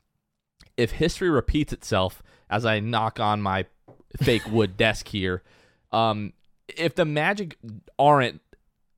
If 0.77 0.91
history 0.91 1.29
repeats 1.29 1.73
itself, 1.73 2.21
as 2.49 2.65
I 2.65 2.79
knock 2.79 3.19
on 3.19 3.41
my 3.41 3.65
fake 4.21 4.45
wood 4.47 4.77
desk 4.77 5.07
here, 5.07 5.41
um, 5.91 6.33
if 6.75 6.95
the 6.95 7.05
Magic 7.05 7.57
aren't 7.97 8.41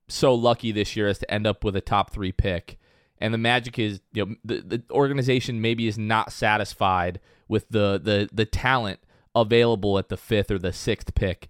so 0.08 0.34
lucky 0.34 0.72
this 0.72 0.96
year 0.96 1.08
as 1.08 1.20
to 1.20 1.32
end 1.32 1.46
up 1.46 1.64
with 1.64 1.76
a 1.76 1.82
top 1.82 2.12
three 2.12 2.32
pick, 2.32 2.78
and 3.20 3.34
the 3.34 3.38
Magic 3.38 3.78
is, 3.78 4.02
you 4.14 4.26
know, 4.26 4.36
the, 4.44 4.62
the 4.62 4.84
organization 4.92 5.62
maybe 5.62 5.88
is 5.88 5.98
not 5.98 6.32
satisfied 6.32 7.20
with 7.48 7.68
the, 7.70 8.00
the 8.02 8.30
the 8.32 8.46
talent 8.46 9.00
available 9.36 9.98
at 9.98 10.10
the 10.10 10.18
fifth 10.18 10.52
or 10.52 10.60
the 10.60 10.74
sixth 10.74 11.14
pick. 11.16 11.50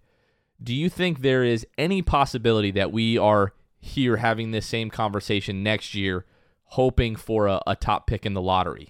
Do 0.62 0.74
you 0.74 0.90
think 0.90 1.22
there 1.22 1.44
is 1.44 1.66
any 1.78 2.02
possibility 2.02 2.72
that 2.72 2.92
we 2.92 3.18
are 3.18 3.54
here 3.80 4.18
having 4.18 4.52
this 4.52 4.66
same 4.66 4.90
conversation 4.90 5.64
next 5.64 5.96
year, 5.96 6.26
hoping 6.64 7.16
for 7.16 7.48
a, 7.48 7.62
a 7.66 7.76
top 7.76 8.08
pick 8.08 8.26
in 8.26 8.34
the 8.34 8.42
lottery? 8.42 8.90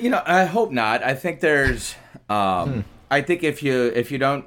You 0.00 0.08
know, 0.08 0.22
I 0.24 0.44
hope 0.44 0.70
not. 0.70 1.02
I 1.02 1.14
think 1.14 1.40
there's. 1.40 1.94
Um, 2.30 2.84
I 3.10 3.20
think 3.20 3.42
if 3.42 3.62
you 3.62 3.92
if 3.94 4.10
you 4.10 4.16
don't, 4.16 4.46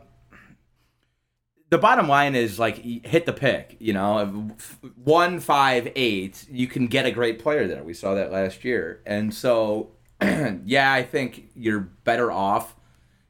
the 1.69 1.77
bottom 1.77 2.07
line 2.07 2.35
is 2.35 2.59
like 2.59 2.77
hit 2.77 3.25
the 3.25 3.33
pick. 3.33 3.75
You 3.79 3.93
know, 3.93 4.51
one 4.95 5.39
five 5.39 5.91
eight, 5.95 6.45
you 6.49 6.67
can 6.67 6.87
get 6.87 7.05
a 7.05 7.11
great 7.11 7.39
player 7.39 7.67
there. 7.67 7.83
We 7.83 7.93
saw 7.93 8.13
that 8.15 8.31
last 8.31 8.63
year, 8.63 9.01
and 9.05 9.33
so 9.33 9.91
yeah, 10.21 10.91
I 10.91 11.03
think 11.03 11.49
you're 11.55 11.79
better 11.79 12.31
off 12.31 12.75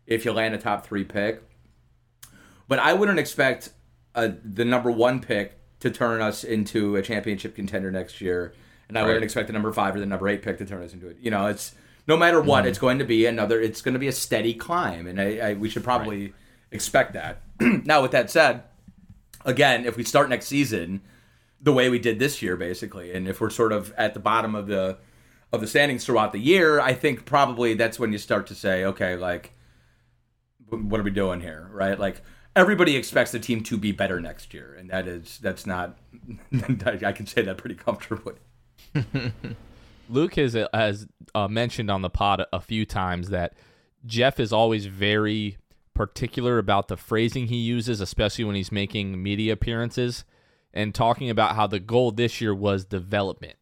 if 0.06 0.26
you 0.26 0.34
land 0.34 0.54
a 0.54 0.58
top 0.58 0.86
three 0.86 1.04
pick. 1.04 1.42
But 2.68 2.80
I 2.80 2.94
wouldn't 2.94 3.20
expect 3.20 3.72
uh 4.14 4.30
the 4.44 4.66
number 4.66 4.92
one 4.92 5.22
pick 5.22 5.60
to 5.80 5.90
turn 5.90 6.22
us 6.22 6.44
into 6.44 6.96
a 6.96 7.02
championship 7.02 7.56
contender 7.56 7.92
next 7.92 8.20
year, 8.20 8.54
and 8.90 8.98
I 8.98 9.04
wouldn't 9.04 9.24
expect 9.24 9.48
the 9.48 9.54
number 9.54 9.72
five 9.72 9.96
or 9.96 10.00
the 10.00 10.06
number 10.06 10.28
eight 10.28 10.42
pick 10.42 10.58
to 10.58 10.66
turn 10.66 10.84
us 10.84 10.94
into 10.94 11.08
it. 11.08 11.18
You 11.22 11.32
know, 11.32 11.48
it's 11.48 11.74
no 12.08 12.18
matter 12.18 12.42
what, 12.42 12.66
it's 12.66 12.78
going 12.78 13.00
to 13.00 13.06
be 13.06 13.26
another. 13.26 13.62
It's 13.62 13.82
going 13.82 13.94
to 13.94 14.00
be 14.00 14.08
a 14.08 14.12
steady 14.12 14.54
climb, 14.54 15.08
and 15.08 15.20
I, 15.20 15.38
I, 15.38 15.54
we 15.54 15.70
should 15.70 15.84
probably 15.84 16.34
expect 16.76 17.14
that. 17.14 17.42
now, 17.60 18.02
with 18.02 18.12
that 18.12 18.30
said, 18.30 18.64
again, 19.44 19.86
if 19.86 19.98
we 19.98 20.04
start 20.04 20.30
next 20.30 20.48
season 20.48 21.02
the 21.62 21.74
way 21.74 21.90
we 21.90 21.98
did 21.98 22.20
this 22.20 22.42
year, 22.42 22.56
basically, 22.56 23.14
and 23.14 23.28
if 23.28 23.42
we're 23.42 23.50
sort 23.50 23.72
of 23.72 23.92
at 23.98 24.14
the 24.14 24.20
bottom 24.20 24.54
of 24.54 24.68
the 24.68 24.98
of 25.52 25.62
the 25.62 25.68
standings 25.68 26.06
throughout 26.06 26.34
the 26.34 26.40
year, 26.40 26.80
I 26.80 26.94
think 26.94 27.26
probably 27.26 27.74
that's 27.76 27.98
when 27.98 28.12
you 28.12 28.18
start 28.18 28.48
to 28.48 28.56
say, 28.56 28.84
okay, 28.84 29.16
like, 29.16 29.54
what 30.68 31.00
are 31.00 31.04
we 31.04 31.12
doing 31.12 31.40
here, 31.42 31.70
right? 31.72 31.98
Like 31.98 32.22
everybody 32.56 32.96
expects 32.96 33.32
the 33.32 33.40
team 33.40 33.64
to 33.64 33.78
be 33.78 33.92
better 33.92 34.20
next 34.20 34.54
year, 34.54 34.76
and 34.78 34.90
that 34.90 35.08
is 35.08 35.40
that's 35.40 35.66
not. 35.66 35.98
I 36.72 37.12
can 37.12 37.26
say 37.26 37.42
that 37.44 37.58
pretty 37.58 37.76
comfortably. 37.76 38.36
Luke 40.10 40.36
has 40.36 40.58
has 40.74 41.08
uh, 41.34 41.48
mentioned 41.48 41.90
on 41.92 42.02
the 42.02 42.10
pod 42.10 42.42
a, 42.42 42.48
a 42.54 42.62
few 42.62 42.86
times 42.86 43.30
that 43.30 43.54
Jeff 44.06 44.40
is 44.40 44.54
always 44.54 44.86
very 44.86 45.58
particular 45.96 46.60
about 46.60 46.88
the 46.90 46.98
phrasing 46.98 47.48
he 47.48 47.56
uses, 47.58 48.00
especially 48.02 48.44
when 48.46 48.56
he's 48.56 48.72
making 48.72 49.22
media 49.24 49.54
appearances 49.54 50.24
and 50.74 50.94
talking 50.94 51.30
about 51.32 51.56
how 51.56 51.66
the 51.66 51.80
goal 51.80 52.12
this 52.12 52.40
year 52.40 52.54
was 52.54 52.86
development. 52.86 53.56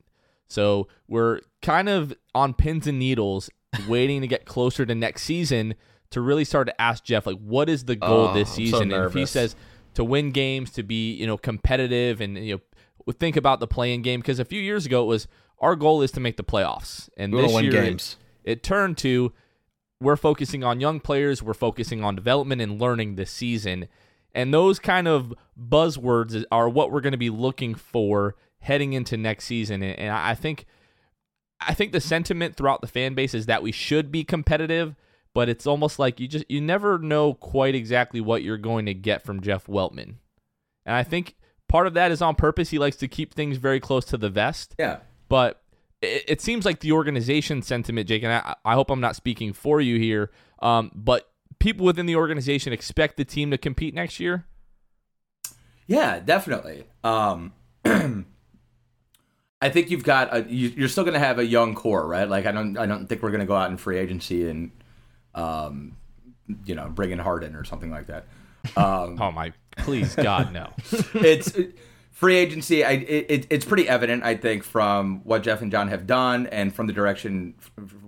So 0.48 0.88
we're 1.08 1.39
kind 1.62 1.88
of 1.88 2.13
on 2.36 2.54
pins 2.54 2.88
and 2.88 3.00
needles, 3.00 3.50
waiting 3.88 4.19
to 4.22 4.28
get 4.28 4.46
closer 4.46 4.86
to 4.86 4.93
next 4.93 5.24
season 5.24 5.76
to 6.10 6.22
really 6.22 6.43
start 6.43 6.67
to 6.67 6.82
ask 6.82 7.04
Jeff 7.04 7.26
like, 7.26 7.39
what 7.39 7.69
is 7.69 7.86
the 7.86 7.96
goal 7.96 8.28
Oh, 8.30 8.34
this 8.34 8.50
I'm 8.50 8.54
so 8.56 8.56
season? 8.80 8.91
and 8.91 9.06
if 9.06 9.13
he 9.13 9.26
says 9.26 9.56
to 9.96 10.04
win 10.04 10.32
games, 10.32 10.72
to 10.72 10.84
be 10.84 11.13
you 11.13 11.26
know 11.28 11.38
competitive, 11.38 12.19
and 12.22 12.38
you 12.38 12.56
know 13.08 13.13
think 13.13 13.36
about 13.36 13.60
the 13.60 13.67
playing 13.67 14.02
game 14.02 14.19
because 14.19 14.39
a 14.39 14.46
few 14.46 14.62
years 14.62 14.86
ago 14.86 15.04
it 15.04 15.08
was 15.08 15.28
our 15.60 15.76
goal 15.76 16.02
is 16.02 16.12
to 16.12 16.19
make 16.19 16.38
the 16.38 16.43
playoffs, 16.43 17.10
and 17.17 17.34
We 17.34 17.41
this 17.41 17.62
year 17.62 17.76
it- 17.76 17.86
games. 17.86 18.17
It, 18.43 18.62
turned 18.62 18.98
to 19.00 19.32
we're 20.04 20.16
focusing 20.16 20.63
on 20.63 20.80
young 20.80 21.00
players, 21.00 21.42
we're 21.42 21.54
focusing 21.54 22.04
on 22.04 22.16
development 22.16 22.62
and 22.62 22.80
learning 22.80 23.16
this 23.16 23.32
season, 23.32 23.88
and 24.36 24.54
those 24.54 24.80
kind 24.80 25.08
of 25.08 25.34
buzzwords 25.60 26.44
are 26.52 26.70
what 26.70 26.92
we're 26.92 27.02
going 27.02 27.12
to 27.12 27.18
be 27.18 27.30
looking 27.30 27.74
for 27.74 28.36
heading 28.60 28.94
into 28.94 29.18
next 29.18 29.46
season, 29.46 29.82
and, 29.82 30.13
I 30.13 30.36
think. 30.36 30.66
I 31.66 31.74
think 31.74 31.94
the 31.94 32.02
sentiment 32.02 32.58
throughout 32.58 32.82
the 32.82 32.88
fan 32.88 33.13
base 33.13 33.34
is 33.34 33.46
that 33.46 33.63
we 33.63 33.72
should 33.72 34.12
be 34.12 34.26
competitive, 34.26 34.98
but 35.34 35.48
it's 35.48 35.66
almost 35.66 35.98
like 35.98 36.20
you 36.20 36.28
just 36.28 36.44
you 36.50 36.60
never 36.60 37.00
know 37.00 37.36
quite 37.36 37.74
exactly 37.74 38.20
what 38.20 38.44
you're 38.44 38.58
going 38.58 38.86
to 38.86 38.94
get 38.94 39.24
from 39.24 39.39
Jeff 39.39 39.68
Weltman. 39.68 40.16
And 40.86 40.96
I 40.96 41.04
think 41.04 41.36
part 41.70 41.88
of 41.88 41.94
that 41.94 42.12
is 42.12 42.22
on 42.22 42.36
purpose. 42.36 42.70
He 42.70 42.80
likes 42.80 42.98
to 42.98 43.08
keep 43.08 43.34
things 43.34 43.58
very 43.58 43.80
close 43.80 44.04
to 44.06 44.18
the 44.18 44.30
vest. 44.30 44.76
Yeah. 44.78 45.00
But 45.30 45.62
it, 46.04 46.24
it 46.28 46.42
seems 46.42 46.66
like 46.66 46.80
the 46.80 46.92
organization 46.92 47.62
sentiment, 47.62 48.08
Jake, 48.08 48.24
and 48.24 48.34
I, 48.34 48.56
I 48.66 48.74
hope 48.74 48.89
I'm 48.89 49.02
not 49.02 49.16
speaking 49.16 49.54
for 49.54 49.82
you 49.82 49.98
here, 49.98 50.32
um, 50.60 50.92
but 50.94 51.30
people 51.60 51.86
within 51.86 52.06
the 52.06 52.16
organization 52.16 52.74
expect 52.74 53.18
the 53.18 53.26
team 53.26 53.52
to 53.52 53.58
compete 53.58 53.94
next 53.94 54.20
year. 54.20 54.46
Yeah, 55.88 56.20
definitely. 56.20 56.86
Um, 57.04 57.54
I 57.86 59.70
think 59.70 59.92
you've 59.92 60.04
got 60.04 60.36
a, 60.36 60.44
you, 60.44 60.70
you're 60.70 60.89
still 60.89 61.04
going 61.04 61.13
to 61.13 61.20
have 61.20 61.39
a 61.39 61.46
young 61.46 61.74
core, 61.76 62.06
right? 62.06 62.28
Like 62.28 62.46
I 62.46 62.52
don't 62.52 62.78
I 62.78 62.86
don't 62.86 63.08
think 63.08 63.22
we're 63.24 63.32
going 63.32 63.42
to 63.42 63.46
go 63.46 63.56
out 63.56 63.72
in 63.72 63.78
free 63.78 63.98
agency 63.98 64.50
and 64.50 64.72
um, 65.34 65.96
you 66.66 66.76
know 66.76 66.89
bring 66.89 67.12
in 67.12 67.20
Harden 67.20 67.56
or 67.56 67.63
something 67.63 67.92
like 67.92 68.08
that. 68.08 68.28
Um, 68.78 69.22
Oh 69.22 69.30
my, 69.30 69.52
please 69.76 70.16
God 70.16 70.54
no. 70.54 70.70
it's 71.16 71.52
free 72.13 72.38
agency. 72.38 72.86
I, 72.86 72.91
it, 72.91 73.26
it, 73.28 73.47
it's 73.49 73.65
pretty 73.65 73.89
evident, 73.89 74.23
I 74.23 74.36
think, 74.36 74.63
from 74.63 75.19
what 75.26 75.43
Jeff 75.43 75.62
and 75.62 75.69
John 75.69 75.89
have 75.89 76.08
done 76.08 76.47
and 76.47 76.73
from 76.73 76.88
the 76.88 76.93
direction 76.93 77.56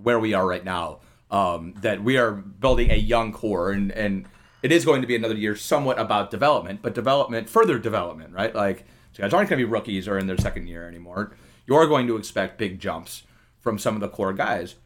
where 0.02 0.18
we 0.18 0.32
are 0.32 0.46
right 0.46 0.64
now, 0.64 1.00
um, 1.30 1.74
that 1.82 2.02
we 2.02 2.16
are 2.16 2.32
building 2.32 2.90
a 2.90 2.96
young 2.96 3.32
core, 3.32 3.72
and 3.72 3.92
and 3.92 4.26
it 4.62 4.72
is 4.72 4.84
going 4.84 5.02
to 5.02 5.06
be 5.06 5.14
another 5.14 5.34
year 5.34 5.54
somewhat 5.54 5.98
about 5.98 6.30
development, 6.30 6.80
but 6.82 6.94
development, 6.94 7.50
further 7.50 7.78
development, 7.78 8.32
right? 8.32 8.54
Like 8.54 8.86
so 9.12 9.22
guys 9.22 9.32
aren't 9.32 9.50
going 9.50 9.58
to 9.58 9.66
be 9.66 9.70
rookies 9.70 10.08
or 10.08 10.18
in 10.18 10.26
their 10.26 10.38
second 10.38 10.66
year 10.68 10.86
anymore. 10.88 11.34
You 11.66 11.74
are 11.74 11.86
going 11.86 12.06
to 12.06 12.16
expect 12.16 12.58
big 12.58 12.78
jumps 12.78 13.24
from 13.60 13.78
some 13.78 13.94
of 13.94 14.00
the 14.00 14.08
core 14.08 14.32
guys. 14.32 14.76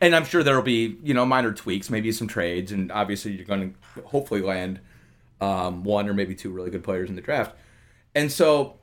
And 0.00 0.14
I'm 0.14 0.24
sure 0.24 0.42
there'll 0.42 0.62
be, 0.62 0.98
you 1.02 1.14
know, 1.14 1.24
minor 1.24 1.52
tweaks, 1.52 1.90
maybe 1.90 2.12
some 2.12 2.28
trades, 2.28 2.70
and 2.70 2.92
obviously 2.92 3.32
you're 3.32 3.44
going 3.44 3.74
to 3.96 4.02
hopefully 4.02 4.42
land 4.42 4.80
um, 5.40 5.84
one 5.84 6.08
or 6.08 6.14
maybe 6.14 6.34
two 6.34 6.50
really 6.50 6.70
good 6.70 6.84
players 6.84 7.08
in 7.08 7.16
the 7.16 7.22
draft. 7.22 7.56
And 8.14 8.30
so 8.30 8.78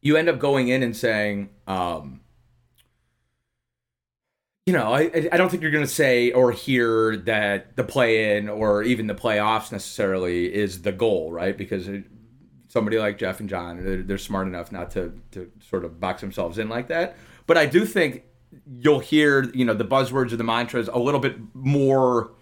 you 0.00 0.16
end 0.16 0.28
up 0.28 0.38
going 0.38 0.68
in 0.68 0.82
and 0.82 0.96
saying, 0.96 1.50
um, 1.66 2.20
you 4.66 4.72
know, 4.72 4.94
I, 4.94 5.28
I 5.32 5.36
don't 5.36 5.48
think 5.50 5.62
you're 5.62 5.72
going 5.72 5.84
to 5.84 5.90
say 5.90 6.30
or 6.30 6.52
hear 6.52 7.16
that 7.18 7.74
the 7.76 7.82
play 7.82 8.36
in 8.36 8.48
or 8.48 8.82
even 8.82 9.06
the 9.06 9.14
playoffs 9.14 9.72
necessarily 9.72 10.52
is 10.52 10.82
the 10.82 10.92
goal, 10.92 11.32
right? 11.32 11.56
Because 11.56 11.88
it, 11.88 12.04
somebody 12.68 12.98
like 12.98 13.18
Jeff 13.18 13.40
and 13.40 13.48
John, 13.48 13.84
they're, 13.84 14.02
they're 14.02 14.18
smart 14.18 14.46
enough 14.46 14.70
not 14.70 14.90
to, 14.92 15.20
to 15.32 15.50
sort 15.60 15.84
of 15.84 15.98
box 15.98 16.20
themselves 16.20 16.58
in 16.58 16.68
like 16.68 16.88
that. 16.88 17.16
But 17.46 17.58
I 17.58 17.66
do 17.66 17.84
think 17.84 18.22
you'll 18.78 19.00
hear, 19.00 19.50
you 19.52 19.64
know, 19.64 19.74
the 19.74 19.84
buzzwords 19.84 20.32
or 20.32 20.36
the 20.36 20.44
mantras 20.44 20.88
a 20.88 20.98
little 20.98 21.20
bit 21.20 21.36
more 21.54 22.32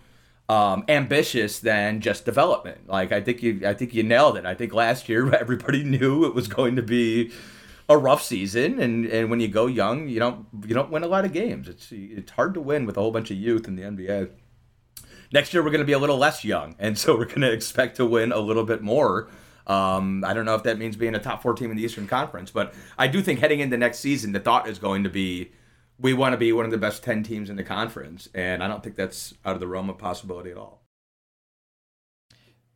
um, 0.50 0.84
ambitious 0.88 1.60
than 1.60 2.00
just 2.00 2.24
development. 2.24 2.88
Like 2.88 3.12
I 3.12 3.20
think 3.20 3.40
you, 3.40 3.60
I 3.64 3.72
think 3.72 3.94
you 3.94 4.02
nailed 4.02 4.36
it. 4.36 4.44
I 4.44 4.54
think 4.54 4.74
last 4.74 5.08
year 5.08 5.32
everybody 5.40 5.84
knew 5.84 6.24
it 6.24 6.34
was 6.34 6.48
going 6.48 6.74
to 6.74 6.82
be 6.82 7.30
a 7.88 7.96
rough 7.96 8.22
season, 8.22 8.80
and, 8.80 9.06
and 9.06 9.30
when 9.30 9.38
you 9.38 9.46
go 9.46 9.66
young, 9.68 10.08
you 10.08 10.18
don't 10.18 10.46
you 10.66 10.74
don't 10.74 10.90
win 10.90 11.04
a 11.04 11.06
lot 11.06 11.24
of 11.24 11.32
games. 11.32 11.68
It's 11.68 11.92
it's 11.92 12.32
hard 12.32 12.54
to 12.54 12.60
win 12.60 12.84
with 12.84 12.96
a 12.96 13.00
whole 13.00 13.12
bunch 13.12 13.30
of 13.30 13.36
youth 13.36 13.68
in 13.68 13.76
the 13.76 13.82
NBA. 13.82 14.30
Next 15.32 15.54
year 15.54 15.62
we're 15.62 15.70
going 15.70 15.82
to 15.82 15.86
be 15.86 15.92
a 15.92 16.00
little 16.00 16.18
less 16.18 16.44
young, 16.44 16.74
and 16.80 16.98
so 17.02 17.16
we're 17.16 17.26
going 17.26 17.42
to 17.42 17.52
expect 17.52 17.96
to 17.96 18.06
win 18.06 18.32
a 18.32 18.40
little 18.40 18.64
bit 18.64 18.82
more. 18.82 19.28
Um, 19.68 20.24
I 20.24 20.34
don't 20.34 20.46
know 20.46 20.56
if 20.56 20.64
that 20.64 20.78
means 20.78 20.96
being 20.96 21.14
a 21.14 21.20
top 21.20 21.42
four 21.42 21.54
team 21.54 21.70
in 21.70 21.76
the 21.76 21.84
Eastern 21.84 22.08
Conference, 22.08 22.50
but 22.50 22.74
I 22.98 23.06
do 23.06 23.22
think 23.22 23.38
heading 23.38 23.60
into 23.60 23.76
next 23.76 24.00
season, 24.00 24.32
the 24.32 24.40
thought 24.40 24.68
is 24.68 24.80
going 24.80 25.04
to 25.04 25.10
be 25.10 25.52
we 26.00 26.14
want 26.14 26.32
to 26.32 26.36
be 26.38 26.52
one 26.52 26.64
of 26.64 26.70
the 26.70 26.78
best 26.78 27.02
10 27.04 27.22
teams 27.22 27.50
in 27.50 27.56
the 27.56 27.64
conference. 27.64 28.28
And 28.34 28.62
I 28.62 28.68
don't 28.68 28.82
think 28.82 28.96
that's 28.96 29.34
out 29.44 29.54
of 29.54 29.60
the 29.60 29.68
realm 29.68 29.90
of 29.90 29.98
possibility 29.98 30.50
at 30.50 30.56
all. 30.56 30.80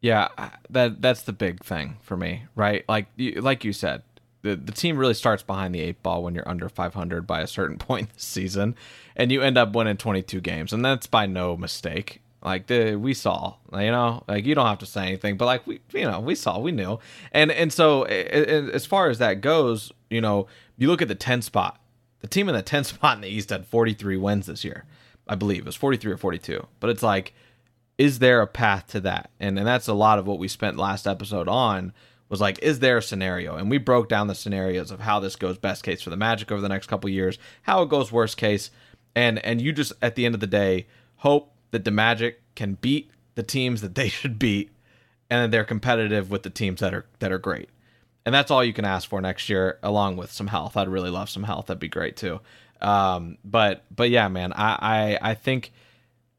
Yeah, 0.00 0.28
that 0.68 1.00
that's 1.00 1.22
the 1.22 1.32
big 1.32 1.64
thing 1.64 1.96
for 2.02 2.14
me, 2.14 2.42
right? 2.54 2.84
Like 2.88 3.06
you, 3.16 3.40
like 3.40 3.64
you 3.64 3.72
said, 3.72 4.02
the 4.42 4.54
the 4.54 4.72
team 4.72 4.98
really 4.98 5.14
starts 5.14 5.42
behind 5.42 5.74
the 5.74 5.80
eight 5.80 6.02
ball 6.02 6.22
when 6.22 6.34
you're 6.34 6.46
under 6.46 6.68
500 6.68 7.26
by 7.26 7.40
a 7.40 7.46
certain 7.46 7.78
point 7.78 8.12
this 8.12 8.22
season, 8.24 8.74
and 9.16 9.32
you 9.32 9.40
end 9.40 9.56
up 9.56 9.74
winning 9.74 9.96
22 9.96 10.42
games, 10.42 10.74
and 10.74 10.84
that's 10.84 11.06
by 11.06 11.24
no 11.24 11.56
mistake. 11.56 12.20
Like 12.42 12.66
the 12.66 12.96
we 12.96 13.14
saw, 13.14 13.54
you 13.72 13.90
know, 13.90 14.22
like 14.28 14.44
you 14.44 14.54
don't 14.54 14.66
have 14.66 14.80
to 14.80 14.86
say 14.86 15.06
anything, 15.06 15.38
but 15.38 15.46
like 15.46 15.66
we, 15.66 15.80
you 15.94 16.04
know, 16.04 16.20
we 16.20 16.34
saw, 16.34 16.58
we 16.58 16.72
knew, 16.72 16.98
and 17.32 17.50
and 17.50 17.72
so 17.72 18.04
a- 18.06 18.10
a- 18.10 18.74
as 18.74 18.84
far 18.84 19.08
as 19.08 19.16
that 19.20 19.40
goes, 19.40 19.90
you 20.10 20.20
know, 20.20 20.46
you 20.76 20.88
look 20.88 21.00
at 21.00 21.08
the 21.08 21.14
10 21.14 21.40
spot, 21.40 21.80
the 22.24 22.28
team 22.28 22.48
in 22.48 22.54
the 22.54 22.62
10th 22.72 22.86
spot 22.86 23.16
in 23.16 23.20
the 23.20 23.28
East 23.28 23.50
had 23.50 23.66
43 23.66 24.16
wins 24.16 24.46
this 24.46 24.64
year, 24.64 24.86
I 25.28 25.34
believe 25.34 25.60
it 25.60 25.66
was 25.66 25.76
43 25.76 26.12
or 26.12 26.16
42, 26.16 26.66
but 26.80 26.88
it's 26.88 27.02
like 27.02 27.34
is 27.98 28.18
there 28.18 28.42
a 28.42 28.46
path 28.46 28.88
to 28.88 29.00
that? 29.00 29.30
And 29.38 29.58
and 29.58 29.66
that's 29.66 29.88
a 29.88 29.94
lot 29.94 30.18
of 30.18 30.26
what 30.26 30.38
we 30.38 30.48
spent 30.48 30.76
last 30.76 31.06
episode 31.06 31.48
on 31.48 31.92
was 32.28 32.40
like, 32.40 32.58
is 32.60 32.80
there 32.80 32.98
a 32.98 33.02
scenario? 33.02 33.56
And 33.56 33.70
we 33.70 33.78
broke 33.78 34.08
down 34.08 34.26
the 34.26 34.34
scenarios 34.34 34.90
of 34.90 35.00
how 35.00 35.20
this 35.20 35.36
goes 35.36 35.58
best 35.58 35.84
case 35.84 36.02
for 36.02 36.10
the 36.10 36.16
Magic 36.16 36.50
over 36.50 36.60
the 36.60 36.68
next 36.68 36.86
couple 36.86 37.08
years, 37.10 37.38
how 37.62 37.82
it 37.82 37.90
goes 37.90 38.10
worst 38.10 38.36
case, 38.36 38.70
and 39.14 39.38
and 39.44 39.60
you 39.60 39.72
just 39.72 39.92
at 40.02 40.16
the 40.16 40.26
end 40.26 40.34
of 40.34 40.40
the 40.40 40.46
day 40.46 40.86
hope 41.16 41.52
that 41.70 41.84
the 41.84 41.90
Magic 41.90 42.42
can 42.54 42.74
beat 42.74 43.10
the 43.34 43.42
teams 43.42 43.80
that 43.80 43.94
they 43.94 44.08
should 44.18 44.38
beat, 44.38 44.72
and 45.30 45.44
that 45.44 45.50
they're 45.50 45.64
competitive 45.64 46.30
with 46.30 46.42
the 46.42 46.50
teams 46.50 46.80
that 46.80 46.94
are 46.94 47.06
that 47.20 47.30
are 47.30 47.38
great. 47.38 47.68
And 48.26 48.34
that's 48.34 48.50
all 48.50 48.64
you 48.64 48.72
can 48.72 48.84
ask 48.84 49.08
for 49.08 49.20
next 49.20 49.48
year, 49.48 49.78
along 49.82 50.16
with 50.16 50.32
some 50.32 50.46
health. 50.46 50.76
I'd 50.76 50.88
really 50.88 51.10
love 51.10 51.28
some 51.28 51.42
health. 51.42 51.66
That'd 51.66 51.78
be 51.78 51.88
great 51.88 52.16
too. 52.16 52.40
Um, 52.80 53.38
but 53.44 53.84
but 53.94 54.10
yeah, 54.10 54.28
man, 54.28 54.52
I 54.52 55.18
I, 55.22 55.30
I 55.30 55.34
think 55.34 55.72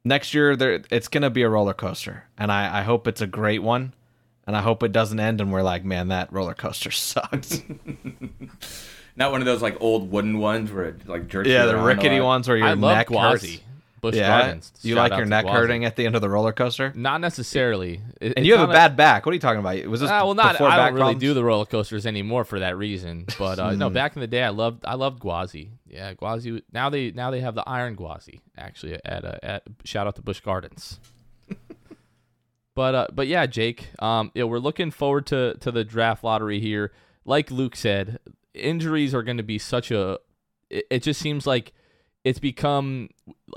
next 0.03 0.33
year 0.33 0.55
there 0.55 0.81
it's 0.91 1.07
gonna 1.07 1.29
be 1.29 1.41
a 1.41 1.49
roller 1.49 1.73
coaster 1.73 2.25
and 2.37 2.51
I, 2.51 2.79
I 2.79 2.83
hope 2.83 3.07
it's 3.07 3.21
a 3.21 3.27
great 3.27 3.63
one 3.63 3.91
and 4.45 4.55
i 4.55 4.61
hope 4.61 4.83
it 4.83 4.91
doesn't 4.91 5.19
end 5.19 5.41
and 5.41 5.51
we're 5.51 5.63
like 5.63 5.83
man 5.83 6.09
that 6.09 6.31
roller 6.31 6.53
coaster 6.53 6.91
sucks 6.91 7.63
not 9.15 9.31
one 9.31 9.41
of 9.41 9.45
those 9.45 9.61
like 9.61 9.77
old 9.79 10.11
wooden 10.11 10.39
ones 10.39 10.71
where 10.71 10.85
it 10.85 11.07
like 11.07 11.27
jerks. 11.27 11.47
Yeah, 11.47 11.63
you 11.63 11.69
the 11.69 11.75
around 11.75 11.83
a 11.83 11.87
rickety 11.87 12.19
lot. 12.19 12.25
ones 12.25 12.47
where 12.47 12.57
your 12.57 12.67
I 12.67 12.73
love 12.73 12.97
neck 12.97 13.09
hurts. 13.09 13.59
Busch 14.11 14.15
Yeah, 14.15 14.41
Gardens. 14.41 14.71
you 14.81 14.93
Shout 14.95 15.09
like 15.11 15.17
your 15.17 15.25
neck 15.25 15.45
hurting 15.47 15.83
at 15.85 15.95
the 15.95 16.05
end 16.05 16.15
of 16.15 16.21
the 16.21 16.29
roller 16.29 16.53
coaster, 16.53 16.91
Not 16.95 17.21
necessarily. 17.21 18.01
It- 18.21 18.33
and 18.37 18.45
you 18.45 18.55
have 18.55 18.69
a 18.69 18.71
bad 18.73 18.95
back. 18.95 19.25
What 19.25 19.31
are 19.31 19.33
you 19.33 19.39
talking 19.39 19.59
about? 19.59 19.83
Was 19.87 20.01
this 20.01 20.09
Ah, 20.11 20.23
well, 20.25 20.35
not. 20.35 20.61
I 20.61 20.75
don't 20.77 20.93
really 20.93 20.97
problems? 20.99 21.21
do 21.21 21.33
the 21.33 21.43
roller 21.43 21.65
coasters 21.65 22.05
anymore 22.05 22.43
for 22.45 22.59
that 22.59 22.77
reason. 22.77 23.25
But 23.39 23.57
uh, 23.59 23.71
Hmm. 23.71 23.79
no, 23.79 23.89
back 23.89 24.15
in 24.15 24.19
the 24.21 24.27
day, 24.27 24.43
I 24.43 24.49
loved. 24.49 24.85
I 24.85 24.93
loved 24.95 25.19
Gwazi. 25.21 25.69
Yeah, 25.87 26.13
Gwazi. 26.13 26.61
Now 26.71 26.89
they 26.89 27.11
now 27.11 27.31
they 27.31 27.39
have 27.41 27.55
the 27.55 27.63
Iron 27.67 27.95
Gwazi 27.95 28.41
actually 28.57 28.99
at 29.03 29.25
uh, 29.25 29.37
at 29.41 29.63
shout 29.83 30.05
out 30.07 30.15
to 30.17 30.21
Busch 30.21 30.41
Gardens. 30.41 30.99
but 32.75 32.95
uh, 32.95 33.07
but 33.13 33.27
yeah, 33.27 33.45
Jake. 33.45 33.87
Um, 33.99 34.31
yeah, 34.35 34.43
we're 34.43 34.59
looking 34.59 34.91
forward 34.91 35.25
to 35.27 35.55
to 35.61 35.71
the 35.71 35.83
draft 35.83 36.23
lottery 36.23 36.59
here. 36.59 36.91
Like 37.25 37.49
Luke 37.51 37.75
said, 37.75 38.19
injuries 38.53 39.13
are 39.15 39.23
going 39.23 39.37
to 39.37 39.43
be 39.43 39.57
such 39.57 39.91
a. 39.91 40.19
It, 40.69 40.85
it 40.91 41.03
just 41.03 41.19
seems 41.21 41.47
like 41.47 41.73
it's 42.25 42.39
become 42.39 43.09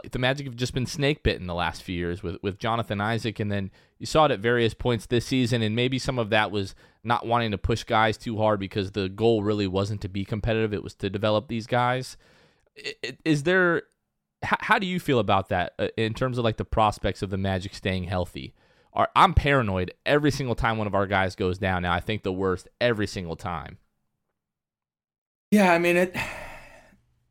like 0.03 0.13
the 0.13 0.19
Magic 0.19 0.47
have 0.47 0.55
just 0.55 0.75
been 0.75 0.85
snake 0.85 1.23
bitten 1.23 1.47
the 1.47 1.55
last 1.55 1.83
few 1.83 1.97
years 1.97 2.23
with 2.23 2.37
with 2.43 2.59
Jonathan 2.59 3.01
Isaac, 3.01 3.41
and 3.41 3.51
then 3.51 3.71
you 3.99 4.05
saw 4.05 4.27
it 4.27 4.31
at 4.31 4.41
various 4.41 4.75
points 4.75 5.07
this 5.07 5.25
season, 5.25 5.63
and 5.63 5.75
maybe 5.75 5.99
some 5.99 6.19
of 6.19 6.29
that 6.31 6.51
was 6.51 6.75
not 7.03 7.27
wanting 7.27 7.51
to 7.51 7.59
push 7.59 7.83
guys 7.83 8.19
too 8.19 8.37
hard 8.37 8.61
because 8.61 8.93
the 8.93 9.09
goal 9.09 9.43
really 9.43 9.67
wasn't 9.67 10.03
to 10.03 10.09
be 10.09 10.25
competitive; 10.25 10.75
it 10.75 10.85
was 10.85 10.95
to 10.97 11.09
develop 11.09 11.49
these 11.49 11.67
guys. 11.67 12.19
Is 13.25 13.45
there? 13.45 13.85
How, 14.43 14.59
how 14.61 14.79
do 14.79 14.87
you 14.87 15.01
feel 15.01 15.19
about 15.19 15.49
that 15.49 15.73
uh, 15.79 15.89
in 15.97 16.13
terms 16.13 16.37
of 16.37 16.45
like 16.45 16.59
the 16.59 16.65
prospects 16.65 17.23
of 17.23 17.31
the 17.31 17.39
Magic 17.39 17.75
staying 17.75 18.05
healthy? 18.05 18.55
Are, 18.93 19.09
I'm 19.17 19.33
paranoid 19.33 19.95
every 20.05 20.31
single 20.31 20.55
time 20.55 20.77
one 20.77 20.87
of 20.87 20.95
our 20.95 21.07
guys 21.07 21.35
goes 21.35 21.59
down. 21.59 21.83
Now 21.83 21.95
I 21.95 22.01
think 22.01 22.23
the 22.23 22.33
worst 22.33 22.69
every 22.83 23.07
single 23.07 23.35
time. 23.35 23.79
Yeah, 25.51 25.73
I 25.73 25.79
mean 25.79 25.97
it. 25.97 26.15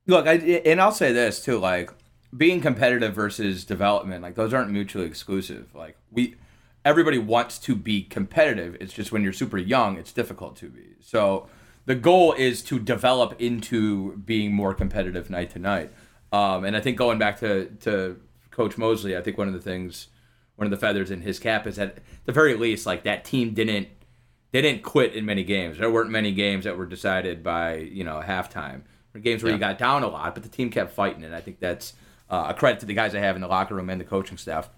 Look, 0.08 0.26
I 0.26 0.36
and 0.66 0.82
I'll 0.82 0.92
say 0.92 1.12
this 1.12 1.44
too, 1.44 1.60
like 1.60 1.92
being 2.36 2.62
competitive 2.62 3.14
versus 3.14 3.64
development, 3.64 4.24
like 4.24 4.36
those 4.36 4.54
aren't 4.54 4.72
mutually 4.72 5.06
exclusive. 5.06 5.74
Like 5.76 5.98
we, 6.12 6.36
everybody 6.84 7.18
wants 7.18 7.60
to 7.60 7.76
be 7.76 8.04
competitive. 8.04 8.78
It's 8.80 8.94
just 8.94 9.12
when 9.12 9.22
you're 9.22 9.34
super 9.34 9.58
young, 9.58 9.98
it's 9.98 10.14
difficult 10.14 10.56
to 10.58 10.70
be. 10.70 10.96
So 11.02 11.48
the 11.86 11.96
goal 11.96 12.34
is 12.34 12.62
to 12.64 12.80
develop 12.80 13.40
into 13.42 14.18
being 14.18 14.54
more 14.54 14.74
competitive 14.74 15.30
night 15.30 15.52
to 15.52 15.60
night. 15.60 15.92
Um, 16.32 16.66
and 16.66 16.76
I 16.76 16.82
think 16.82 16.98
going 16.98 17.20
back 17.20 17.40
to 17.40 17.66
to 17.82 18.20
Coach 18.52 18.78
Mosley, 18.78 19.18
I 19.18 19.22
think 19.22 19.38
one 19.38 19.48
of 19.48 19.54
the 19.54 19.62
things, 19.62 20.08
one 20.56 20.66
of 20.66 20.72
the 20.72 20.78
feathers 20.78 21.12
in 21.12 21.22
his 21.22 21.40
cap 21.40 21.68
is 21.68 21.76
that 21.76 21.98
at 21.98 22.04
the 22.26 22.32
very 22.32 22.56
least, 22.56 22.86
like 22.86 23.04
that 23.04 23.26
team 23.26 23.54
didn't 23.54 23.90
they 24.52 24.62
didn't 24.62 24.84
quit 24.84 25.14
in 25.14 25.26
many 25.26 25.44
games. 25.44 25.78
There 25.78 25.92
weren't 25.92 26.10
many 26.10 26.32
games 26.32 26.64
that 26.64 26.78
were 26.78 26.86
decided 26.86 27.44
by 27.44 27.76
you 27.76 28.04
know 28.04 28.22
halftime. 28.26 28.82
Were 29.18 29.22
games 29.24 29.44
where 29.44 29.52
you 29.52 29.58
got 29.58 29.78
down 29.78 30.04
a 30.04 30.08
lot, 30.08 30.34
but 30.34 30.44
the 30.44 30.50
team 30.50 30.70
kept 30.70 30.94
fighting, 30.94 31.24
and 31.24 31.34
I 31.34 31.42
think 31.42 31.60
that's 31.60 31.94
uh, 32.30 32.48
a 32.50 32.54
credit 32.54 32.80
to 32.82 32.86
the 32.86 32.94
guys 32.94 33.16
I 33.16 33.20
have 33.20 33.36
in 33.36 33.42
the 33.42 33.48
locker 33.48 33.76
room 33.76 33.90
and 33.90 34.00
the 34.00 34.06
coaching 34.06 34.38
staff. 34.38 34.70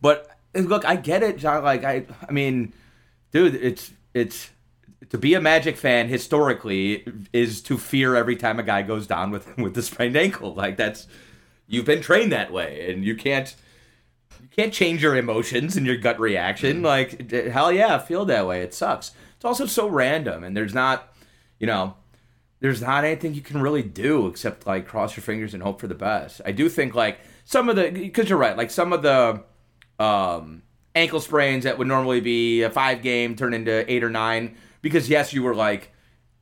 But 0.00 0.28
look, 0.54 0.84
I 0.84 0.96
get 0.96 1.22
it, 1.22 1.38
John. 1.38 1.62
Like 1.62 1.84
I, 1.84 2.06
I 2.28 2.32
mean, 2.32 2.72
dude, 3.32 3.54
it's 3.54 3.92
it's 4.14 4.50
to 5.10 5.18
be 5.18 5.34
a 5.34 5.40
Magic 5.40 5.76
fan 5.76 6.08
historically 6.08 7.04
is 7.32 7.60
to 7.62 7.78
fear 7.78 8.16
every 8.16 8.36
time 8.36 8.58
a 8.58 8.62
guy 8.62 8.82
goes 8.82 9.06
down 9.06 9.30
with 9.30 9.56
with 9.58 9.74
the 9.74 9.82
sprained 9.82 10.16
ankle. 10.16 10.54
Like 10.54 10.76
that's 10.76 11.06
you've 11.66 11.84
been 11.84 12.02
trained 12.02 12.32
that 12.32 12.52
way, 12.52 12.90
and 12.90 13.04
you 13.04 13.16
can't 13.16 13.54
you 14.40 14.48
can't 14.56 14.72
change 14.72 15.02
your 15.02 15.16
emotions 15.16 15.76
and 15.76 15.86
your 15.86 15.96
gut 15.96 16.18
reaction. 16.18 16.82
Like 16.82 17.30
hell 17.30 17.72
yeah, 17.72 17.96
I 17.96 17.98
feel 17.98 18.24
that 18.26 18.46
way. 18.46 18.62
It 18.62 18.74
sucks. 18.74 19.12
It's 19.36 19.44
also 19.44 19.66
so 19.66 19.86
random, 19.86 20.44
and 20.44 20.56
there's 20.56 20.74
not, 20.74 21.12
you 21.58 21.66
know, 21.66 21.94
there's 22.60 22.80
not 22.80 23.04
anything 23.04 23.34
you 23.34 23.42
can 23.42 23.60
really 23.60 23.82
do 23.82 24.26
except 24.26 24.66
like 24.66 24.86
cross 24.86 25.16
your 25.16 25.22
fingers 25.22 25.54
and 25.54 25.62
hope 25.62 25.80
for 25.80 25.86
the 25.86 25.94
best. 25.94 26.40
I 26.44 26.52
do 26.52 26.68
think 26.68 26.94
like 26.94 27.18
some 27.44 27.68
of 27.68 27.76
the 27.76 27.90
because 27.90 28.28
you're 28.28 28.38
right, 28.38 28.56
like 28.56 28.70
some 28.70 28.92
of 28.92 29.02
the 29.02 29.42
um, 29.98 30.62
ankle 30.94 31.20
sprains 31.20 31.64
that 31.64 31.78
would 31.78 31.86
normally 31.86 32.20
be 32.20 32.62
a 32.62 32.70
five 32.70 33.02
game 33.02 33.36
turn 33.36 33.54
into 33.54 33.90
eight 33.90 34.02
or 34.02 34.10
nine 34.10 34.56
because 34.82 35.08
yes, 35.08 35.32
you 35.32 35.42
were 35.42 35.54
like 35.54 35.92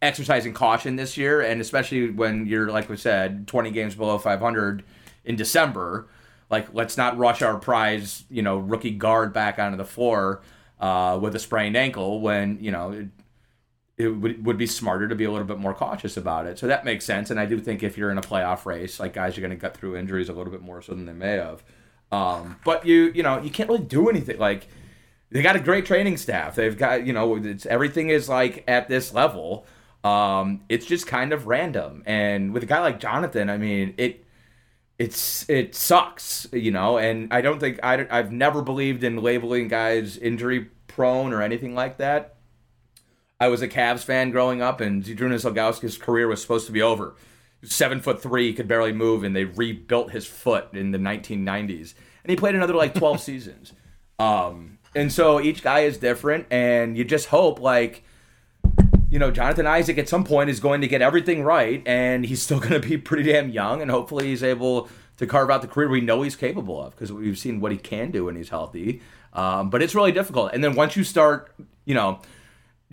exercising 0.03 0.53
caution 0.53 0.97
this 0.97 1.17
year, 1.17 1.41
and 1.41 1.61
especially 1.61 2.11
when 2.11 2.47
you're 2.47 2.71
like 2.71 2.89
we 2.89 2.97
said, 2.97 3.49
20 3.49 3.71
games 3.71 3.95
below 3.95 4.19
500 4.19 4.85
in 5.25 5.37
December. 5.37 6.09
Like, 6.51 6.73
let's 6.75 6.97
not 6.97 7.17
rush 7.17 7.43
our 7.43 7.59
prize, 7.59 8.25
you 8.29 8.43
know, 8.43 8.59
rookie 8.59 8.91
guard 8.91 9.33
back 9.33 9.59
onto 9.59 9.79
the 9.79 9.85
floor 9.85 10.43
uh, 10.79 11.19
with 11.21 11.35
a 11.35 11.39
sprained 11.39 11.77
ankle 11.77 12.21
when 12.21 12.59
you 12.61 12.71
know 12.71 13.09
it 13.97 14.09
would, 14.09 14.45
would 14.45 14.59
be 14.59 14.67
smarter 14.67 15.07
to 15.09 15.15
be 15.15 15.25
a 15.25 15.31
little 15.31 15.47
bit 15.47 15.59
more 15.59 15.75
cautious 15.75 16.17
about 16.17 16.47
it. 16.47 16.59
So 16.59 16.67
that 16.67 16.85
makes 16.85 17.05
sense. 17.05 17.31
And 17.31 17.39
I 17.39 17.47
do 17.47 17.61
think 17.61 17.83
if 17.83 17.97
you're 17.97 18.11
in 18.11 18.19
a 18.19 18.23
playoff 18.23 18.67
race, 18.67 18.99
like 18.99 19.13
guys 19.13 19.39
are 19.39 19.41
going 19.41 19.51
to 19.53 19.57
gut 19.57 19.77
through 19.77 19.97
injuries 19.97 20.29
a 20.29 20.33
little 20.33 20.53
bit 20.53 20.63
more 20.63 20.83
so 20.83 20.95
than 20.95 21.07
they 21.07 21.13
may 21.13 21.37
have. 21.37 21.63
Um, 22.11 22.57
but 22.65 22.85
you, 22.87 23.13
you 23.15 23.23
know, 23.23 23.41
you 23.41 23.51
can't 23.51 23.69
really 23.69 23.85
do 23.85 24.09
anything. 24.09 24.39
Like 24.39 24.67
they 25.31 25.43
got 25.43 25.57
a 25.57 25.61
great 25.61 25.87
training 25.87 26.17
staff. 26.17 26.55
They've 26.55 26.77
got, 26.77 27.07
you 27.07 27.13
know, 27.13 27.37
it's, 27.37 27.67
everything 27.67 28.11
is 28.11 28.29
like 28.29 28.65
at 28.67 28.89
this 28.89 29.15
level. 29.15 29.67
Um, 30.03 30.63
it's 30.69 30.87
just 30.87 31.07
kind 31.07 31.33
of 31.33 31.47
random. 31.47 32.03
And 32.05 32.53
with 32.53 32.63
a 32.63 32.67
guy 32.67 32.81
like 32.81 33.01
Jonathan, 33.01 33.49
I 33.49 33.59
mean, 33.59 33.95
it, 33.97 34.25
it's 34.99 35.49
it 35.49 35.75
sucks, 35.75 36.47
you 36.53 36.71
know, 36.71 36.99
and 36.99 37.33
I 37.33 37.41
don't 37.41 37.59
think 37.59 37.81
I 37.83 38.07
I've 38.11 38.31
never 38.31 38.63
believed 38.63 39.03
in 39.03 39.17
labeling 39.17 39.67
guys 39.67 40.17
injury 40.17 40.71
prone 40.87 41.33
or 41.33 41.43
anything 41.43 41.75
like 41.75 41.99
that. 41.99 42.34
I 43.41 43.49
was 43.49 43.62
a 43.62 43.68
Cavs 43.68 44.05
fan 44.05 44.30
growing 44.30 44.62
up, 44.62 44.80
and 44.80 45.03
Zydrunas 45.03 45.51
Ilgauskas' 45.51 46.01
career 46.01 46.28
was 46.28 46.41
supposed 46.41 46.66
to 46.66 46.72
be 46.72 46.82
over. 46.82 47.14
Seven 47.64 48.01
foot 48.01 48.22
three, 48.22 48.49
he 48.49 48.53
could 48.53 48.68
barely 48.68 48.93
move, 48.93 49.24
and 49.24 49.35
they 49.35 49.45
rebuilt 49.45 50.12
his 50.12 50.26
foot 50.26 50.68
in 50.72 50.91
the 50.91 50.99
1990s, 50.99 51.95
and 52.22 52.30
he 52.30 52.37
played 52.37 52.55
another 52.55 52.74
like 52.74 52.95
12 52.95 53.20
seasons. 53.20 53.72
Um, 54.18 54.78
and 54.95 55.12
so 55.12 55.41
each 55.41 55.62
guy 55.62 55.80
is 55.80 55.99
different, 55.99 56.47
and 56.51 56.97
you 56.97 57.05
just 57.05 57.28
hope 57.28 57.61
like 57.61 58.05
you 59.14 59.20
know, 59.20 59.30
Jonathan 59.30 59.64
Isaac 59.64 59.97
at 59.99 60.09
some 60.09 60.24
point 60.24 60.51
is 60.51 60.59
going 60.59 60.80
to 60.80 60.89
get 60.89 61.01
everything 61.01 61.45
right, 61.45 61.85
and 61.87 62.26
he's 62.26 62.43
still 62.43 62.59
going 62.66 62.72
to 62.72 62.80
be 62.80 62.99
pretty 62.99 63.30
damn 63.30 63.49
young, 63.49 63.80
and 63.80 63.89
hopefully 63.89 64.26
he's 64.26 64.43
able 64.43 64.89
to 65.18 65.26
carve 65.26 65.51
out 65.51 65.62
the 65.62 65.68
career 65.68 65.89
we 65.89 66.01
know 66.01 66.22
he's 66.22 66.35
capable 66.35 66.82
of 66.82 66.91
because 66.91 67.12
we've 67.12 67.39
seen 67.39 67.61
what 67.61 67.70
he 67.70 67.78
can 67.78 68.11
do 68.11 68.24
when 68.24 68.35
he's 68.35 68.49
healthy. 68.49 69.01
Um, 69.32 69.70
but 69.70 69.82
it's 69.82 69.95
really 69.95 70.11
difficult. 70.11 70.53
And 70.53 70.64
then 70.64 70.74
once 70.74 70.97
you 70.97 71.05
start, 71.05 71.55
you 71.85 71.95
know, 71.95 72.18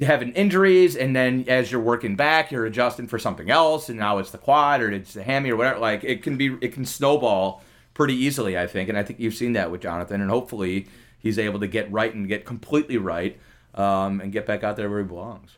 having 0.01 0.31
injuries, 0.33 0.95
and 0.95 1.15
then 1.15 1.45
as 1.47 1.71
you're 1.71 1.81
working 1.81 2.15
back, 2.15 2.51
you're 2.51 2.65
adjusting 2.65 3.07
for 3.07 3.19
something 3.19 3.49
else, 3.49 3.89
and 3.89 3.99
now 3.99 4.17
it's 4.17 4.31
the 4.31 4.37
quad 4.37 4.81
or 4.81 4.91
it's 4.91 5.13
the 5.13 5.23
hammy 5.23 5.51
or 5.51 5.55
whatever. 5.55 5.79
Like 5.79 6.03
it 6.03 6.23
can 6.23 6.37
be, 6.37 6.57
it 6.61 6.73
can 6.73 6.85
snowball 6.85 7.63
pretty 7.93 8.15
easily, 8.15 8.57
I 8.57 8.67
think. 8.67 8.89
And 8.89 8.97
I 8.97 9.03
think 9.03 9.19
you've 9.19 9.33
seen 9.33 9.53
that 9.53 9.71
with 9.71 9.81
Jonathan, 9.81 10.21
and 10.21 10.29
hopefully 10.29 10.87
he's 11.17 11.37
able 11.37 11.59
to 11.59 11.67
get 11.67 11.91
right 11.91 12.13
and 12.13 12.27
get 12.27 12.45
completely 12.45 12.97
right 12.97 13.39
um, 13.75 14.21
and 14.21 14.31
get 14.31 14.45
back 14.45 14.63
out 14.63 14.75
there 14.75 14.89
where 14.89 14.99
he 14.99 15.05
belongs. 15.05 15.57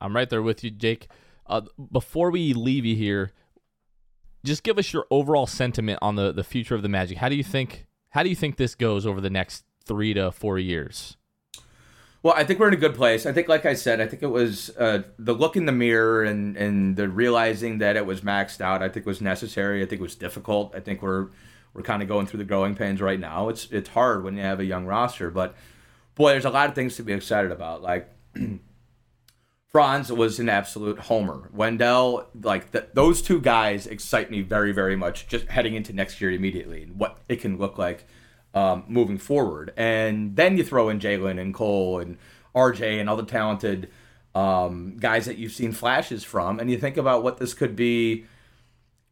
I'm 0.00 0.14
right 0.14 0.28
there 0.28 0.42
with 0.42 0.64
you, 0.64 0.70
Jake. 0.70 1.08
Uh, 1.46 1.62
before 1.92 2.30
we 2.30 2.52
leave 2.52 2.84
you 2.84 2.94
here, 2.94 3.32
just 4.44 4.62
give 4.62 4.78
us 4.78 4.92
your 4.92 5.06
overall 5.10 5.46
sentiment 5.46 5.98
on 6.02 6.14
the, 6.16 6.32
the 6.32 6.44
future 6.44 6.74
of 6.74 6.82
the 6.82 6.88
Magic. 6.88 7.18
How 7.18 7.28
do 7.28 7.34
you 7.34 7.42
think 7.44 7.86
how 8.10 8.22
do 8.22 8.30
you 8.30 8.36
think 8.36 8.56
this 8.56 8.74
goes 8.74 9.06
over 9.06 9.20
the 9.20 9.30
next 9.30 9.64
three 9.84 10.14
to 10.14 10.32
four 10.32 10.58
years? 10.58 11.16
Well, 12.22 12.34
I 12.36 12.42
think 12.42 12.58
we're 12.58 12.68
in 12.68 12.74
a 12.74 12.78
good 12.78 12.96
place. 12.96 13.26
I 13.26 13.32
think, 13.32 13.48
like 13.48 13.64
I 13.64 13.74
said, 13.74 14.00
I 14.00 14.06
think 14.08 14.22
it 14.22 14.28
was 14.28 14.70
uh, 14.76 15.02
the 15.18 15.34
look 15.34 15.56
in 15.56 15.66
the 15.66 15.72
mirror 15.72 16.24
and, 16.24 16.56
and 16.56 16.96
the 16.96 17.08
realizing 17.08 17.78
that 17.78 17.96
it 17.96 18.06
was 18.06 18.22
maxed 18.22 18.60
out. 18.60 18.82
I 18.82 18.88
think 18.88 19.06
was 19.06 19.20
necessary. 19.20 19.82
I 19.82 19.86
think 19.86 20.00
it 20.00 20.02
was 20.02 20.16
difficult. 20.16 20.74
I 20.74 20.80
think 20.80 21.00
we're 21.00 21.28
we're 21.74 21.82
kind 21.82 22.02
of 22.02 22.08
going 22.08 22.26
through 22.26 22.38
the 22.38 22.44
growing 22.44 22.74
pains 22.74 23.00
right 23.00 23.20
now. 23.20 23.48
It's 23.48 23.70
it's 23.70 23.90
hard 23.90 24.24
when 24.24 24.36
you 24.36 24.42
have 24.42 24.58
a 24.58 24.64
young 24.64 24.84
roster, 24.84 25.30
but 25.30 25.54
boy, 26.16 26.30
there's 26.32 26.44
a 26.44 26.50
lot 26.50 26.68
of 26.68 26.74
things 26.74 26.96
to 26.96 27.04
be 27.04 27.12
excited 27.12 27.52
about. 27.52 27.82
Like 27.82 28.12
Franz 29.68 30.10
was 30.10 30.40
an 30.40 30.48
absolute 30.48 30.98
homer. 30.98 31.48
Wendell, 31.52 32.28
like 32.42 32.72
th- 32.72 32.88
those 32.94 33.22
two 33.22 33.40
guys, 33.40 33.86
excite 33.86 34.28
me 34.28 34.40
very, 34.42 34.72
very 34.72 34.96
much. 34.96 35.28
Just 35.28 35.46
heading 35.46 35.74
into 35.74 35.92
next 35.92 36.20
year 36.20 36.32
immediately 36.32 36.82
and 36.82 36.98
what 36.98 37.18
it 37.28 37.36
can 37.36 37.58
look 37.58 37.78
like 37.78 38.06
um, 38.58 38.84
moving 38.88 39.18
forward. 39.18 39.72
And 39.76 40.34
then 40.34 40.56
you 40.56 40.64
throw 40.64 40.88
in 40.88 40.98
Jalen 40.98 41.40
and 41.40 41.54
Cole 41.54 42.00
and 42.00 42.18
RJ 42.54 43.00
and 43.00 43.08
all 43.08 43.16
the 43.16 43.24
talented 43.24 43.88
um, 44.34 44.96
guys 44.98 45.26
that 45.26 45.38
you've 45.38 45.52
seen 45.52 45.72
flashes 45.72 46.24
from, 46.24 46.58
and 46.58 46.70
you 46.70 46.76
think 46.76 46.96
about 46.96 47.22
what 47.22 47.38
this 47.38 47.54
could 47.54 47.76
be 47.76 48.24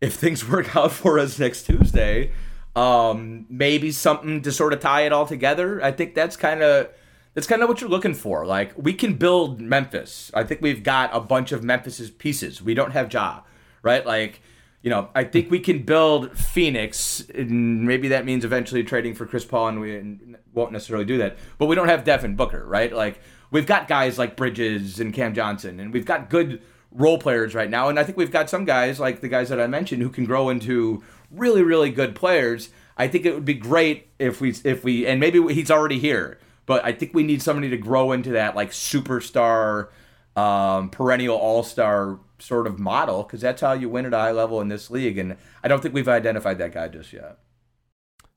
if 0.00 0.14
things 0.14 0.48
work 0.50 0.74
out 0.74 0.92
for 0.92 1.18
us 1.18 1.38
next 1.38 1.64
Tuesday. 1.64 2.32
Um, 2.74 3.46
maybe 3.48 3.90
something 3.90 4.42
to 4.42 4.52
sort 4.52 4.72
of 4.74 4.80
tie 4.80 5.02
it 5.02 5.12
all 5.12 5.26
together. 5.26 5.82
I 5.82 5.92
think 5.92 6.14
that's 6.14 6.36
kind 6.36 6.62
of 6.62 6.90
that's 7.32 7.46
kind 7.46 7.62
of 7.62 7.68
what 7.68 7.80
you're 7.80 7.88
looking 7.88 8.14
for. 8.14 8.44
Like 8.44 8.72
we 8.76 8.92
can 8.92 9.14
build 9.14 9.60
Memphis. 9.60 10.30
I 10.34 10.42
think 10.42 10.60
we've 10.60 10.82
got 10.82 11.14
a 11.14 11.20
bunch 11.20 11.52
of 11.52 11.62
Memphis's 11.62 12.10
pieces. 12.10 12.60
We 12.60 12.74
don't 12.74 12.90
have 12.90 13.10
Ja, 13.12 13.42
right? 13.82 14.04
Like, 14.04 14.42
you 14.86 14.90
know, 14.90 15.08
I 15.16 15.24
think 15.24 15.50
we 15.50 15.58
can 15.58 15.82
build 15.82 16.38
Phoenix, 16.38 17.20
and 17.34 17.82
maybe 17.82 18.06
that 18.06 18.24
means 18.24 18.44
eventually 18.44 18.84
trading 18.84 19.16
for 19.16 19.26
Chris 19.26 19.44
Paul, 19.44 19.66
and 19.66 19.80
we 19.80 20.36
won't 20.54 20.70
necessarily 20.70 21.04
do 21.04 21.18
that. 21.18 21.36
But 21.58 21.66
we 21.66 21.74
don't 21.74 21.88
have 21.88 22.04
Devin 22.04 22.36
Booker, 22.36 22.64
right? 22.64 22.92
Like 22.92 23.18
we've 23.50 23.66
got 23.66 23.88
guys 23.88 24.16
like 24.16 24.36
Bridges 24.36 25.00
and 25.00 25.12
Cam 25.12 25.34
Johnson, 25.34 25.80
and 25.80 25.92
we've 25.92 26.06
got 26.06 26.30
good 26.30 26.62
role 26.92 27.18
players 27.18 27.52
right 27.52 27.68
now. 27.68 27.88
And 27.88 27.98
I 27.98 28.04
think 28.04 28.16
we've 28.16 28.30
got 28.30 28.48
some 28.48 28.64
guys 28.64 29.00
like 29.00 29.22
the 29.22 29.28
guys 29.28 29.48
that 29.48 29.58
I 29.58 29.66
mentioned 29.66 30.02
who 30.02 30.08
can 30.08 30.24
grow 30.24 30.50
into 30.50 31.02
really, 31.32 31.64
really 31.64 31.90
good 31.90 32.14
players. 32.14 32.68
I 32.96 33.08
think 33.08 33.26
it 33.26 33.34
would 33.34 33.44
be 33.44 33.54
great 33.54 34.06
if 34.20 34.40
we 34.40 34.54
if 34.62 34.84
we 34.84 35.04
and 35.04 35.18
maybe 35.18 35.52
he's 35.52 35.72
already 35.72 35.98
here, 35.98 36.38
but 36.64 36.84
I 36.84 36.92
think 36.92 37.12
we 37.12 37.24
need 37.24 37.42
somebody 37.42 37.70
to 37.70 37.76
grow 37.76 38.12
into 38.12 38.30
that 38.30 38.54
like 38.54 38.70
superstar, 38.70 39.88
um, 40.36 40.90
perennial 40.90 41.34
all 41.34 41.64
star 41.64 42.20
sort 42.38 42.66
of 42.66 42.78
model 42.78 43.22
because 43.22 43.40
that's 43.40 43.60
how 43.60 43.72
you 43.72 43.88
win 43.88 44.06
at 44.06 44.12
a 44.14 44.18
high 44.18 44.30
level 44.32 44.60
in 44.60 44.68
this 44.68 44.90
league. 44.90 45.18
And 45.18 45.36
I 45.64 45.68
don't 45.68 45.80
think 45.82 45.94
we've 45.94 46.08
identified 46.08 46.58
that 46.58 46.72
guy 46.72 46.88
just 46.88 47.12
yet. 47.12 47.38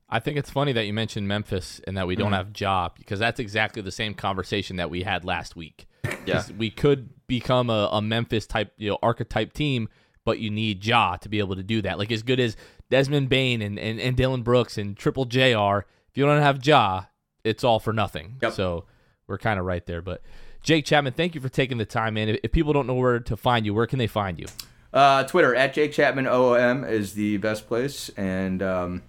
I 0.10 0.20
think 0.20 0.38
it's 0.38 0.50
funny 0.50 0.72
that 0.74 0.86
you 0.86 0.93
mentioned 0.93 1.28
Memphis 1.28 1.80
and 1.86 1.95
that 1.97 2.08
we 2.08 2.16
don't 2.16 2.28
Mm-hmm. 2.32 2.34
have 2.36 2.60
Ja 2.60 2.89
because 2.97 3.20
that's 3.20 3.39
exactly 3.39 3.82
the 3.82 3.91
same 3.91 4.14
conversation 4.16 4.78
that 4.78 4.89
we 4.89 5.04
had 5.04 5.24
last 5.24 5.56
week. 5.56 5.86
Yeah. 6.26 6.36
'Cause 6.36 6.52
we 6.54 6.72
could 6.72 7.10
become 7.28 7.70
a, 7.70 7.89
a 7.91 8.02
Memphis 8.02 8.47
type, 8.47 8.74
you 8.78 8.89
know, 8.89 8.97
archetype 9.04 9.54
team, 9.54 9.88
but 10.26 10.39
you 10.39 10.50
need 10.50 10.84
Ja 10.86 11.18
to 11.18 11.30
be 11.30 11.38
able 11.39 11.56
to 11.56 11.64
do 11.64 11.82
that. 11.84 12.00
Like 12.00 12.12
as 12.12 12.24
good 12.24 12.39
as 12.39 12.58
Desmond 12.89 13.30
Bane 13.30 13.62
and, 13.62 13.78
and, 13.78 14.00
and 14.00 14.18
Dillon 14.18 14.41
Brooks 14.41 14.78
and 14.80 14.97
Triple 14.97 15.26
J 15.26 15.54
are, 15.54 15.86
if 16.10 16.18
you 16.18 16.26
don't 16.26 16.41
have 16.41 16.66
Ja, 16.66 17.04
it's 17.43 17.64
all 17.64 17.80
for 17.80 17.93
nothing. 17.93 18.38
Yep. 18.41 18.54
So 18.54 18.86
we're 19.28 19.38
kind 19.38 19.60
of 19.60 19.66
right 19.66 19.86
there. 19.86 20.02
But 20.02 20.24
Jake 20.64 20.86
Chapman, 20.86 21.14
thank 21.14 21.36
you 21.36 21.41
for 21.41 21.49
taking 21.49 21.78
the 21.78 21.86
time, 21.86 22.16
man. 22.16 22.30
If, 22.30 22.39
if 22.43 22.51
people 22.51 22.74
don't 22.74 22.88
know 22.88 22.95
where 22.95 23.20
to 23.20 23.38
find 23.38 23.66
you, 23.66 23.74
where 23.74 23.88
can 23.88 23.99
they 23.99 24.07
find 24.07 24.39
you? 24.39 24.45
Uh, 24.93 25.24
Twitter 25.24 25.55
at 25.55 25.74
Jake 25.74 25.93
Chapman 25.93 26.26
OOM 26.26 26.89
is 26.89 27.14
the 27.14 27.38
best 27.38 27.68
place, 27.68 28.10
and 28.18 28.62
um, 28.64 29.03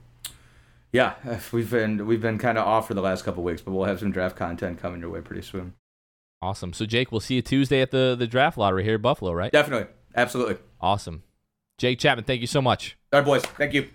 yeah, 0.93 1.15
we've 1.53 1.71
been 1.71 2.07
we've 2.07 2.21
been 2.21 2.39
kind 2.39 2.59
of 2.59 2.67
off 2.67 2.87
for 2.87 2.95
the 2.95 3.03
last 3.03 3.25
couple 3.25 3.43
weeks, 3.43 3.63
but 3.63 3.73
we'll 3.73 3.87
have 3.87 4.01
some 4.01 4.13
draft 4.13 4.37
content 4.37 4.79
coming 4.79 5.01
your 5.01 5.11
way 5.11 5.21
pretty 5.21 5.43
soon. 5.43 5.75
Awesome. 6.43 6.73
So 6.73 6.87
Jake, 6.87 7.13
we'll 7.13 7.21
see 7.21 7.35
you 7.35 7.43
Tuesday 7.43 7.83
at 7.83 7.91
the, 7.91 8.17
the 8.19 8.27
draft 8.27 8.57
lottery 8.57 8.83
here 8.83 8.95
in 8.95 9.03
Buffalo, 9.03 9.33
right? 9.33 9.53
Definitely, 9.53 9.89
absolutely. 10.15 10.57
Awesome. 10.81 11.23
Jake 11.77 11.99
Chapman, 11.99 12.25
thank 12.25 12.41
you 12.41 12.47
so 12.47 12.63
much. 12.63 12.97
All 13.13 13.21
right, 13.21 13.27
boys, 13.27 13.43
thank 13.43 13.75
you. 13.75 13.89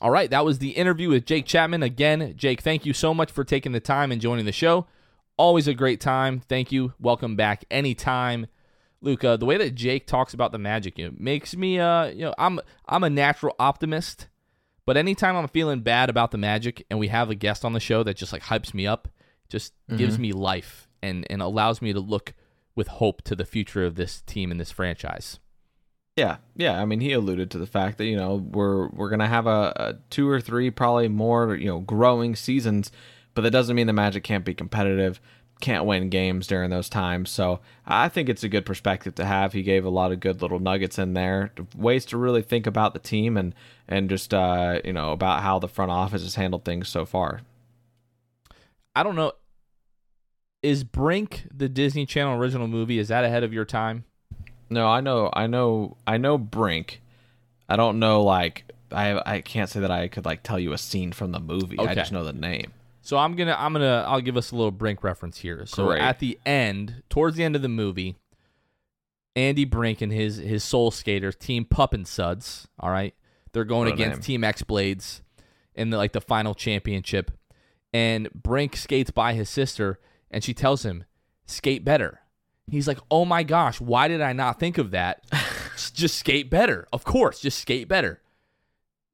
All 0.00 0.10
right, 0.10 0.30
that 0.30 0.44
was 0.44 0.58
the 0.58 0.70
interview 0.70 1.08
with 1.08 1.24
Jake 1.24 1.46
Chapman. 1.46 1.82
Again, 1.82 2.34
Jake, 2.36 2.60
thank 2.60 2.84
you 2.84 2.92
so 2.92 3.14
much 3.14 3.30
for 3.30 3.44
taking 3.44 3.72
the 3.72 3.80
time 3.80 4.12
and 4.12 4.20
joining 4.20 4.44
the 4.44 4.52
show. 4.52 4.86
Always 5.38 5.68
a 5.68 5.74
great 5.74 6.00
time. 6.00 6.40
Thank 6.40 6.72
you. 6.72 6.94
Welcome 6.98 7.36
back 7.36 7.64
anytime. 7.70 8.46
Luca, 9.02 9.36
the 9.38 9.44
way 9.44 9.58
that 9.58 9.74
Jake 9.74 10.06
talks 10.06 10.32
about 10.32 10.52
the 10.52 10.58
magic, 10.58 10.96
know, 10.98 11.12
makes 11.16 11.54
me 11.54 11.78
uh, 11.78 12.06
you 12.06 12.22
know, 12.22 12.34
I'm 12.38 12.60
I'm 12.86 13.04
a 13.04 13.10
natural 13.10 13.54
optimist, 13.58 14.28
but 14.86 14.96
anytime 14.96 15.36
I'm 15.36 15.48
feeling 15.48 15.80
bad 15.80 16.08
about 16.08 16.30
the 16.30 16.38
magic 16.38 16.86
and 16.90 16.98
we 16.98 17.08
have 17.08 17.30
a 17.30 17.34
guest 17.34 17.64
on 17.64 17.72
the 17.72 17.80
show 17.80 18.02
that 18.02 18.16
just 18.16 18.32
like 18.32 18.42
hypes 18.42 18.72
me 18.72 18.86
up, 18.86 19.08
just 19.48 19.74
gives 19.96 20.18
me 20.18 20.32
life 20.32 20.88
and 21.02 21.26
and 21.30 21.42
allows 21.42 21.82
me 21.82 21.92
to 21.92 22.00
look 22.00 22.34
with 22.74 22.88
hope 22.88 23.22
to 23.22 23.36
the 23.36 23.44
future 23.44 23.84
of 23.84 23.96
this 23.96 24.22
team 24.22 24.50
and 24.50 24.60
this 24.60 24.70
franchise. 24.70 25.38
Yeah, 26.16 26.38
yeah. 26.54 26.80
I 26.80 26.86
mean, 26.86 27.00
he 27.00 27.12
alluded 27.12 27.50
to 27.50 27.58
the 27.58 27.66
fact 27.66 27.98
that 27.98 28.06
you 28.06 28.16
know 28.16 28.36
we're 28.36 28.88
we're 28.88 29.10
gonna 29.10 29.28
have 29.28 29.46
a, 29.46 29.72
a 29.76 29.94
two 30.08 30.28
or 30.28 30.40
three, 30.40 30.70
probably 30.70 31.08
more, 31.08 31.54
you 31.54 31.66
know, 31.66 31.80
growing 31.80 32.34
seasons, 32.34 32.90
but 33.36 33.42
that 33.42 33.50
doesn't 33.50 33.76
mean 33.76 33.86
the 33.86 33.92
Magic 33.92 34.24
can't 34.24 34.46
be 34.46 34.54
competitive, 34.54 35.20
can't 35.60 35.84
win 35.84 36.08
games 36.08 36.46
during 36.46 36.70
those 36.70 36.88
times. 36.88 37.28
So 37.30 37.60
I 37.86 38.08
think 38.08 38.30
it's 38.30 38.42
a 38.42 38.48
good 38.48 38.64
perspective 38.64 39.14
to 39.16 39.26
have. 39.26 39.52
He 39.52 39.62
gave 39.62 39.84
a 39.84 39.90
lot 39.90 40.10
of 40.10 40.20
good 40.20 40.40
little 40.40 40.58
nuggets 40.58 40.98
in 40.98 41.12
there, 41.12 41.52
ways 41.76 42.06
to 42.06 42.16
really 42.16 42.40
think 42.40 42.66
about 42.66 42.94
the 42.94 42.98
team 42.98 43.36
and 43.36 43.54
and 43.86 44.08
just 44.08 44.32
uh, 44.32 44.80
you 44.84 44.92
know 44.94 45.12
about 45.12 45.42
how 45.42 45.58
the 45.58 45.68
front 45.68 45.90
office 45.90 46.22
has 46.22 46.34
handled 46.34 46.64
things 46.64 46.88
so 46.88 47.04
far. 47.04 47.42
I 48.96 49.02
don't 49.02 49.16
know. 49.16 49.32
Is 50.62 50.82
Brink 50.82 51.46
the 51.54 51.68
Disney 51.68 52.06
Channel 52.06 52.40
original 52.40 52.66
movie? 52.66 52.98
Is 52.98 53.08
that 53.08 53.22
ahead 53.22 53.44
of 53.44 53.52
your 53.52 53.66
time? 53.66 54.04
No, 54.70 54.88
I 54.88 55.02
know, 55.02 55.30
I 55.34 55.46
know, 55.46 55.98
I 56.06 56.16
know 56.16 56.38
Brink. 56.38 57.02
I 57.68 57.76
don't 57.76 57.98
know 57.98 58.22
like 58.22 58.64
I 58.90 59.20
I 59.26 59.40
can't 59.42 59.68
say 59.68 59.80
that 59.80 59.90
I 59.90 60.08
could 60.08 60.24
like 60.24 60.42
tell 60.42 60.58
you 60.58 60.72
a 60.72 60.78
scene 60.78 61.12
from 61.12 61.32
the 61.32 61.40
movie. 61.40 61.78
Okay. 61.78 61.90
I 61.90 61.94
just 61.94 62.12
know 62.12 62.24
the 62.24 62.32
name. 62.32 62.72
So 63.06 63.16
I'm 63.18 63.36
gonna 63.36 63.54
I'm 63.56 63.72
gonna 63.72 64.04
I'll 64.08 64.20
give 64.20 64.36
us 64.36 64.50
a 64.50 64.56
little 64.56 64.72
Brink 64.72 65.04
reference 65.04 65.38
here. 65.38 65.64
So 65.64 65.86
Great. 65.86 66.02
at 66.02 66.18
the 66.18 66.40
end, 66.44 67.04
towards 67.08 67.36
the 67.36 67.44
end 67.44 67.54
of 67.54 67.62
the 67.62 67.68
movie, 67.68 68.16
Andy 69.36 69.64
Brink 69.64 70.00
and 70.00 70.12
his 70.12 70.38
his 70.38 70.64
soul 70.64 70.90
skaters, 70.90 71.36
Team 71.36 71.64
Pup 71.64 71.94
and 71.94 72.04
Suds, 72.04 72.66
all 72.80 72.90
right, 72.90 73.14
they're 73.52 73.62
going 73.62 73.92
against 73.92 74.16
name. 74.16 74.22
Team 74.22 74.44
X-Bladz 74.44 75.20
in 75.76 75.90
the 75.90 75.96
like 75.96 76.14
the 76.14 76.20
final 76.20 76.52
championship, 76.52 77.30
and 77.92 78.28
Brink 78.32 78.74
skates 78.74 79.12
by 79.12 79.34
his 79.34 79.48
sister, 79.48 80.00
and 80.28 80.42
she 80.42 80.52
tells 80.52 80.84
him, 80.84 81.04
"Skate 81.46 81.84
better." 81.84 82.22
He's 82.68 82.88
like, 82.88 82.98
"Oh 83.08 83.24
my 83.24 83.44
gosh, 83.44 83.80
why 83.80 84.08
did 84.08 84.20
I 84.20 84.32
not 84.32 84.58
think 84.58 84.78
of 84.78 84.90
that? 84.90 85.24
just, 85.76 85.94
just 85.94 86.18
skate 86.18 86.50
better, 86.50 86.88
of 86.92 87.04
course, 87.04 87.38
just 87.38 87.60
skate 87.60 87.86
better." 87.86 88.20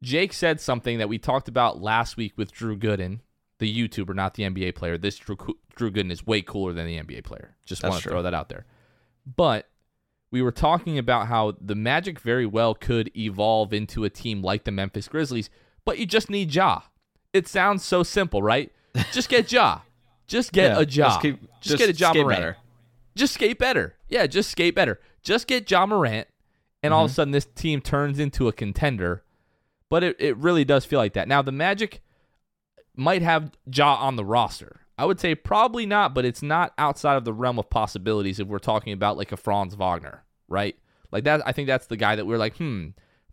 Jake 0.02 0.32
said 0.32 0.62
something 0.62 0.96
that 0.96 1.10
we 1.10 1.18
talked 1.18 1.46
about 1.46 1.82
last 1.82 2.16
week 2.16 2.32
with 2.38 2.52
Drew 2.52 2.74
Gooden, 2.78 3.20
the 3.62 3.88
YouTuber, 3.88 4.14
not 4.14 4.34
the 4.34 4.42
NBA 4.42 4.74
player. 4.74 4.98
This 4.98 5.16
Drew, 5.16 5.36
Drew 5.76 5.90
Gooden 5.90 6.10
is 6.10 6.26
way 6.26 6.42
cooler 6.42 6.72
than 6.72 6.86
the 6.86 6.98
NBA 6.98 7.22
player. 7.24 7.54
Just 7.64 7.82
want 7.82 8.02
to 8.02 8.08
throw 8.08 8.22
that 8.22 8.34
out 8.34 8.48
there. 8.48 8.66
But 9.36 9.68
we 10.30 10.42
were 10.42 10.50
talking 10.52 10.98
about 10.98 11.28
how 11.28 11.54
the 11.60 11.74
Magic 11.76 12.18
very 12.18 12.44
well 12.46 12.74
could 12.74 13.10
evolve 13.16 13.72
into 13.72 14.04
a 14.04 14.10
team 14.10 14.42
like 14.42 14.64
the 14.64 14.70
Memphis 14.72 15.06
Grizzlies, 15.08 15.48
but 15.84 15.98
you 15.98 16.06
just 16.06 16.28
need 16.28 16.54
Ja. 16.54 16.80
It 17.32 17.46
sounds 17.48 17.84
so 17.84 18.02
simple, 18.02 18.42
right? 18.42 18.72
Just 19.12 19.28
get 19.28 19.50
Ja. 19.52 19.80
Just 20.26 20.52
get 20.52 20.72
Yeah, 20.72 20.78
a 20.78 20.80
Ja. 20.82 21.08
just 21.08 21.20
keep- 21.22 21.40
just, 21.60 21.62
just 21.62 21.78
get 21.78 21.88
a 21.90 21.92
Ja 21.92 22.10
skate 22.10 22.22
Morant. 22.24 22.40
better. 22.40 22.56
Just 23.14 23.34
skate 23.34 23.58
better. 23.58 23.94
Yeah, 24.08 24.26
just 24.26 24.50
skate 24.50 24.74
better. 24.74 25.00
Just 25.22 25.46
get 25.46 25.70
Ja 25.70 25.86
Morant, 25.86 26.26
and 26.82 26.92
all 26.92 27.04
of 27.04 27.10
Mm-hmm. 27.10 27.12
a 27.12 27.14
sudden 27.14 27.32
this 27.32 27.46
team 27.54 27.80
turns 27.80 28.18
into 28.18 28.48
a 28.48 28.52
contender. 28.52 29.22
But 29.88 30.02
it, 30.02 30.16
it 30.18 30.36
really 30.38 30.64
does 30.64 30.84
feel 30.84 30.98
like 30.98 31.12
that. 31.12 31.28
Now 31.28 31.42
the 31.42 31.52
Magic 31.52 32.00
might 32.96 33.22
have 33.22 33.52
Ja 33.72 33.94
on 33.96 34.16
the 34.16 34.24
roster. 34.24 34.80
I 34.98 35.04
would 35.04 35.18
say 35.18 35.34
probably 35.34 35.86
not, 35.86 36.14
but 36.14 36.24
it's 36.24 36.42
not 36.42 36.74
outside 36.78 37.16
of 37.16 37.24
the 37.24 37.32
realm 37.32 37.58
of 37.58 37.70
possibilities 37.70 38.38
if 38.38 38.46
we're 38.46 38.58
talking 38.58 38.92
about 38.92 39.16
like 39.16 39.32
a 39.32 39.36
Franz 39.36 39.74
Wagner, 39.74 40.22
right? 40.48 40.76
Like 41.10 41.24
that 41.24 41.42
I 41.46 41.52
think 41.52 41.66
that's 41.66 41.86
the 41.86 41.96
guy 41.96 42.16
that 42.16 42.26
we're 42.26 42.38
like, 42.38 42.56
hmm, 42.56 42.88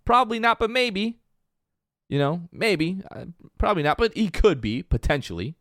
probably 0.06 0.40
not, 0.40 0.60
but 0.60 0.70
maybe. 0.70 1.20
You 2.08 2.18
know, 2.18 2.42
maybe. 2.52 3.02
Uh, 3.12 3.26
probably 3.60 3.84
not, 3.84 3.98
but 3.98 4.16
he 4.16 4.30
could 4.30 4.62
be 4.62 4.82
potentially. 4.82 5.56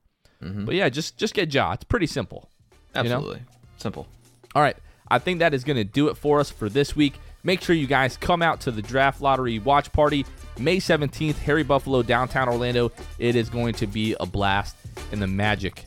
But 0.64 0.74
yeah, 0.76 0.88
just 0.88 1.18
just 1.18 1.34
get 1.34 1.53
Ja. 1.53 1.72
It's 1.72 1.84
pretty 1.84 2.07
simple. 2.07 2.49
you 2.94 3.03
know? 3.03 3.16
Absolutely. 3.16 3.42
Simple. 3.76 4.07
All 4.55 4.62
right. 4.62 4.76
I 5.11 5.18
think 5.18 5.40
that 5.40 5.53
is 5.53 5.64
going 5.64 5.76
to 5.76 5.84
do 5.84 6.09
it 6.09 6.16
for 6.16 6.38
us 6.40 6.51
for 6.51 6.68
this 6.68 6.94
week. 6.94 7.14
Make 7.42 7.61
sure 7.61 7.74
you 7.74 7.86
guys 7.86 8.16
come 8.16 8.42
out 8.42 8.61
to 8.62 8.70
the 8.70 8.82
draft 8.82 9.20
lottery 9.20 9.59
watch 9.59 9.92
party 9.92 10.24
May 10.59 10.79
17th, 10.79 11.37
Harry 11.39 11.63
Buffalo, 11.63 12.03
downtown 12.03 12.49
Orlando. 12.49 12.93
It 13.19 13.37
is 13.37 13.49
going 13.49 13.75
to 13.75 13.87
be 13.87 14.17
a 14.19 14.27
blast, 14.27 14.77
and 15.13 15.23
the 15.23 15.27
Magic 15.27 15.85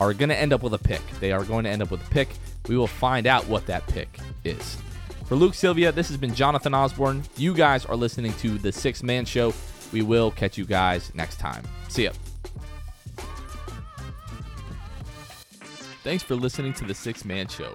are 0.00 0.14
going 0.14 0.30
to 0.30 0.36
end 0.36 0.52
up 0.52 0.62
with 0.62 0.74
a 0.74 0.78
pick. 0.78 1.02
They 1.20 1.32
are 1.32 1.44
going 1.44 1.64
to 1.64 1.70
end 1.70 1.82
up 1.82 1.90
with 1.90 2.04
a 2.06 2.10
pick. 2.10 2.28
We 2.68 2.76
will 2.76 2.86
find 2.86 3.26
out 3.26 3.46
what 3.48 3.66
that 3.66 3.86
pick 3.86 4.08
is. 4.44 4.76
For 5.26 5.36
Luke 5.36 5.54
Sylvia, 5.54 5.92
this 5.92 6.08
has 6.08 6.16
been 6.16 6.34
Jonathan 6.34 6.74
Osborne. 6.74 7.22
You 7.36 7.54
guys 7.54 7.84
are 7.86 7.96
listening 7.96 8.32
to 8.34 8.58
The 8.58 8.72
Sixth 8.72 9.02
Man 9.02 9.24
Show. 9.24 9.54
We 9.92 10.02
will 10.02 10.30
catch 10.30 10.58
you 10.58 10.64
guys 10.64 11.12
next 11.14 11.38
time. 11.38 11.62
See 11.88 12.04
ya. 12.04 12.12
Thanks 16.02 16.24
for 16.24 16.34
listening 16.34 16.72
to 16.74 16.84
The 16.84 16.94
Sixth 16.94 17.24
Man 17.24 17.46
Show. 17.46 17.74